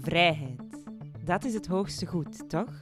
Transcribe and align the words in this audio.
Vrijheid. 0.00 0.84
Dat 1.24 1.44
is 1.44 1.54
het 1.54 1.66
hoogste 1.66 2.06
goed, 2.06 2.48
toch? 2.48 2.78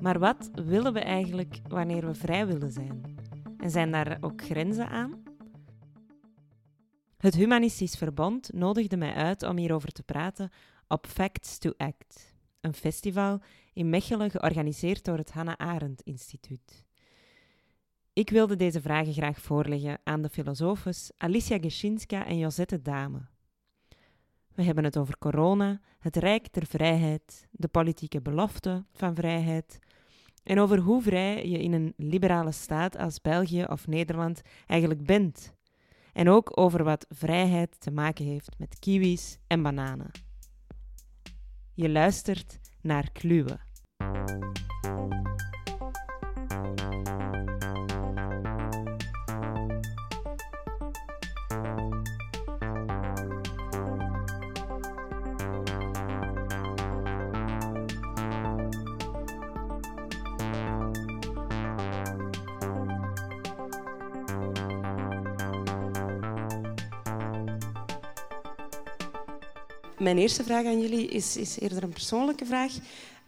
Maar 0.00 0.18
wat 0.18 0.50
willen 0.54 0.92
we 0.92 1.00
eigenlijk 1.00 1.60
wanneer 1.68 2.06
we 2.06 2.14
vrij 2.14 2.46
willen 2.46 2.72
zijn? 2.72 3.16
En 3.58 3.70
zijn 3.70 3.92
daar 3.92 4.18
ook 4.20 4.42
grenzen 4.42 4.88
aan? 4.88 5.22
Het 7.16 7.34
Humanistisch 7.34 7.94
Verbond 7.94 8.52
nodigde 8.52 8.96
mij 8.96 9.12
uit 9.12 9.42
om 9.42 9.56
hierover 9.56 9.92
te 9.92 10.02
praten 10.02 10.50
op 10.88 11.06
Facts 11.06 11.58
to 11.58 11.72
Act, 11.76 12.34
een 12.60 12.74
festival 12.74 13.40
in 13.72 13.90
Mechelen 13.90 14.30
georganiseerd 14.30 15.04
door 15.04 15.18
het 15.18 15.32
Hannah 15.32 15.56
Arendt 15.56 16.02
Instituut. 16.02 16.84
Ik 18.12 18.30
wilde 18.30 18.56
deze 18.56 18.80
vragen 18.80 19.12
graag 19.12 19.40
voorleggen 19.40 19.98
aan 20.04 20.22
de 20.22 20.28
filosofes 20.28 21.10
Alicia 21.16 21.58
Geschinska 21.58 22.26
en 22.26 22.38
Josette 22.38 22.82
Dame. 22.82 23.34
We 24.56 24.62
hebben 24.62 24.84
het 24.84 24.96
over 24.96 25.18
corona, 25.18 25.80
het 25.98 26.16
rijk 26.16 26.52
der 26.52 26.66
vrijheid, 26.66 27.46
de 27.50 27.68
politieke 27.68 28.20
belofte 28.20 28.84
van 28.92 29.14
vrijheid 29.14 29.78
en 30.42 30.58
over 30.58 30.78
hoe 30.78 31.02
vrij 31.02 31.48
je 31.48 31.58
in 31.58 31.72
een 31.72 31.92
liberale 31.96 32.52
staat 32.52 32.96
als 32.96 33.20
België 33.20 33.64
of 33.64 33.86
Nederland 33.86 34.42
eigenlijk 34.66 35.06
bent. 35.06 35.54
En 36.12 36.28
ook 36.28 36.58
over 36.58 36.84
wat 36.84 37.06
vrijheid 37.08 37.80
te 37.80 37.90
maken 37.90 38.24
heeft 38.24 38.58
met 38.58 38.78
kiwis 38.78 39.38
en 39.46 39.62
bananen. 39.62 40.10
Je 41.74 41.90
luistert 41.90 42.58
naar 42.80 43.10
Kluwe. 43.12 43.58
Mijn 70.06 70.18
eerste 70.18 70.44
vraag 70.44 70.64
aan 70.64 70.80
jullie 70.80 71.08
is, 71.08 71.36
is 71.36 71.58
eerder 71.58 71.82
een 71.82 71.92
persoonlijke 71.92 72.44
vraag. 72.44 72.72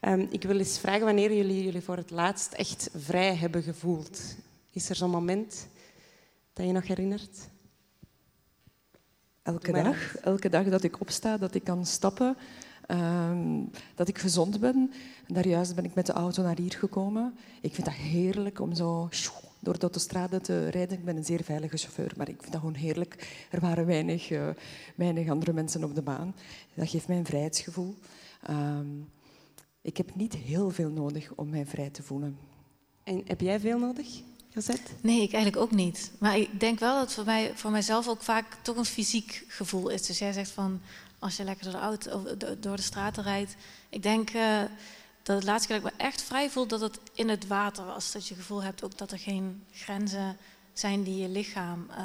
Um, 0.00 0.28
ik 0.30 0.42
wil 0.42 0.58
eens 0.58 0.78
vragen 0.78 1.04
wanneer 1.04 1.34
jullie 1.34 1.64
jullie 1.64 1.80
voor 1.80 1.96
het 1.96 2.10
laatst 2.10 2.52
echt 2.52 2.90
vrij 2.94 3.34
hebben 3.34 3.62
gevoeld. 3.62 4.20
Is 4.70 4.88
er 4.88 4.96
zo'n 4.96 5.10
moment 5.10 5.68
dat 6.52 6.66
je 6.66 6.72
nog 6.72 6.86
herinnert? 6.86 7.36
Elke 9.42 9.72
dag. 9.72 10.16
Elke 10.16 10.48
dag 10.48 10.64
dat 10.64 10.82
ik 10.82 11.00
opsta, 11.00 11.36
dat 11.36 11.54
ik 11.54 11.64
kan 11.64 11.86
stappen, 11.86 12.36
um, 12.88 13.70
dat 13.94 14.08
ik 14.08 14.18
gezond 14.18 14.60
ben. 14.60 14.92
En 15.26 15.34
daar 15.34 15.46
juist 15.46 15.74
ben 15.74 15.84
ik 15.84 15.94
met 15.94 16.06
de 16.06 16.12
auto 16.12 16.42
naar 16.42 16.58
hier 16.58 16.76
gekomen. 16.78 17.36
Ik 17.60 17.74
vind 17.74 17.86
dat 17.86 17.96
heerlijk 17.96 18.60
om 18.60 18.74
zo 18.74 19.06
door 19.60 19.74
de 19.74 19.80
autostrade 19.80 20.40
te 20.40 20.68
rijden. 20.68 20.98
Ik 20.98 21.04
ben 21.04 21.16
een 21.16 21.24
zeer 21.24 21.44
veilige 21.44 21.76
chauffeur, 21.76 22.12
maar 22.16 22.28
ik 22.28 22.40
vind 22.40 22.52
dat 22.52 22.60
gewoon 22.60 22.76
heerlijk. 22.76 23.46
Er 23.50 23.60
waren 23.60 23.86
weinig, 23.86 24.30
uh, 24.30 24.48
weinig 24.94 25.28
andere 25.28 25.52
mensen 25.52 25.84
op 25.84 25.94
de 25.94 26.02
baan. 26.02 26.34
Dat 26.74 26.88
geeft 26.88 27.08
mij 27.08 27.16
een 27.16 27.26
vrijheidsgevoel. 27.26 27.94
Um, 28.50 29.10
ik 29.82 29.96
heb 29.96 30.14
niet 30.14 30.34
heel 30.34 30.70
veel 30.70 30.90
nodig 30.90 31.32
om 31.34 31.48
mij 31.48 31.66
vrij 31.66 31.90
te 31.90 32.02
voelen. 32.02 32.38
En 33.02 33.22
heb 33.26 33.40
jij 33.40 33.60
veel 33.60 33.78
nodig, 33.78 34.06
Josette? 34.48 34.92
Nee, 35.00 35.22
ik 35.22 35.32
eigenlijk 35.32 35.62
ook 35.62 35.72
niet. 35.72 36.12
Maar 36.18 36.38
ik 36.38 36.60
denk 36.60 36.78
wel 36.78 36.98
dat 36.98 37.12
voor, 37.12 37.24
mij, 37.24 37.52
voor 37.54 37.70
mijzelf 37.70 38.08
ook 38.08 38.22
vaak 38.22 38.56
toch 38.62 38.76
een 38.76 38.84
fysiek 38.84 39.44
gevoel 39.48 39.88
is. 39.88 40.06
Dus 40.06 40.18
jij 40.18 40.32
zegt 40.32 40.50
van, 40.50 40.80
als 41.18 41.36
je 41.36 41.44
lekker 41.44 41.64
door 41.64 41.72
de, 41.72 41.78
auto, 41.78 42.36
door 42.60 42.76
de 42.76 42.82
straten 42.82 43.22
rijdt. 43.22 43.56
Ik 43.88 44.02
denk... 44.02 44.34
Uh, 44.34 44.62
dat 45.28 45.36
het 45.36 45.46
laatste 45.46 45.68
keer 45.68 45.80
dat 45.80 45.90
ik 45.90 45.98
me 45.98 46.04
echt 46.04 46.22
vrij 46.22 46.50
voel, 46.50 46.66
dat 46.66 46.80
het 46.80 47.00
in 47.14 47.28
het 47.28 47.46
water 47.46 47.84
was. 47.84 48.12
Dat 48.12 48.28
je 48.28 48.34
het 48.34 48.42
gevoel 48.42 48.62
hebt 48.62 48.84
ook 48.84 48.98
dat 48.98 49.12
er 49.12 49.18
geen 49.18 49.62
grenzen 49.72 50.36
zijn 50.72 51.02
die 51.02 51.22
je 51.22 51.28
lichaam 51.28 51.86
uh, 51.90 51.96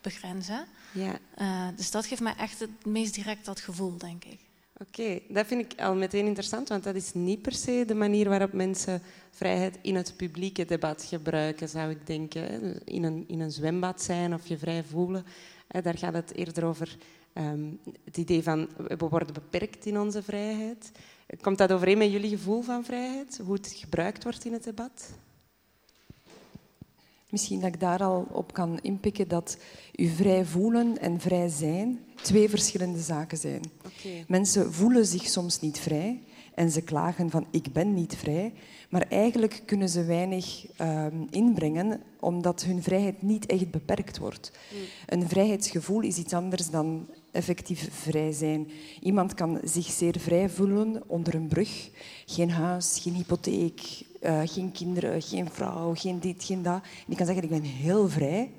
begrenzen. 0.00 0.66
Ja. 0.92 1.18
Uh, 1.38 1.68
dus 1.76 1.90
dat 1.90 2.06
geeft 2.06 2.20
mij 2.20 2.34
echt 2.36 2.60
het 2.60 2.84
meest 2.84 3.14
direct 3.14 3.44
dat 3.44 3.60
gevoel, 3.60 3.98
denk 3.98 4.24
ik. 4.24 4.38
Oké, 4.78 5.00
okay, 5.00 5.22
dat 5.28 5.46
vind 5.46 5.72
ik 5.72 5.80
al 5.80 5.94
meteen 5.94 6.26
interessant, 6.26 6.68
want 6.68 6.84
dat 6.84 6.94
is 6.94 7.14
niet 7.14 7.42
per 7.42 7.52
se 7.52 7.84
de 7.86 7.94
manier 7.94 8.28
waarop 8.28 8.52
mensen 8.52 9.02
vrijheid 9.30 9.78
in 9.82 9.94
het 9.94 10.16
publieke 10.16 10.64
debat 10.64 11.02
gebruiken, 11.02 11.68
zou 11.68 11.90
ik 11.90 12.06
denken. 12.06 12.78
In 12.84 13.04
een, 13.04 13.24
in 13.26 13.40
een 13.40 13.52
zwembad 13.52 14.02
zijn 14.02 14.34
of 14.34 14.46
je 14.46 14.58
vrij 14.58 14.84
voelen, 14.84 15.26
daar 15.82 15.98
gaat 15.98 16.14
het 16.14 16.34
eerder 16.34 16.64
over 16.64 16.96
um, 17.34 17.78
het 18.04 18.16
idee 18.16 18.42
van 18.42 18.68
we 18.76 19.08
worden 19.08 19.34
beperkt 19.34 19.86
in 19.86 20.00
onze 20.00 20.22
vrijheid. 20.22 20.90
Komt 21.40 21.58
dat 21.58 21.72
overeen 21.72 21.98
met 21.98 22.12
jullie 22.12 22.30
gevoel 22.30 22.62
van 22.62 22.84
vrijheid? 22.84 23.40
Hoe 23.44 23.54
het 23.54 23.72
gebruikt 23.76 24.22
wordt 24.22 24.44
in 24.44 24.52
het 24.52 24.64
debat? 24.64 25.10
Misschien 27.30 27.60
dat 27.60 27.74
ik 27.74 27.80
daar 27.80 28.02
al 28.02 28.26
op 28.30 28.52
kan 28.52 28.78
inpikken 28.82 29.28
dat 29.28 29.58
u 29.96 30.08
vrij 30.08 30.44
voelen 30.44 30.98
en 30.98 31.20
vrij 31.20 31.48
zijn 31.48 32.04
twee 32.22 32.48
verschillende 32.48 33.00
zaken 33.00 33.38
zijn. 33.38 33.62
Okay. 33.78 34.24
Mensen 34.28 34.72
voelen 34.72 35.06
zich 35.06 35.26
soms 35.26 35.60
niet 35.60 35.78
vrij 35.78 36.22
en 36.54 36.70
ze 36.70 36.82
klagen 36.82 37.30
van 37.30 37.46
ik 37.50 37.72
ben 37.72 37.94
niet 37.94 38.16
vrij, 38.16 38.52
maar 38.88 39.06
eigenlijk 39.08 39.62
kunnen 39.64 39.88
ze 39.88 40.04
weinig 40.04 40.66
um, 40.80 41.26
inbrengen 41.30 42.02
omdat 42.20 42.62
hun 42.62 42.82
vrijheid 42.82 43.22
niet 43.22 43.46
echt 43.46 43.70
beperkt 43.70 44.18
wordt. 44.18 44.50
Mm. 44.72 44.78
Een 45.06 45.28
vrijheidsgevoel 45.28 46.00
is 46.00 46.16
iets 46.16 46.32
anders 46.32 46.70
dan 46.70 47.06
effectief 47.36 47.88
vrij 47.92 48.32
zijn. 48.32 48.68
Iemand 49.00 49.34
kan 49.34 49.60
zich 49.64 49.86
zeer 49.86 50.14
vrij 50.18 50.48
voelen 50.48 51.02
onder 51.06 51.34
een 51.34 51.48
brug. 51.48 51.90
Geen 52.26 52.50
huis, 52.50 52.98
geen 53.02 53.14
hypotheek, 53.14 53.80
uh, 54.22 54.40
geen 54.44 54.72
kinderen, 54.72 55.22
geen 55.22 55.50
vrouw, 55.50 55.94
geen 55.94 56.20
dit, 56.20 56.44
geen 56.44 56.62
dat. 56.62 56.82
die 57.06 57.16
kan 57.16 57.26
zeggen, 57.26 57.44
ik 57.44 57.50
ben 57.50 57.62
heel 57.62 58.08
vrij. 58.08 58.50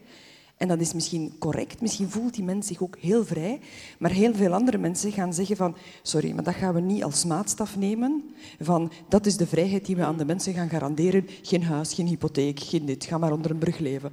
En 0.57 0.67
dat 0.67 0.79
is 0.79 0.93
misschien 0.93 1.35
correct, 1.39 1.81
misschien 1.81 2.09
voelt 2.09 2.33
die 2.33 2.43
mens 2.43 2.67
zich 2.67 2.81
ook 2.81 2.97
heel 2.99 3.25
vrij. 3.25 3.59
Maar 3.99 4.11
heel 4.11 4.33
veel 4.33 4.53
andere 4.53 4.77
mensen 4.77 5.11
gaan 5.11 5.33
zeggen 5.33 5.55
van... 5.55 5.75
Sorry, 6.01 6.31
maar 6.31 6.43
dat 6.43 6.55
gaan 6.55 6.73
we 6.73 6.79
niet 6.79 7.03
als 7.03 7.25
maatstaf 7.25 7.77
nemen. 7.77 8.23
Van, 8.59 8.91
dat 9.09 9.25
is 9.25 9.37
de 9.37 9.47
vrijheid 9.47 9.85
die 9.85 9.95
we 9.95 10.03
aan 10.03 10.17
de 10.17 10.25
mensen 10.25 10.53
gaan 10.53 10.69
garanderen. 10.69 11.27
Geen 11.41 11.63
huis, 11.63 11.93
geen 11.93 12.07
hypotheek, 12.07 12.59
geen 12.59 12.85
dit. 12.85 13.05
Ga 13.05 13.17
maar 13.17 13.31
onder 13.31 13.51
een 13.51 13.57
brug 13.57 13.77
leven. 13.77 14.11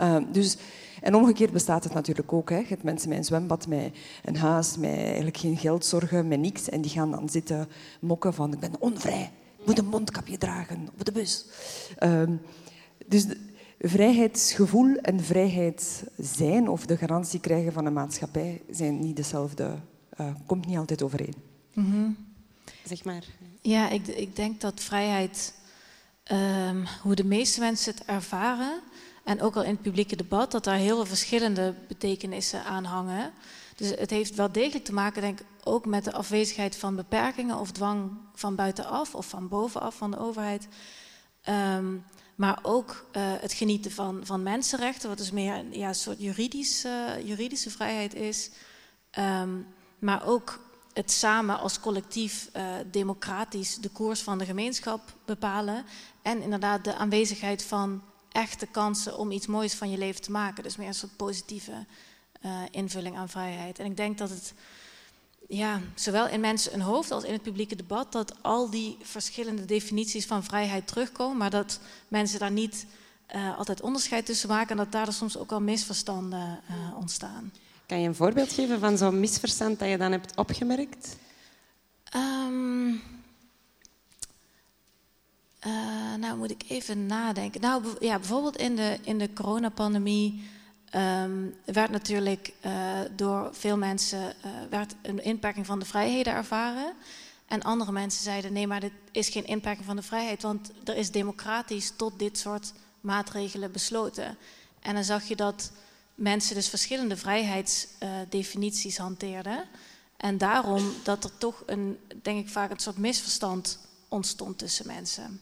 Uh, 0.00 0.16
dus 0.32 0.56
en 1.00 1.14
omgekeerd 1.14 1.52
bestaat 1.52 1.84
het 1.84 1.94
natuurlijk 1.94 2.32
ook. 2.32 2.50
Hè. 2.50 2.58
Je 2.58 2.66
hebt 2.68 2.82
mensen 2.82 3.08
met 3.08 3.18
een 3.18 3.24
zwembad, 3.24 3.66
met 3.66 3.96
een 4.24 4.36
huis, 4.36 4.76
met 4.76 4.90
eigenlijk 4.90 5.36
geen 5.36 5.56
geldzorgen, 5.56 6.28
met 6.28 6.40
niks. 6.40 6.68
En 6.68 6.80
die 6.80 6.90
gaan 6.90 7.10
dan 7.10 7.28
zitten 7.28 7.68
mokken 8.00 8.34
van 8.34 8.52
ik 8.52 8.60
ben 8.60 8.72
onvrij, 8.78 9.30
ik 9.58 9.66
moet 9.66 9.78
een 9.78 9.88
mondkapje 9.88 10.38
dragen 10.38 10.88
op 10.92 11.04
de 11.04 11.12
bus. 11.12 11.46
Um, 12.02 12.40
dus 13.06 13.26
vrijheidsgevoel 13.78 14.96
en 14.96 15.24
vrijheid 15.24 16.04
zijn 16.16 16.68
of 16.68 16.86
de 16.86 16.96
garantie 16.96 17.40
krijgen 17.40 17.72
van 17.72 17.86
een 17.86 17.92
maatschappij 17.92 18.62
zijn 18.70 19.00
niet 19.00 19.16
dezelfde. 19.16 19.74
Uh, 20.20 20.26
komt 20.46 20.66
niet 20.66 20.76
altijd 20.76 21.02
overeen. 21.02 21.34
Mm 21.72 21.90
-hmm. 21.90 22.16
Zeg 22.84 23.04
maar. 23.04 23.24
Ja, 23.60 23.88
ik, 23.90 24.06
ik 24.06 24.36
denk 24.36 24.60
dat 24.60 24.80
vrijheid, 24.80 25.54
um, 26.32 26.84
hoe 27.02 27.14
de 27.14 27.24
meeste 27.24 27.60
mensen 27.60 27.94
het 27.94 28.04
ervaren, 28.04 28.80
en 29.26 29.42
ook 29.42 29.56
al 29.56 29.62
in 29.62 29.70
het 29.70 29.82
publieke 29.82 30.16
debat, 30.16 30.50
dat 30.50 30.64
daar 30.64 30.76
heel 30.76 31.06
verschillende 31.06 31.74
betekenissen 31.88 32.64
aan 32.64 32.84
hangen. 32.84 33.32
Dus 33.76 33.90
het 33.90 34.10
heeft 34.10 34.34
wel 34.34 34.52
degelijk 34.52 34.84
te 34.84 34.92
maken, 34.92 35.22
denk 35.22 35.40
ik, 35.40 35.46
ook 35.64 35.86
met 35.86 36.04
de 36.04 36.12
afwezigheid 36.12 36.76
van 36.76 36.96
beperkingen 36.96 37.58
of 37.58 37.72
dwang 37.72 38.10
van 38.34 38.54
buitenaf 38.54 39.14
of 39.14 39.28
van 39.28 39.48
bovenaf 39.48 39.94
van 39.94 40.10
de 40.10 40.18
overheid. 40.18 40.68
Um, 41.48 42.04
maar 42.34 42.58
ook 42.62 43.06
uh, 43.16 43.22
het 43.22 43.52
genieten 43.52 43.90
van, 43.90 44.20
van 44.24 44.42
mensenrechten, 44.42 45.08
wat 45.08 45.18
dus 45.18 45.30
meer 45.30 45.64
ja, 45.70 45.88
een 45.88 45.94
soort 45.94 46.20
juridische, 46.20 47.20
juridische 47.24 47.70
vrijheid 47.70 48.14
is. 48.14 48.50
Um, 49.18 49.66
maar 49.98 50.26
ook 50.26 50.60
het 50.92 51.10
samen 51.10 51.58
als 51.58 51.80
collectief 51.80 52.48
uh, 52.56 52.62
democratisch 52.90 53.76
de 53.76 53.90
koers 53.90 54.22
van 54.22 54.38
de 54.38 54.44
gemeenschap 54.44 55.00
bepalen. 55.24 55.84
En 56.22 56.42
inderdaad 56.42 56.84
de 56.84 56.94
aanwezigheid 56.94 57.64
van 57.64 58.02
echte 58.36 58.66
kansen 58.66 59.18
om 59.18 59.30
iets 59.30 59.46
moois 59.46 59.74
van 59.74 59.90
je 59.90 59.98
leven 59.98 60.22
te 60.22 60.30
maken. 60.30 60.62
Dus 60.62 60.76
meer 60.76 60.86
een 60.86 60.94
soort 60.94 61.16
positieve 61.16 61.86
uh, 62.42 62.60
invulling 62.70 63.16
aan 63.16 63.28
vrijheid. 63.28 63.78
En 63.78 63.86
ik 63.86 63.96
denk 63.96 64.18
dat 64.18 64.30
het, 64.30 64.54
ja, 65.48 65.80
zowel 65.94 66.28
in 66.28 66.40
mensen 66.40 66.74
een 66.74 66.80
hoofd 66.80 67.10
als 67.10 67.24
in 67.24 67.32
het 67.32 67.42
publieke 67.42 67.76
debat, 67.76 68.12
dat 68.12 68.34
al 68.42 68.70
die 68.70 68.96
verschillende 69.02 69.64
definities 69.64 70.26
van 70.26 70.44
vrijheid 70.44 70.86
terugkomen, 70.86 71.36
maar 71.36 71.50
dat 71.50 71.80
mensen 72.08 72.38
daar 72.38 72.50
niet 72.50 72.86
uh, 73.34 73.58
altijd 73.58 73.80
onderscheid 73.80 74.26
tussen 74.26 74.48
maken 74.48 74.70
en 74.70 74.76
dat 74.76 74.92
daar 74.92 75.12
soms 75.12 75.36
ook 75.36 75.52
al 75.52 75.60
misverstanden 75.60 76.60
uh, 76.70 76.96
ontstaan. 76.96 77.52
Kan 77.86 78.00
je 78.00 78.08
een 78.08 78.14
voorbeeld 78.14 78.52
geven 78.52 78.80
van 78.80 78.98
zo'n 78.98 79.20
misverstand 79.20 79.78
dat 79.78 79.88
je 79.88 79.98
dan 79.98 80.12
hebt 80.12 80.36
opgemerkt? 80.36 81.16
Um, 82.16 83.02
uh, 85.66 86.14
nou, 86.18 86.36
moet 86.36 86.50
ik 86.50 86.62
even 86.68 87.06
nadenken. 87.06 87.60
Nou, 87.60 87.84
ja, 88.00 88.18
bijvoorbeeld 88.18 88.56
in 88.56 88.76
de, 88.76 88.98
in 89.02 89.18
de 89.18 89.32
coronapandemie 89.32 90.44
um, 90.94 91.54
werd 91.64 91.90
natuurlijk 91.90 92.52
uh, 92.66 92.72
door 93.16 93.48
veel 93.52 93.76
mensen 93.76 94.18
uh, 94.18 94.50
werd 94.70 94.94
een 95.02 95.24
inperking 95.24 95.66
van 95.66 95.78
de 95.78 95.84
vrijheden 95.84 96.32
ervaren. 96.32 96.92
En 97.46 97.62
andere 97.62 97.92
mensen 97.92 98.22
zeiden: 98.22 98.52
nee, 98.52 98.66
maar 98.66 98.80
dit 98.80 98.92
is 99.10 99.28
geen 99.28 99.46
inperking 99.46 99.86
van 99.86 99.96
de 99.96 100.02
vrijheid, 100.02 100.42
want 100.42 100.70
er 100.84 100.96
is 100.96 101.10
democratisch 101.10 101.92
tot 101.96 102.18
dit 102.18 102.38
soort 102.38 102.72
maatregelen 103.00 103.72
besloten. 103.72 104.36
En 104.80 104.94
dan 104.94 105.04
zag 105.04 105.24
je 105.24 105.36
dat 105.36 105.70
mensen 106.14 106.54
dus 106.54 106.68
verschillende 106.68 107.16
vrijheidsdefinities 107.16 108.98
hanteerden. 108.98 109.64
En 110.16 110.38
daarom 110.38 110.92
dat 111.02 111.24
er 111.24 111.38
toch 111.38 111.62
een, 111.66 111.98
denk 112.22 112.38
ik 112.38 112.48
vaak 112.48 112.70
een 112.70 112.78
soort 112.78 112.98
misverstand 112.98 113.78
ontstond 114.08 114.58
tussen 114.58 114.86
mensen. 114.86 115.40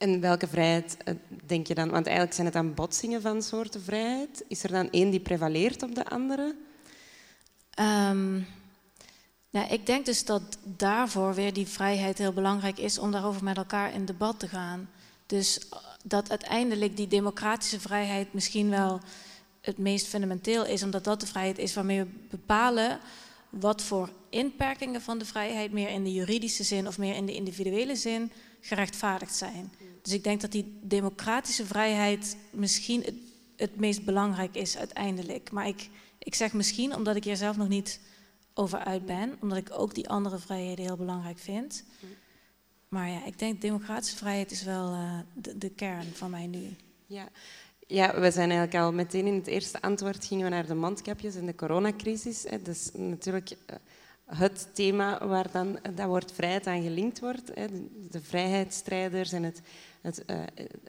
En 0.00 0.20
welke 0.20 0.46
vrijheid 0.46 0.96
eh, 1.04 1.14
denk 1.46 1.66
je 1.66 1.74
dan? 1.74 1.90
Want 1.90 2.06
eigenlijk 2.06 2.34
zijn 2.34 2.46
het 2.46 2.54
dan 2.54 2.74
botsingen 2.74 3.20
van 3.22 3.42
soorten 3.42 3.82
vrijheid. 3.82 4.44
Is 4.48 4.62
er 4.62 4.70
dan 4.70 4.90
één 4.90 5.10
die 5.10 5.20
prevaleert 5.20 5.82
op 5.82 5.94
de 5.94 6.04
andere? 6.04 6.54
Nou, 9.50 9.68
ik 9.70 9.86
denk 9.86 10.04
dus 10.06 10.24
dat 10.24 10.42
daarvoor 10.62 11.34
weer 11.34 11.52
die 11.52 11.66
vrijheid 11.66 12.18
heel 12.18 12.32
belangrijk 12.32 12.78
is 12.78 12.98
om 12.98 13.10
daarover 13.10 13.44
met 13.44 13.56
elkaar 13.56 13.94
in 13.94 14.04
debat 14.04 14.38
te 14.38 14.48
gaan. 14.48 14.90
Dus 15.26 15.60
dat 16.04 16.30
uiteindelijk 16.30 16.96
die 16.96 17.08
democratische 17.08 17.80
vrijheid 17.80 18.32
misschien 18.32 18.70
wel 18.70 19.00
het 19.60 19.78
meest 19.78 20.06
fundamenteel 20.06 20.66
is, 20.66 20.82
omdat 20.82 21.04
dat 21.04 21.20
de 21.20 21.26
vrijheid 21.26 21.58
is 21.58 21.74
waarmee 21.74 21.98
we 21.98 22.10
bepalen 22.30 22.98
wat 23.50 23.82
voor 23.82 24.10
inperkingen 24.28 25.02
van 25.02 25.18
de 25.18 25.24
vrijheid 25.24 25.72
meer 25.72 25.88
in 25.88 26.04
de 26.04 26.12
juridische 26.12 26.64
zin 26.64 26.86
of 26.86 26.98
meer 26.98 27.14
in 27.14 27.26
de 27.26 27.34
individuele 27.34 27.96
zin 27.96 28.32
gerechtvaardigd 28.60 29.34
zijn. 29.34 29.72
Dus 30.02 30.12
ik 30.12 30.24
denk 30.24 30.40
dat 30.40 30.52
die 30.52 30.78
democratische 30.82 31.66
vrijheid 31.66 32.36
misschien 32.50 33.04
het, 33.56 33.76
meest 33.76 34.04
belangrijk 34.04 34.54
is 34.54 34.76
uiteindelijk. 34.76 35.50
Maar 35.50 35.66
ik, 35.66 35.88
ik 36.18 36.34
zeg 36.34 36.52
misschien 36.52 36.94
omdat 36.94 37.16
ik 37.16 37.24
hier 37.24 37.36
zelf 37.36 37.56
nog 37.56 37.68
niet 37.68 38.00
over 38.54 38.78
uit 38.78 39.06
ben, 39.06 39.36
omdat 39.40 39.58
ik 39.58 39.68
ook 39.72 39.94
die 39.94 40.08
andere 40.08 40.38
vrijheden 40.38 40.84
heel 40.84 40.96
belangrijk 40.96 41.38
vind. 41.38 41.84
Maar 42.88 43.08
ja, 43.08 43.24
ik 43.24 43.38
denk 43.38 43.60
democratische 43.60 44.16
vrijheid 44.16 44.50
is 44.50 44.62
wel 44.62 44.92
uh, 44.92 45.18
de, 45.56 45.70
kern 45.70 46.06
van 46.14 46.30
mij 46.30 46.46
nu. 46.46 46.76
Ja. 47.06 47.28
ja, 47.86 48.20
we 48.20 48.30
zijn 48.30 48.50
eigenlijk 48.50 48.84
al 48.84 48.92
meteen 48.92 49.26
in 49.26 49.34
het 49.34 49.46
eerste 49.46 49.82
antwoord 49.82 50.24
gingen 50.24 50.44
we 50.44 50.50
naar 50.50 50.66
de 50.66 50.74
mondkapjes 50.74 51.34
en 51.34 51.46
de 51.46 51.54
coronacrisis. 51.54 52.42
Hè. 52.42 52.62
Dus 52.62 52.90
natuurlijk 52.92 53.50
uh, 53.50 53.76
het 54.36 54.68
thema 54.72 55.26
waar 55.26 55.46
dan 55.52 55.78
dat 55.94 56.06
woord 56.06 56.32
vrijheid 56.32 56.66
aan 56.66 56.82
gelinkt 56.82 57.20
wordt. 57.20 57.50
Hè. 57.54 57.66
De, 57.66 57.86
de 58.10 58.20
vrijheidsstrijders 58.20 59.32
en 59.32 59.42
het, 59.42 59.60
het, 60.00 60.24
uh, 60.26 60.36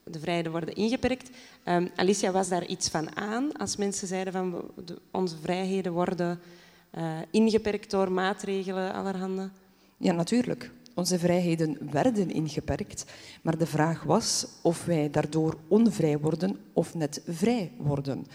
de 0.03 0.19
vrijheden 0.19 0.51
worden 0.51 0.75
ingeperkt. 0.75 1.29
Um, 1.65 1.89
Alicia, 1.95 2.31
was 2.31 2.49
daar 2.49 2.65
iets 2.65 2.89
van 2.89 3.15
aan 3.15 3.57
als 3.57 3.75
mensen 3.75 4.07
zeiden 4.07 4.33
van 4.33 4.63
onze 5.11 5.37
vrijheden 5.41 5.91
worden 5.91 6.39
uh, 6.97 7.17
ingeperkt 7.31 7.91
door 7.91 8.11
maatregelen 8.11 8.93
allerhande? 8.93 9.49
Ja, 9.97 10.13
natuurlijk. 10.13 10.71
Onze 10.95 11.19
vrijheden 11.19 11.77
werden 11.91 12.31
ingeperkt, 12.31 13.05
maar 13.41 13.57
de 13.57 13.65
vraag 13.65 14.03
was 14.03 14.47
of 14.61 14.85
wij 14.85 15.09
daardoor 15.09 15.57
onvrij 15.67 16.19
worden 16.19 16.59
of 16.73 16.93
net 16.95 17.21
vrij 17.27 17.71
worden. 17.77 18.27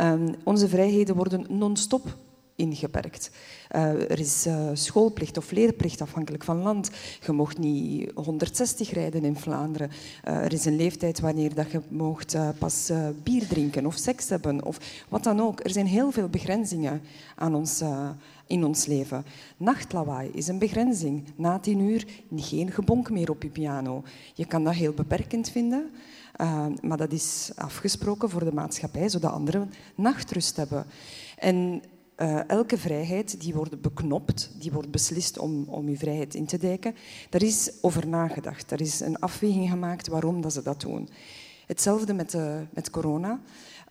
Um, 0.00 0.34
onze 0.44 0.68
vrijheden 0.68 1.16
worden 1.16 1.46
non-stop 1.48 2.16
ingeperkt. 2.58 3.30
Uh, 3.76 4.10
er 4.10 4.18
is 4.18 4.46
uh, 4.46 4.70
schoolplicht 4.72 5.36
of 5.36 5.50
leerplicht 5.50 6.00
afhankelijk 6.00 6.44
van 6.44 6.62
land. 6.62 6.90
Je 7.26 7.32
mocht 7.32 7.58
niet 7.58 8.10
160 8.14 8.90
rijden 8.90 9.24
in 9.24 9.36
Vlaanderen. 9.36 9.90
Uh, 10.28 10.34
er 10.44 10.52
is 10.52 10.64
een 10.64 10.76
leeftijd 10.76 11.20
wanneer 11.20 11.54
dat 11.54 11.70
je 11.70 11.80
mocht 11.88 12.36
pas 12.58 12.92
bier 13.22 13.46
drinken 13.46 13.86
of 13.86 13.96
seks 13.96 14.28
hebben 14.28 14.64
of 14.64 15.04
wat 15.08 15.24
dan 15.24 15.40
ook. 15.40 15.64
Er 15.64 15.70
zijn 15.70 15.86
heel 15.86 16.10
veel 16.10 16.28
begrenzingen 16.28 17.00
aan 17.36 17.54
ons, 17.54 17.82
in 18.46 18.64
ons 18.64 18.86
leven. 18.86 19.24
Nachtlawaai 19.56 20.30
is 20.32 20.48
een 20.48 20.58
begrenzing. 20.58 21.24
Na 21.36 21.58
tien 21.58 21.80
uur 21.80 22.06
geen 22.36 22.70
gebonk 22.70 23.10
meer 23.10 23.30
op 23.30 23.42
je 23.42 23.48
piano. 23.48 24.02
Je 24.34 24.46
kan 24.46 24.64
dat 24.64 24.74
heel 24.74 24.92
beperkend 24.92 25.50
vinden. 25.50 25.90
maar 26.82 26.96
dat 26.96 27.12
is 27.12 27.50
afgesproken 27.54 28.30
voor 28.30 28.44
de 28.44 28.52
maatschappij, 28.52 29.08
zodat 29.08 29.32
anderen 29.32 29.72
nachtrust 29.94 30.56
hebben. 30.56 30.86
En 31.36 31.82
uh, 32.18 32.48
elke 32.48 32.78
vrijheid 32.78 33.40
die 33.40 33.54
wordt 33.54 33.80
beknopt, 33.80 34.50
die 34.58 34.72
wordt 34.72 34.90
beslist 34.90 35.38
om, 35.38 35.64
om 35.68 35.88
je 35.88 35.96
vrijheid 35.96 36.34
in 36.34 36.46
te 36.46 36.58
dijken. 36.58 36.94
Daar 37.30 37.42
is 37.42 37.72
over 37.80 38.06
nagedacht. 38.06 38.70
Er 38.70 38.80
is 38.80 39.00
een 39.00 39.18
afweging 39.18 39.70
gemaakt 39.70 40.08
waarom 40.08 40.40
dat 40.40 40.52
ze 40.52 40.62
dat 40.62 40.80
doen. 40.80 41.08
Hetzelfde 41.66 42.14
met, 42.14 42.34
uh, 42.34 42.56
met 42.70 42.90
corona. 42.90 43.40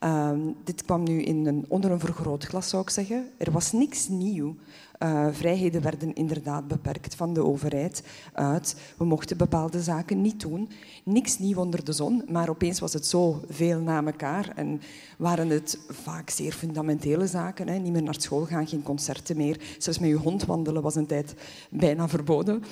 Uh, 0.04 0.32
dit 0.64 0.86
kwam 0.86 1.04
nu 1.04 1.22
in 1.22 1.46
een, 1.46 1.66
onder 1.68 1.92
een 1.92 2.00
vergrootglas, 2.00 2.70
zou 2.70 2.82
ik 2.82 2.90
zeggen. 2.90 3.30
Er 3.38 3.52
was 3.52 3.72
niks 3.72 4.08
nieuw. 4.08 4.56
Uh, 5.04 5.28
vrijheden 5.32 5.82
werden 5.82 6.14
inderdaad 6.14 6.68
beperkt 6.68 7.16
van 7.16 7.34
de 7.34 7.44
overheid 7.44 8.04
uit. 8.34 8.76
We 8.98 9.06
mochten 9.06 9.38
bepaalde 9.38 9.82
zaken 9.82 10.22
niet 10.22 10.40
doen. 10.40 10.70
Niks 11.04 11.40
nieuw 11.40 11.58
onder 11.58 11.84
de 11.84 11.92
zon, 11.92 12.24
maar 12.28 12.50
opeens 12.50 12.80
was 12.80 12.94
het 12.94 13.06
zo 13.06 13.42
veel 13.50 13.80
na 13.80 14.06
elkaar. 14.06 14.52
En 14.56 14.82
waren 15.18 15.50
het 15.50 15.80
vaak 15.90 16.30
zeer 16.30 16.52
fundamentele 16.52 17.28
zaken. 17.28 17.68
Hè. 17.68 17.78
Niet 17.78 17.92
meer 17.92 18.04
naar 18.04 18.22
school 18.22 18.46
gaan, 18.46 18.68
geen 18.68 18.84
concerten 18.84 19.38
meer. 19.38 19.62
Zelfs 19.78 20.00
met 20.00 20.10
je 20.10 20.16
hond 20.16 20.46
wandelen 20.46 20.82
was 20.82 20.96
een 20.96 21.06
tijd 21.06 21.34
bijna 21.70 22.08
verboden. 22.08 22.64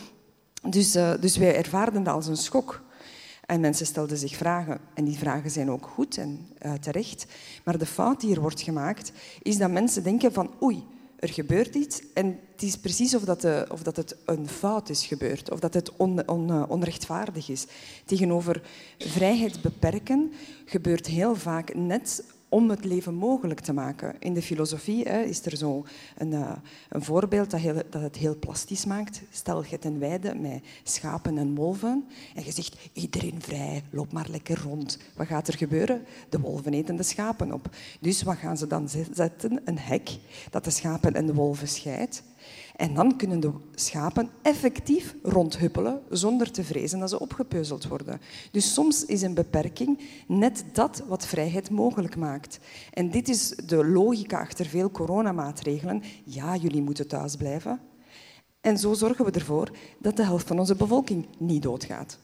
Dus, 0.69 0.95
uh, 0.95 1.13
dus 1.19 1.38
wij 1.38 1.56
ervaarden 1.56 2.04
dat 2.04 2.13
als 2.13 2.28
een 2.28 2.38
schok. 2.38 2.83
En 3.45 3.60
mensen 3.60 3.86
stelden 3.86 4.18
zich 4.18 4.36
vragen. 4.36 4.80
En 4.94 5.06
die 5.06 5.18
vragen 5.18 5.51
zijn 5.51 5.71
ook 5.71 5.86
goed 5.86 6.18
en 6.18 6.48
uh, 6.66 6.74
terecht. 6.74 7.25
Maar 7.63 7.78
de 7.78 7.86
fout 7.86 8.21
die 8.21 8.36
er 8.36 8.42
wordt 8.42 8.62
gemaakt, 8.62 9.12
is 9.42 9.57
dat 9.57 9.71
mensen 9.71 10.04
denken 10.04 10.33
van 10.33 10.51
oei, 10.62 10.83
er 11.20 11.30
gebeurt 11.30 11.76
iets 11.76 12.02
en 12.14 12.40
het 12.52 12.64
is 12.64 12.78
precies 12.78 13.16
of 13.16 13.24
dat, 13.24 13.42
de, 13.42 13.66
of 13.72 13.84
dat 13.84 13.96
het 13.96 14.16
een 14.26 14.48
fout 14.48 14.90
is 14.90 15.06
gebeurd, 15.06 15.52
of 15.52 15.60
dat 15.60 15.74
het 15.74 15.96
on, 15.96 16.28
on, 16.30 16.50
uh, 16.52 16.64
onrechtvaardig 16.68 17.50
is. 17.50 17.66
Tegenover 18.06 18.62
vrijheid 18.98 19.62
beperken 19.62 20.34
gebeurt 20.66 21.08
heel 21.08 21.36
vaak 21.36 21.74
net 21.74 22.24
om 22.50 22.69
het 22.69 22.86
leven 22.86 23.13
mogelijk 23.13 23.59
te 23.59 23.74
maken. 23.74 24.15
In 24.19 24.33
de 24.33 24.42
filosofie 24.42 25.03
hè, 25.03 25.21
is 25.21 25.45
er 25.45 25.57
zo 25.57 25.86
een, 26.18 26.31
uh, 26.31 26.51
een 26.89 27.03
voorbeeld 27.03 27.51
dat, 27.51 27.59
heel, 27.59 27.81
dat, 27.89 28.01
het 28.01 28.15
heel 28.15 28.39
plastisch 28.39 28.86
maakt. 28.86 29.21
Stel, 29.30 29.63
je 29.65 29.77
een 29.81 30.00
weide 30.00 30.36
met 30.36 30.63
schapen 30.83 31.38
en 31.38 31.56
wolven 31.56 32.06
en 32.36 32.45
je 32.45 32.51
zegt, 32.51 32.89
iedereen 32.94 33.42
vrij, 33.42 33.83
loop 33.89 34.12
maar 34.12 34.27
lekker 34.30 34.62
rond. 34.62 34.97
Wat 35.15 35.27
gaat 35.27 35.47
er 35.47 35.57
gebeuren? 35.57 36.06
De 36.30 36.39
wolven 36.39 36.74
eten 36.74 36.95
de 36.95 37.03
schapen 37.03 37.51
op. 37.51 37.69
Dus 38.00 38.24
wat 38.24 38.38
gaan 38.38 38.57
ze 38.57 38.68
dan 38.68 38.89
zetten? 39.12 39.62
Een 39.65 39.80
hek 39.80 40.18
dat 40.50 40.63
de 40.63 40.69
schapen 40.69 41.13
en 41.13 41.25
de 41.25 41.33
wolven 41.33 41.68
scheidt. 41.68 42.24
En 42.75 42.94
dan 42.94 43.18
kunnen 43.18 43.39
de 43.39 43.51
schapen 43.75 44.30
effectief 44.42 45.16
rondhuppelen 45.23 46.02
zonder 46.09 46.52
te 46.52 46.64
vrezen 46.64 47.00
dat 47.00 47.09
ze 47.09 47.19
opgepeuzeld 47.19 47.88
worden. 47.88 48.21
Dus 48.52 48.73
soms 48.73 49.06
is 49.06 49.21
een 49.21 49.33
beperking 49.33 50.00
net 50.28 50.64
dat 50.73 51.04
wat 51.07 51.28
vrijheid 51.28 51.69
mogelijk 51.69 52.16
maakt. 52.16 52.59
En 52.94 53.09
dit 53.09 53.30
is 53.30 53.50
de 53.50 53.85
logica 53.85 54.40
achter 54.40 54.66
veel 54.66 54.92
coronamaatregelen. 54.92 56.04
Ja, 56.23 56.56
jullie 56.56 56.81
moeten 56.81 57.07
thuis 57.07 57.35
blijven. 57.35 57.80
En 58.61 58.78
zo 58.78 58.94
zorgen 58.94 59.26
we 59.26 59.31
ervoor 59.31 59.71
dat 60.00 60.18
de 60.18 60.23
helft 60.23 60.47
van 60.47 60.59
onze 60.59 60.76
bevolking 60.76 61.28
niet 61.38 61.64
doodgaat. 61.64 62.18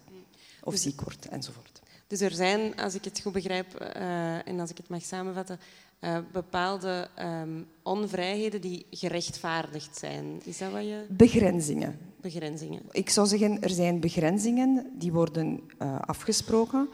Of 0.64 0.76
ziek 0.76 1.02
wordt, 1.02 1.28
enzovoort. 1.28 1.82
Dus 2.08 2.22
er 2.22 2.32
zijn, 2.32 2.76
als 2.76 2.96
ik 2.96 3.04
het 3.04 3.22
goed 3.22 3.34
begrijp 3.34 3.82
uh, 3.82 4.48
en 4.48 4.60
als 4.60 4.70
ik 4.70 4.78
het 4.78 4.90
mag 4.90 5.02
samenvatten, 5.02 5.60
uh, 6.02 6.18
bepaalde 6.32 7.08
um, 7.20 7.68
onvrijheden 7.84 8.62
die 8.62 8.86
gerechtvaardigd 8.90 9.98
zijn. 9.98 10.42
Is 10.44 10.58
dat 10.58 10.72
wat 10.72 10.84
je... 10.84 11.06
Begrenzingen. 11.10 11.98
Begrenzingen. 12.22 12.82
Ik 12.92 13.10
zou 13.10 13.28
zeggen, 13.28 13.62
er 13.62 13.70
zijn 13.70 14.00
begrenzingen 14.00 14.92
die 14.94 15.12
worden 15.12 15.62
uh, 15.82 16.00
afgesproken 16.00 16.90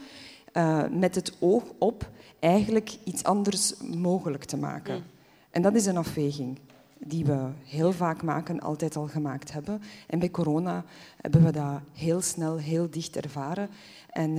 uh, 0.54 0.84
met 0.92 1.16
het 1.16 1.34
oog 1.40 1.64
op 1.78 2.10
eigenlijk 2.40 2.98
iets 3.04 3.24
anders 3.24 3.78
mogelijk 3.78 4.44
te 4.44 4.58
maken. 4.58 4.96
Mm. 4.96 5.04
En 5.50 5.62
dat 5.62 5.76
is 5.76 5.86
een 5.86 5.98
afweging 5.98 6.60
die 7.00 7.26
we 7.26 7.48
heel 7.64 7.92
vaak 7.92 8.24
maken, 8.24 8.60
altijd 8.60 8.96
al 8.96 9.08
gemaakt 9.08 9.52
hebben. 9.52 9.82
En 10.08 10.20
bij 10.20 10.32
corona 10.32 10.86
hebben 11.22 11.44
we 11.44 11.52
dat 11.52 11.80
heel 11.94 12.22
snel, 12.22 12.58
heel 12.58 12.90
dicht 12.90 13.16
ervaren. 13.16 13.70
En 14.10 14.38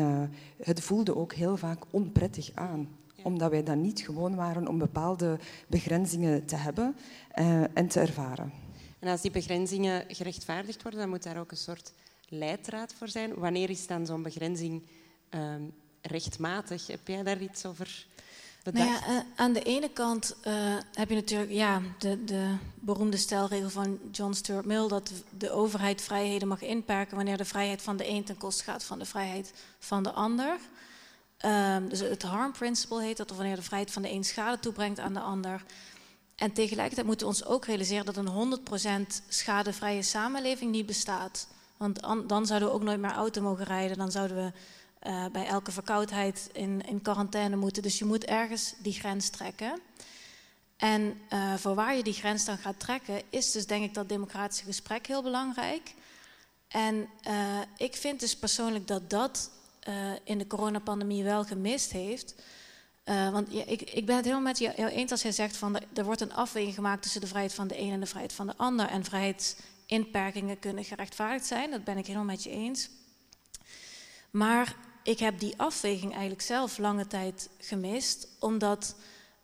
het 0.63 0.81
voelde 0.81 1.17
ook 1.17 1.33
heel 1.33 1.57
vaak 1.57 1.83
onprettig 1.91 2.51
aan 2.55 2.89
omdat 3.23 3.51
wij 3.51 3.63
dan 3.63 3.81
niet 3.81 4.01
gewoon 4.01 4.35
waren 4.35 4.69
om 4.69 4.79
bepaalde 4.79 5.39
begrenzingen 5.67 6.47
te 6.47 6.57
hebben 6.57 6.97
uh, 7.39 7.63
en 7.77 7.89
te 7.89 8.01
ervaren. 8.01 8.53
En 8.99 9.09
als 9.09 9.21
die 9.21 9.31
begrenzingen 9.31 10.05
gerechtvaardigd 10.09 10.83
worden, 10.83 11.01
dan 11.01 11.09
moet 11.09 11.23
daar 11.23 11.39
ook 11.39 11.51
een 11.51 11.57
soort 11.57 11.93
leidraad 12.29 12.95
voor 12.95 13.09
zijn. 13.09 13.35
Wanneer 13.35 13.71
is 13.71 13.87
dan 13.87 14.07
zo'n 14.07 14.23
begrenzing 14.23 14.83
um, 15.31 15.73
rechtmatig? 16.03 16.87
Heb 16.87 17.09
jij 17.09 17.23
daar 17.23 17.41
iets 17.41 17.67
over 17.67 18.07
bedacht? 18.63 18.87
Nou 18.87 19.13
ja, 19.13 19.17
uh, 19.17 19.21
aan 19.37 19.53
de 19.53 19.63
ene 19.63 19.91
kant 19.91 20.37
uh, 20.47 20.77
heb 20.93 21.09
je 21.09 21.15
natuurlijk 21.15 21.51
ja, 21.51 21.83
de, 21.99 22.25
de, 22.25 22.55
beroemde 22.75 23.17
stelregel 23.17 23.71
van 23.71 23.99
John 24.13 24.33
Stuart 24.33 24.65
Mill... 24.65 24.89
dat 24.89 25.13
de 25.39 25.51
overheid 25.51 26.03
vrijheden 26.03 26.49
mag 26.49 26.63
inperken... 26.63 27.17
wanneer 27.17 27.37
de 27.37 27.45
vrijheid 27.45 27.83
van 27.83 27.97
de 27.97 28.09
een 28.09 28.25
ten 28.25 28.37
koste 28.37 28.65
gaat 28.65 28.85
van 28.85 28.99
de 28.99 29.05
vrijheid 29.05 29.53
van 29.79 30.03
de 30.03 30.13
ander... 30.13 30.59
Ehm, 31.39 31.89
dus 31.89 32.01
het 32.01 32.23
harm 32.23 32.53
principle 32.53 33.03
heet 33.03 33.17
dat, 33.17 33.31
of 33.31 33.37
wanneer 33.37 33.57
de 33.57 33.63
vrijheid 33.63 33.93
van 33.93 34.03
de 34.03 34.11
een 34.11 34.25
schade 34.25 34.59
toebrengt 34.59 34.99
aan 34.99 35.15
de 35.15 35.21
ander. 35.21 35.65
En 36.37 36.53
tegelijkertijd 36.53 37.07
moeten 37.07 37.27
we 37.27 37.33
ons 37.33 37.45
ook 37.45 37.65
realiseren 37.65 38.05
dat 38.05 38.17
een 38.17 38.29
100% 38.29 39.23
schadevrije 39.29 40.03
samenleving 40.03 40.71
niet 40.71 40.87
bestaat. 40.87 41.49
Want 41.77 42.01
dan 42.29 42.47
zouden 42.47 42.69
we 42.69 42.75
ook 42.75 42.83
nooit 42.83 43.01
meer 43.01 43.11
auto 43.11 43.43
mogen 43.43 43.65
rijden. 43.65 43.99
Dan 43.99 44.11
zouden 44.11 44.37
we 44.37 44.53
uh, 45.09 45.27
bij 45.33 45.47
elke 45.47 45.73
verkoudheid 45.73 46.51
in, 46.53 46.87
in 46.87 47.03
quarantaine 47.03 47.57
moeten. 47.57 47.83
Dus 47.83 47.99
je 47.99 48.05
moet 48.05 48.25
ergens 48.25 48.75
die 48.79 48.93
grens 48.93 49.29
trekken. 49.29 49.81
En 50.77 51.21
uh, 51.33 51.55
voor 51.55 51.75
waar 51.75 51.97
je 51.97 52.03
die 52.03 52.13
grens 52.13 52.45
dan 52.45 52.59
gaat 52.59 52.81
trekken, 52.81 53.23
is 53.31 53.53
dus 53.53 53.67
denk 53.67 53.85
ik 53.85 53.95
dat 53.95 54.09
democratische 54.09 54.65
gesprek 54.65 55.07
heel 55.07 55.23
belangrijk. 55.23 55.95
En 56.69 57.09
uh, 57.29 57.61
ik 57.77 57.97
vind 57.97 58.21
dus 58.21 58.37
persoonlijk 58.37 58.87
dat 58.87 59.11
dat 59.11 59.51
in 60.25 60.39
de 60.39 60.47
coronapandemie 60.47 61.25
wel 61.25 61.45
gemist 61.45 61.93
heeft. 61.93 62.35
want 63.05 63.53
ja, 63.53 63.65
ik, 63.67 63.83
ik 63.83 64.07
ben 64.07 64.17
het 64.17 64.25
helemaal 64.25 64.47
met 64.47 64.59
jou 64.59 64.75
eens 64.75 65.11
als 65.11 65.23
jij 65.23 65.33
zegt 65.33 65.57
van 65.57 65.81
er 65.95 66.05
wordt 66.05 66.21
een 66.21 66.35
afweging 66.35 66.75
gemaakt 66.75 67.03
tussen 67.03 67.21
de 67.21 67.27
vrijheid 67.27 67.55
van 67.55 67.69
de 67.69 67.81
een 67.81 67.93
en 67.93 68.01
de 68.01 68.07
vrijheid 68.07 68.33
van 68.33 68.47
de 68.47 68.57
ander. 68.57 68.89
En 68.89 69.05
vrijheidsinperkingen 69.05 70.59
kunnen 70.59 70.85
gerechtvaardigd 70.85 71.47
zijn, 71.47 71.71
dat 71.71 71.85
ben 71.85 71.97
ik 71.97 72.07
helemaal 72.07 72.27
met 72.27 72.43
je 72.43 72.51
eens. 72.51 72.89
Maar 74.31 74.77
ik 75.03 75.19
heb 75.19 75.39
die 75.39 75.55
afweging 75.57 76.11
eigenlijk 76.13 76.43
zelf 76.43 76.79
lange 76.79 77.07
tijd 77.07 77.49
gemist, 77.59 78.29
omdat 78.39 78.97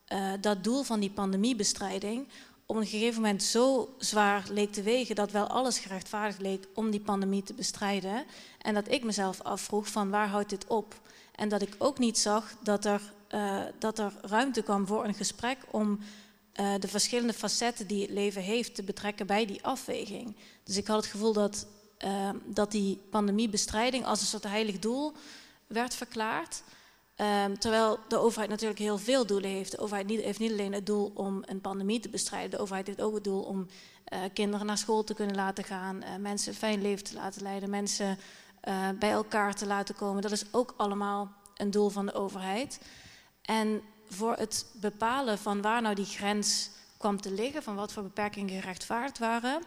uh, 0.09 0.33
dat 0.41 0.65
doel 0.65 0.83
van 0.83 1.01
die 1.01 1.11
pandemiebestrijding 1.11 2.29
op 2.67 2.77
een 2.77 2.87
gegeven 2.87 3.23
moment 3.23 3.43
zo 3.43 3.95
zwaar 3.99 4.45
leek 4.51 4.73
te 4.73 4.83
wegen 4.83 5.15
dat 5.15 5.31
wel 5.31 5.47
alles 5.47 5.79
gerechtvaardigd 5.79 6.41
leek 6.41 6.67
om 6.75 6.91
die 6.91 7.01
pandemie 7.01 7.43
te 7.43 7.55
bestrijden. 7.55 8.25
En 8.59 8.75
dat 8.75 8.91
ik 8.91 9.05
mezelf 9.05 9.41
afvroeg 9.41 9.89
van 9.89 10.11
waar 10.11 10.29
houdt 10.29 10.51
dit 10.51 10.67
op? 10.67 11.01
En 11.35 11.49
dat 11.49 11.63
ik 11.63 11.75
ook 11.79 11.99
niet 11.99 12.19
zag 12.19 12.55
dat 12.63 12.85
er, 12.85 13.01
uh, 13.31 13.63
dat 13.79 13.99
er 13.99 14.13
ruimte 14.21 14.63
kwam 14.63 14.87
voor 14.87 15.05
een 15.05 15.15
gesprek 15.15 15.59
om 15.71 15.99
uh, 16.61 16.75
de 16.79 16.89
verschillende 16.89 17.33
facetten 17.33 17.87
die 17.87 18.03
het 18.03 18.11
leven 18.11 18.43
heeft 18.43 18.75
te 18.75 18.83
betrekken 18.83 19.27
bij 19.27 19.47
die 19.47 19.65
afweging. 19.65 20.37
Dus 20.65 20.77
ik 20.77 20.87
had 20.87 20.97
het 20.97 21.11
gevoel 21.11 21.33
dat, 21.33 21.67
uh, 22.05 22.31
dat 22.45 22.71
die 22.71 23.01
pandemiebestrijding 23.11 24.05
als 24.05 24.21
een 24.21 24.27
soort 24.27 24.45
heilig 24.45 24.79
doel 24.79 25.13
werd 25.67 25.95
verklaard. 25.95 26.63
Um, 27.17 27.59
terwijl 27.59 27.99
de 28.09 28.19
overheid 28.19 28.51
natuurlijk 28.51 28.79
heel 28.79 28.99
veel 28.99 29.27
doelen 29.27 29.51
heeft. 29.51 29.71
De 29.71 29.79
overheid 29.79 30.09
heeft 30.09 30.39
niet 30.39 30.53
alleen 30.53 30.73
het 30.73 30.87
doel 30.87 31.13
om 31.15 31.43
een 31.47 31.61
pandemie 31.61 32.01
te 32.01 32.09
bestrijden. 32.09 32.51
De 32.51 32.59
overheid 32.59 32.87
heeft 32.87 33.01
ook 33.01 33.15
het 33.15 33.25
doel 33.25 33.43
om 33.43 33.67
uh, 34.13 34.19
kinderen 34.33 34.67
naar 34.67 34.79
school 34.79 35.05
te 35.05 35.15
kunnen 35.15 35.37
laten 35.37 35.65
gaan. 35.65 35.97
Uh, 35.97 36.17
mensen 36.17 36.53
een 36.53 36.59
fijn 36.59 36.83
leven 36.83 37.05
te 37.05 37.15
laten 37.15 37.43
leiden. 37.43 37.71
Mensen 37.71 38.19
uh, 38.69 38.89
bij 38.99 39.11
elkaar 39.11 39.55
te 39.55 39.67
laten 39.67 39.95
komen. 39.95 40.23
Dat 40.23 40.31
is 40.31 40.45
ook 40.51 40.75
allemaal 40.77 41.33
een 41.57 41.71
doel 41.71 41.89
van 41.89 42.07
de 42.07 42.15
overheid. 42.15 42.81
En 43.43 43.83
voor 44.09 44.35
het 44.37 44.67
bepalen 44.73 45.39
van 45.39 45.63
waar 45.63 45.83
nou 45.83 45.95
die 45.95 46.05
grens 46.05 46.71
kwam 46.97 47.21
te 47.21 47.33
liggen. 47.33 47.63
Van 47.63 47.75
wat 47.75 47.93
voor 47.93 48.03
beperkingen 48.03 48.61
gerechtvaardigd 48.61 49.19
waren 49.19 49.63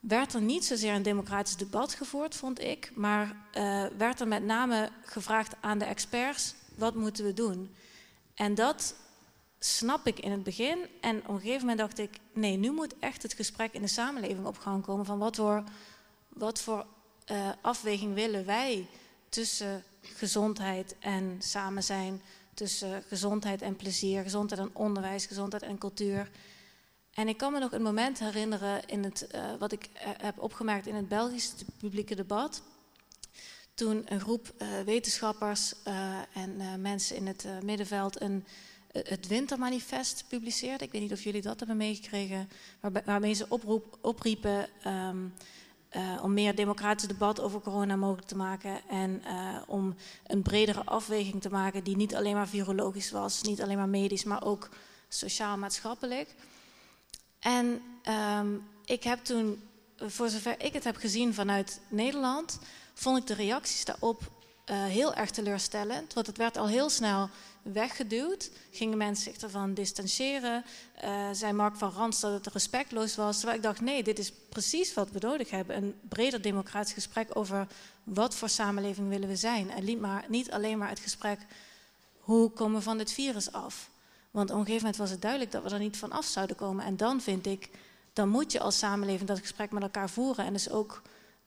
werd 0.00 0.34
er 0.34 0.40
niet 0.40 0.64
zozeer 0.64 0.94
een 0.94 1.02
democratisch 1.02 1.56
debat 1.56 1.94
gevoerd, 1.94 2.34
vond 2.34 2.60
ik, 2.60 2.90
maar 2.94 3.26
uh, 3.26 3.86
werd 3.96 4.20
er 4.20 4.28
met 4.28 4.44
name 4.44 4.90
gevraagd 5.02 5.54
aan 5.60 5.78
de 5.78 5.84
experts: 5.84 6.54
wat 6.76 6.94
moeten 6.94 7.24
we 7.24 7.32
doen? 7.32 7.74
En 8.34 8.54
dat 8.54 8.94
snap 9.58 10.06
ik 10.06 10.18
in 10.18 10.30
het 10.30 10.42
begin. 10.42 10.78
En 11.00 11.18
op 11.18 11.28
een 11.28 11.40
gegeven 11.40 11.60
moment 11.60 11.78
dacht 11.78 11.98
ik: 11.98 12.18
nee, 12.32 12.56
nu 12.56 12.70
moet 12.70 12.98
echt 12.98 13.22
het 13.22 13.32
gesprek 13.32 13.72
in 13.72 13.82
de 13.82 13.88
samenleving 13.88 14.46
op 14.46 14.58
gang 14.58 14.84
komen 14.84 15.04
van 15.04 15.18
wat 15.18 15.36
voor, 15.36 15.64
wat 16.28 16.60
voor 16.60 16.86
uh, 17.30 17.48
afweging 17.60 18.14
willen 18.14 18.46
wij 18.46 18.86
tussen 19.28 19.84
gezondheid 20.00 20.96
en 20.98 21.36
samen 21.38 21.82
zijn, 21.82 22.22
tussen 22.54 23.02
gezondheid 23.08 23.62
en 23.62 23.76
plezier, 23.76 24.22
gezondheid 24.22 24.60
en 24.60 24.70
onderwijs, 24.72 25.26
gezondheid 25.26 25.62
en 25.62 25.78
cultuur. 25.78 26.30
En 27.18 27.28
ik 27.28 27.36
kan 27.36 27.52
me 27.52 27.58
nog 27.58 27.72
een 27.72 27.82
moment 27.82 28.18
herinneren 28.18 28.86
in 28.86 29.04
het, 29.04 29.28
uh, 29.34 29.40
wat 29.58 29.72
ik 29.72 29.88
uh, 29.94 30.00
heb 30.16 30.40
opgemerkt 30.40 30.86
in 30.86 30.94
het 30.94 31.08
Belgische 31.08 31.54
publieke 31.78 32.14
debat. 32.14 32.62
Toen 33.74 34.02
een 34.04 34.20
groep 34.20 34.52
uh, 34.58 34.68
wetenschappers 34.84 35.74
en 36.32 36.80
mensen 36.80 37.16
in 37.16 37.26
het 37.26 37.46
middenveld 37.62 38.20
een, 38.20 38.44
het 38.92 39.26
Wintermanifest 39.26 40.24
publiceerde. 40.28 40.84
Ik 40.84 40.92
weet 40.92 41.00
niet 41.00 41.12
of 41.12 41.22
jullie 41.22 41.42
dat 41.42 41.58
hebben 41.58 41.76
meegekregen. 41.76 42.48
Waarmee 43.04 43.32
ze 43.32 43.46
oproep, 43.48 43.98
opriepen 44.00 44.68
um, 44.86 45.34
om 46.22 46.32
meer 46.32 46.54
democratisch 46.54 47.08
debat 47.08 47.40
over 47.40 47.60
corona 47.60 47.96
mogelijk 47.96 48.28
te 48.28 48.36
maken. 48.36 48.80
En 48.88 49.22
om 49.66 49.94
een 50.26 50.42
bredere 50.42 50.84
afweging 50.84 51.42
te 51.42 51.50
maken 51.50 51.84
die 51.84 51.96
niet 51.96 52.14
alleen 52.14 52.34
maar 52.34 52.48
virologisch 52.48 53.10
was, 53.10 53.42
niet 53.42 53.62
alleen 53.62 53.76
maar 53.76 53.88
medisch, 53.88 54.24
maar 54.24 54.44
ook 54.44 54.68
sociaal-maatschappelijk. 55.08 56.34
En 57.38 57.82
um, 58.38 58.68
ik 58.84 59.02
heb 59.02 59.24
toen, 59.24 59.62
voor 59.96 60.28
zover 60.28 60.54
ik 60.58 60.72
het 60.72 60.84
heb 60.84 60.96
gezien 60.96 61.34
vanuit 61.34 61.80
Nederland, 61.88 62.58
vond 62.94 63.18
ik 63.18 63.26
de 63.26 63.34
reacties 63.34 63.84
daarop 63.84 64.30
uh, 64.70 64.84
heel 64.84 65.14
erg 65.14 65.30
teleurstellend. 65.30 66.14
Want 66.14 66.26
het 66.26 66.36
werd 66.36 66.56
al 66.56 66.68
heel 66.68 66.90
snel 66.90 67.28
weggeduwd. 67.62 68.50
Gingen 68.70 68.98
mensen 68.98 69.32
zich 69.32 69.42
ervan 69.42 69.74
distancieren. 69.74 70.64
Uh, 71.04 71.28
zei 71.32 71.52
Mark 71.52 71.76
van 71.76 71.90
Rans 71.90 72.20
dat 72.20 72.44
het 72.44 72.52
respectloos 72.52 73.16
was. 73.16 73.36
Terwijl 73.36 73.58
ik 73.58 73.64
dacht, 73.64 73.80
nee, 73.80 74.02
dit 74.02 74.18
is 74.18 74.32
precies 74.48 74.94
wat 74.94 75.10
we 75.10 75.18
nodig 75.20 75.50
hebben. 75.50 75.76
Een 75.76 75.94
breder 76.08 76.42
democratisch 76.42 76.92
gesprek 76.92 77.36
over 77.36 77.66
wat 78.04 78.34
voor 78.34 78.48
samenleving 78.48 79.08
willen 79.08 79.28
we 79.28 79.36
zijn. 79.36 79.70
En 79.70 79.84
niet, 79.84 80.00
maar, 80.00 80.24
niet 80.28 80.50
alleen 80.50 80.78
maar 80.78 80.88
het 80.88 81.00
gesprek, 81.00 81.40
hoe 82.18 82.50
komen 82.50 82.76
we 82.76 82.82
van 82.82 82.98
dit 82.98 83.12
virus 83.12 83.52
af? 83.52 83.90
Want 84.38 84.50
op 84.50 84.56
een 84.56 84.64
gegeven 84.64 84.84
moment 84.84 84.96
was 85.00 85.10
het 85.10 85.22
duidelijk 85.22 85.52
dat 85.52 85.62
we 85.62 85.70
er 85.70 85.78
niet 85.78 85.96
van 85.96 86.12
af 86.12 86.24
zouden 86.24 86.56
komen. 86.56 86.84
En 86.84 86.96
dan 86.96 87.20
vind 87.20 87.46
ik, 87.46 87.70
dan 88.12 88.28
moet 88.28 88.52
je 88.52 88.60
als 88.60 88.78
samenleving 88.78 89.28
dat 89.28 89.38
gesprek 89.38 89.70
met 89.70 89.82
elkaar 89.82 90.10
voeren. 90.10 90.44
En 90.44 90.52
dus 90.52 90.70
ook 90.70 91.02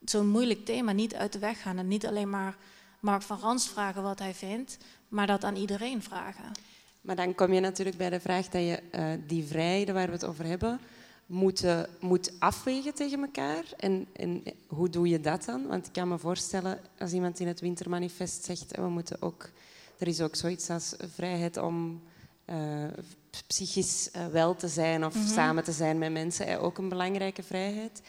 zo'n 0.06 0.28
moeilijk 0.28 0.66
thema 0.66 0.92
niet 0.92 1.16
uit 1.16 1.34
de 1.34 1.40
weg 1.40 1.62
gaan. 1.62 1.78
En 1.78 1.88
niet 1.88 2.06
alleen 2.06 2.30
maar 2.30 2.58
Mark 3.00 3.22
van 3.22 3.40
Rans 3.40 3.70
vragen 3.70 4.04
wat 4.04 4.20
hij 4.20 4.34
vindt, 4.34 4.78
maar 5.08 5.28
dat 5.28 5.44
aan 5.44 5.56
iedereen 5.56 6.04
vragen. 6.04 6.52
Maar 7.02 7.16
dan 7.16 7.36
kom 7.36 7.54
je 7.54 7.60
natuurlijk 7.60 7.98
bij 7.98 8.10
de 8.10 8.20
vraag 8.20 8.48
dat 8.50 8.62
je 8.62 8.80
uh, 8.96 9.12
die 9.28 9.44
vrijheden 9.44 9.94
waar 9.94 10.08
we 10.08 10.14
het 10.14 10.26
over 10.26 10.46
hebben, 10.46 10.80
moet, 11.26 11.66
moet 12.00 12.32
afwegen 12.40 12.94
tegen 12.94 13.22
elkaar. 13.22 13.64
En, 13.78 14.08
en, 14.14 14.44
hoe 14.68 14.90
doe 14.90 15.08
je 15.08 15.20
dat 15.20 15.46
dan? 15.46 15.68
Want 15.68 15.86
ik 15.88 15.94
kan 15.94 16.08
me 16.08 16.18
voorstellen, 16.18 16.80
als 17.00 17.12
iemand 17.12 17.40
in 17.40 17.48
het 17.48 17.60
Wintermanifest 17.60 18.44
zegt, 18.44 18.76
we 18.76 18.90
moeten 18.90 19.22
ook, 19.22 19.50
er 19.98 20.08
is 20.08 20.22
ook 20.22 20.36
zoiets 20.36 20.70
als 20.70 20.96
vrijheid 21.16 21.58
om 21.58 22.02
uh, 22.52 22.58
psychisch 23.48 24.10
uh, 24.16 24.28
wel 24.28 24.56
te 24.56 24.68
zijn 24.68 25.06
of 25.06 25.16
mm 25.16 25.22
-hmm. 25.22 25.30
samen 25.30 25.64
te 25.64 25.72
zijn 25.72 25.98
met 25.98 26.12
mensen, 26.12 26.60
ook 26.60 26.78
een 26.78 26.90
belangrijke 26.90 27.44
vrijheid. 27.44 28.02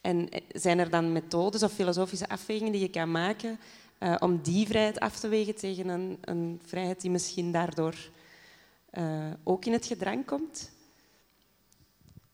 En 0.00 0.28
zijn 0.48 0.78
er 0.78 0.90
dan 0.90 1.12
methodes 1.12 1.62
of 1.62 1.72
filosofische 1.72 2.28
afwegingen 2.28 2.72
die 2.72 2.80
je 2.80 2.90
kan 2.90 3.10
maken 3.10 3.58
om 4.18 4.42
die 4.42 4.66
vrijheid 4.66 5.00
af 5.00 5.18
te 5.18 5.28
wegen 5.28 5.54
tegen 5.54 5.88
een, 5.88 6.18
een 6.20 6.60
vrijheid 6.64 7.00
die 7.00 7.10
misschien 7.10 7.52
daardoor 7.52 7.94
ook 9.44 9.64
in 9.64 9.72
het 9.72 9.86
gedrang 9.86 10.26
komt? 10.26 10.70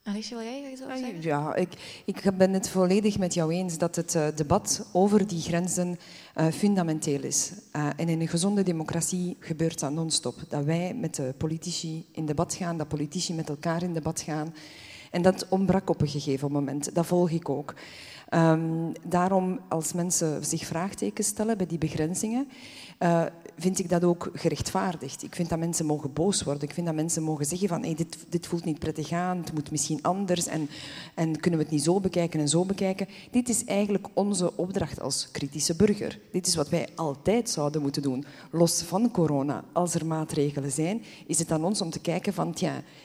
Alicia, 0.08 0.36
wil 0.36 0.46
jij 0.46 0.70
iets 0.70 0.82
over 0.82 0.96
zeggen? 0.96 1.22
Ja, 1.22 1.54
ik, 1.54 2.02
ik 2.04 2.36
ben 2.36 2.52
het 2.52 2.68
volledig 2.68 3.18
met 3.18 3.34
jou 3.34 3.52
eens 3.52 3.78
dat 3.78 3.96
het 3.96 4.14
uh, 4.14 4.26
debat 4.34 4.86
over 4.92 5.26
die 5.26 5.40
grenzen 5.40 5.98
uh, 6.36 6.46
fundamenteel 6.46 7.22
is. 7.22 7.52
Uh, 7.76 7.88
en 7.96 8.08
in 8.08 8.20
een 8.20 8.28
gezonde 8.28 8.62
democratie 8.62 9.36
gebeurt 9.40 9.80
dat 9.80 9.92
non-stop. 9.92 10.34
Dat 10.48 10.64
wij 10.64 10.94
met 10.94 11.14
de 11.14 11.34
politici 11.36 12.06
in 12.12 12.26
debat 12.26 12.54
gaan, 12.54 12.76
dat 12.76 12.88
politici 12.88 13.34
met 13.34 13.48
elkaar 13.48 13.82
in 13.82 13.94
debat 13.94 14.20
gaan. 14.20 14.54
En 15.10 15.22
dat 15.22 15.46
ontbrak 15.48 15.90
op 15.90 16.00
een 16.00 16.08
gegeven 16.08 16.52
moment. 16.52 16.94
Dat 16.94 17.06
volg 17.06 17.30
ik 17.30 17.48
ook. 17.48 17.75
Um, 18.34 18.92
daarom, 19.06 19.60
als 19.68 19.92
mensen 19.92 20.44
zich 20.44 20.66
vraagtekens 20.66 21.26
stellen 21.26 21.56
bij 21.56 21.66
die 21.66 21.78
begrenzingen, 21.78 22.48
uh, 22.98 23.25
vind 23.58 23.78
ik 23.78 23.88
dat 23.88 24.04
ook 24.04 24.30
gerechtvaardigd. 24.32 25.22
Ik 25.22 25.34
vind 25.34 25.48
dat 25.48 25.58
mensen 25.58 25.86
mogen 25.86 26.12
boos 26.12 26.42
worden. 26.42 26.62
Ik 26.62 26.75
vind 26.75 26.86
dat 26.86 26.94
mensen 26.94 27.22
mogen 27.22 27.44
zeggen 27.44 27.68
van 27.68 27.82
dit, 27.82 28.16
dit 28.28 28.46
voelt 28.46 28.64
niet 28.64 28.78
prettig 28.78 29.12
aan, 29.12 29.38
het 29.38 29.52
moet 29.52 29.70
misschien 29.70 30.02
anders 30.02 30.46
en, 30.46 30.68
en 31.14 31.40
kunnen 31.40 31.58
we 31.60 31.64
het 31.64 31.75
niet 31.75 31.84
zo 31.84 32.00
bekijken 32.00 32.40
en 32.40 32.48
zo 32.48 32.64
bekijken. 32.64 33.08
Dit 33.30 33.48
is 33.48 33.64
eigenlijk 33.64 34.06
onze 34.12 34.56
opdracht 34.56 35.00
als 35.00 35.28
kritische 35.32 35.76
burger. 35.76 36.18
Dit 36.30 36.46
is 36.46 36.54
wat 36.54 36.68
wij 36.68 36.88
altijd 36.94 37.50
zouden 37.50 37.82
moeten 37.82 38.02
doen. 38.02 38.25
Los 38.50 38.82
van 38.82 39.10
corona, 39.10 39.64
als 39.72 39.94
er 39.94 40.06
maatregelen 40.06 40.72
zijn, 40.72 41.02
is 41.26 41.38
het 41.38 41.50
aan 41.50 41.64
ons 41.64 41.80
om 41.80 41.90
te 41.90 42.00
kijken 42.00 42.32
van 42.32 42.54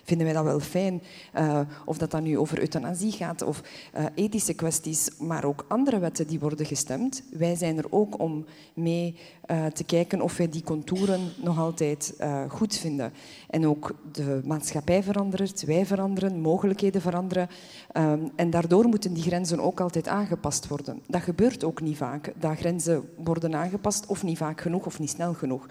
vinden 0.04 0.26
wij 0.26 0.36
dat 0.36 0.44
wel 0.44 0.60
fijn? 0.60 1.02
Uh, 1.38 1.60
of 1.86 1.98
dat 1.98 2.12
dan 2.12 2.24
nu 2.24 2.38
over 2.38 2.60
euthanasie 2.60 3.12
gaat 3.12 3.42
of 3.42 3.62
uh, 3.98 4.06
ethische 4.16 4.54
kwesties, 4.54 5.10
maar 5.20 5.46
ook 5.46 5.66
andere 5.68 6.00
wetten 6.00 6.28
die 6.28 6.40
worden 6.40 6.66
gestemd. 6.66 7.24
Wij 7.32 7.56
zijn 7.56 7.78
er 7.78 7.86
ook 7.90 8.20
om 8.20 8.46
mee 8.74 9.16
uh, 9.52 9.66
te 9.66 9.84
kijken 9.84 10.22
of 10.22 10.38
wij 10.38 10.50
die 10.50 10.64
contouren 10.64 11.20
nog 11.38 11.60
altijd 11.60 12.14
uh, 12.20 12.42
goed 12.50 12.78
vinden. 12.78 13.14
En 13.50 13.68
ook 13.68 13.96
de 14.12 14.42
maatschappij 14.46 15.04
verandert, 15.04 15.66
wij 15.66 15.86
veranderen, 15.86 16.40
mogelijkheden 16.40 17.02
veranderen. 17.02 17.50
Um, 17.98 18.32
en 18.36 18.50
daardoor 18.50 18.88
moeten 18.88 19.14
die 19.14 19.24
grenzen 19.24 19.60
ook 19.60 19.80
altijd 19.80 20.08
aangepast 20.08 20.68
worden. 20.68 21.02
Dat 21.08 21.22
gebeurt 21.22 21.64
ook 21.64 21.82
niet 21.82 21.98
vaak, 21.98 22.34
dat 22.40 22.58
grenzen 22.58 23.10
worden 23.16 23.56
aangepast 23.56 24.06
of 24.06 24.24
niet 24.24 24.38
vaak 24.38 24.62
genoeg 24.62 24.86
of 24.86 25.00
niet 25.00 25.10
snel 25.10 25.34
genoeg. 25.34 25.66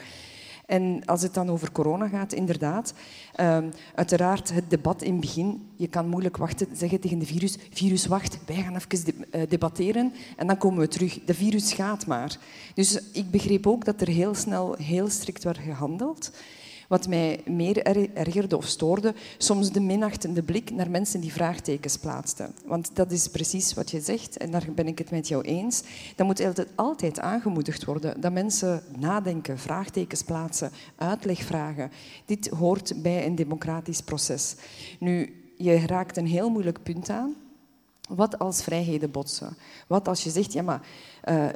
En 0.70 1.02
als 1.04 1.22
het 1.22 1.34
dan 1.34 1.50
over 1.50 1.72
corona 1.72 2.08
gaat, 2.08 2.32
inderdaad, 2.32 2.94
um, 3.40 3.70
uiteraard 3.94 4.52
het 4.52 4.70
debat 4.70 5.02
in 5.02 5.12
het 5.12 5.20
begin. 5.20 5.68
Je 5.76 5.88
kan 5.88 6.08
moeilijk 6.08 6.36
wachten, 6.36 6.66
zeggen 6.72 7.00
tegen 7.00 7.18
de 7.18 7.26
virus, 7.26 7.56
virus 7.72 8.06
wacht, 8.06 8.38
wij 8.46 8.56
gaan 8.56 8.76
even 8.76 9.14
eh, 9.30 9.42
debatteren 9.48 10.12
en 10.36 10.46
dan 10.46 10.56
komen 10.56 10.80
we 10.80 10.88
terug. 10.88 11.18
De 11.24 11.34
virus 11.34 11.72
gaat 11.72 12.06
maar. 12.06 12.38
Dus 12.74 13.00
ik 13.12 13.30
begreep 13.30 13.66
ook 13.66 13.84
dat 13.84 14.00
er 14.00 14.08
heel 14.08 14.34
snel, 14.34 14.74
heel 14.78 15.08
strikt 15.08 15.44
werd 15.44 15.58
gehandeld. 15.58 16.30
Wat 16.90 17.08
mij 17.08 17.40
meer 17.46 17.82
ergerde 18.16 18.56
of 18.56 18.66
stoorde, 18.66 19.14
soms 19.38 19.70
de 19.70 19.80
minachtende 19.80 20.42
blik 20.42 20.70
naar 20.70 20.90
mensen 20.90 21.20
die 21.20 21.32
vraagtekens 21.32 21.96
plaatsten. 21.96 22.54
Want 22.66 22.90
dat 22.96 23.12
is 23.12 23.28
precies 23.28 23.74
wat 23.74 23.90
je 23.90 24.00
zegt, 24.00 24.36
en 24.36 24.50
daar 24.50 24.66
ben 24.74 24.86
ik 24.86 24.98
het 24.98 25.10
met 25.10 25.28
jou 25.28 25.42
eens. 25.42 25.82
Dat 26.16 26.26
moet 26.26 26.44
altijd, 26.44 26.68
altijd 26.74 27.20
aangemoedigd 27.20 27.84
worden, 27.84 28.20
dat 28.20 28.32
mensen 28.32 28.82
nadenken, 28.98 29.58
vraagtekens 29.58 30.22
plaatsen, 30.22 30.70
uitleg 30.96 31.42
vragen. 31.42 31.90
Dit 32.24 32.48
hoort 32.48 33.02
bij 33.02 33.26
een 33.26 33.34
democratisch 33.34 34.00
proces. 34.00 34.54
Nu, 34.98 35.34
je 35.56 35.86
raakt 35.86 36.16
een 36.16 36.26
heel 36.26 36.50
moeilijk 36.50 36.82
punt 36.82 37.10
aan. 37.10 37.34
Wat 38.14 38.38
als 38.38 38.62
vrijheden 38.62 39.10
botsen? 39.10 39.56
Wat 39.86 40.08
als 40.08 40.24
je 40.24 40.30
zegt, 40.30 40.52
ja 40.52 40.62
maar 40.62 40.80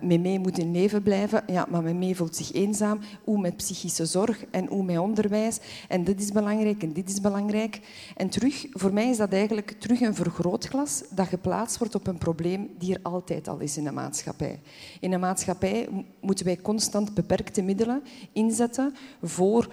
uh, 0.03 0.39
moet 0.39 0.59
in 0.59 0.73
leven 0.73 1.03
blijven, 1.03 1.45
ja 1.47 1.67
maar 1.71 1.83
Memee 1.83 2.17
voelt 2.17 2.37
zich 2.37 2.53
eenzaam. 2.53 3.01
Hoe 3.25 3.41
met 3.41 3.57
psychische 3.57 4.07
zorg 4.07 4.45
en 4.51 4.67
hoe 4.67 4.85
met 4.85 4.99
onderwijs. 4.99 5.59
En 5.89 6.05
dit 6.05 6.21
is 6.21 6.33
belangrijk 6.33 6.83
en 6.83 6.93
dit 6.93 7.09
is 7.09 7.21
belangrijk. 7.21 7.81
En 8.17 8.29
terug, 8.29 8.67
voor 8.71 8.93
mij 8.93 9.09
is 9.09 9.17
dat 9.17 9.33
eigenlijk 9.33 9.75
terug 9.79 10.01
een 10.01 10.15
vergrootglas 10.15 11.03
dat 11.11 11.27
geplaatst 11.27 11.79
wordt 11.79 11.95
op 11.95 12.07
een 12.07 12.19
probleem 12.19 12.71
die 12.79 12.95
er 12.95 13.01
altijd 13.03 13.49
al 13.49 13.59
is 13.59 13.77
in 13.77 13.85
de 13.85 13.93
maatschappij. 13.93 14.61
In 15.01 15.13
een 15.13 15.21
maatschappij 15.21 15.89
moeten 16.21 16.45
wij 16.45 16.57
constant 16.57 17.15
beperkte 17.15 17.63
middelen 17.63 18.03
inzetten 18.33 18.95
voor 19.23 19.69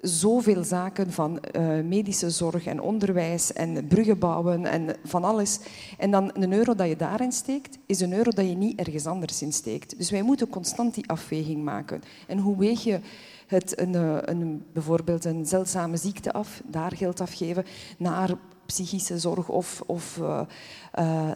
zoveel 0.00 0.64
zaken 0.64 1.12
van 1.12 1.38
uh, 1.56 1.80
medische 1.80 2.30
zorg 2.30 2.66
en 2.66 2.80
onderwijs 2.80 3.52
en 3.52 3.86
bruggen 3.86 4.18
bouwen 4.18 4.66
en 4.66 4.96
van 5.04 5.24
alles. 5.24 5.60
En 5.98 6.10
dan 6.10 6.30
een 6.32 6.52
euro 6.52 6.74
dat 6.74 6.88
je 6.88 6.96
daarin 6.96 7.32
steekt, 7.32 7.78
is 7.86 8.00
een 8.00 8.12
euro 8.12 8.30
dat 8.30 8.48
je 8.48 8.54
niet 8.54 8.78
ergens 8.78 9.06
anders 9.06 9.42
in 9.42 9.52
steekt. 9.52 9.98
Dus 9.98 10.10
wij 10.10 10.22
moeten 10.22 10.48
constant 10.48 10.94
die 10.94 11.08
afweging 11.08 11.64
maken. 11.64 12.02
En 12.26 12.38
hoe 12.38 12.56
weeg 12.56 12.82
je 12.82 13.00
het 13.46 13.80
een, 13.80 13.94
eh, 13.94 14.16
een, 14.20 14.64
bijvoorbeeld 14.72 15.24
een 15.24 15.46
zeldzame 15.46 15.96
ziekte 15.96 16.32
af, 16.32 16.62
daar 16.66 16.96
geld 16.96 17.20
afgeven, 17.20 17.64
naar 17.98 18.36
psychische 18.66 19.18
zorg 19.18 19.48
of, 19.48 19.82
of 19.86 20.16
uh, 20.18 20.40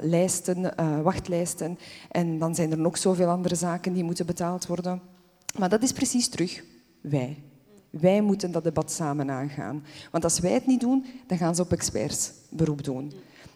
lijsten, 0.00 0.74
wachtlijsten. 1.02 1.78
En 2.10 2.38
dan 2.38 2.54
zijn 2.54 2.70
er 2.70 2.78
nog 2.78 2.98
zoveel 2.98 3.28
andere 3.28 3.54
zaken 3.54 3.92
die 3.92 4.04
moeten 4.04 4.26
betaald 4.26 4.66
worden. 4.66 5.00
Maar 5.58 5.68
dat 5.68 5.82
is 5.82 5.92
precies 5.92 6.28
terug 6.28 6.64
wij. 7.00 7.42
Wij 8.00 8.20
moeten 8.20 8.52
dat 8.52 8.64
debat 8.64 8.92
samen 8.92 9.30
aangaan. 9.30 9.84
Want 10.10 10.24
als 10.24 10.38
wij 10.38 10.52
het 10.52 10.66
niet 10.66 10.80
doen, 10.80 11.04
dan 11.26 11.38
gaan 11.38 11.54
ze 11.54 11.62
op 11.62 11.72
experts 11.72 12.32
beroep 12.48 12.84
doen. 12.84 13.12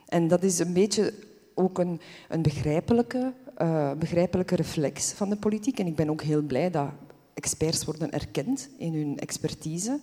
En 0.08 0.28
dat 0.28 0.42
is 0.42 0.58
een 0.58 0.72
beetje 0.72 1.14
ook 1.54 1.78
een, 1.78 2.00
een 2.28 2.42
begrijpelijke, 2.42 3.32
uh, 3.62 3.92
begrijpelijke 3.92 4.56
reflex 4.56 5.12
van 5.12 5.28
de 5.28 5.36
politiek. 5.36 5.78
En 5.78 5.86
ik 5.86 5.96
ben 5.96 6.10
ook 6.10 6.22
heel 6.22 6.42
blij 6.42 6.70
dat 6.70 6.90
experts 7.34 7.84
worden 7.84 8.10
erkend 8.10 8.68
in 8.76 8.94
hun 8.94 9.18
expertise. 9.18 10.00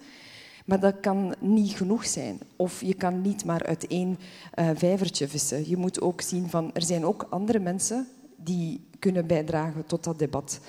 Maar 0.66 0.80
dat 0.80 1.00
kan 1.00 1.36
niet 1.40 1.72
genoeg 1.72 2.06
zijn. 2.06 2.40
Of 2.56 2.82
je 2.82 2.94
kan 2.94 3.22
niet 3.22 3.46
maar 3.46 3.64
uit 3.64 3.88
één 3.88 4.20
uh, 4.60 4.70
vijvertje 4.74 5.28
vissen. 5.28 5.70
Je 5.70 5.78
moet 5.78 6.02
ook 6.02 6.22
zien 6.22 6.50
van 6.50 6.74
er 6.74 6.84
zijn 6.84 7.06
ook 7.06 7.28
andere 7.30 7.60
mensen 7.60 8.08
die 8.36 8.88
kunnen 9.00 9.28
bijdragen 9.28 9.86
tot 9.86 10.04
dat 10.04 10.20
debat. 10.20 10.60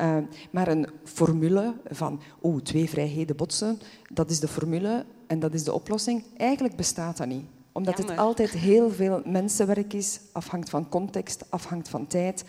Uh, 0.00 0.16
maar 0.50 0.68
een 0.68 0.86
formule 1.04 1.74
van 1.90 2.20
oh, 2.40 2.60
twee 2.60 2.88
vrijheden 2.88 3.36
botsen, 3.36 3.78
dat 4.12 4.30
is 4.30 4.40
de 4.40 4.48
formule 4.48 5.04
en 5.26 5.38
dat 5.38 5.54
is 5.54 5.64
de 5.64 5.72
oplossing. 5.72 6.24
Eigenlijk 6.36 6.76
bestaat 6.76 7.16
dat 7.16 7.26
niet. 7.26 7.44
Omdat 7.72 7.98
het 7.98 8.16
altijd 8.16 8.50
heel 8.50 8.90
veel 8.90 9.22
mensenwerk 9.24 9.92
is, 9.92 10.20
afhangt 10.32 10.70
van 10.70 10.88
context, 10.88 11.50
afhangt 11.50 11.88
van 11.88 12.06
tijd. 12.06 12.44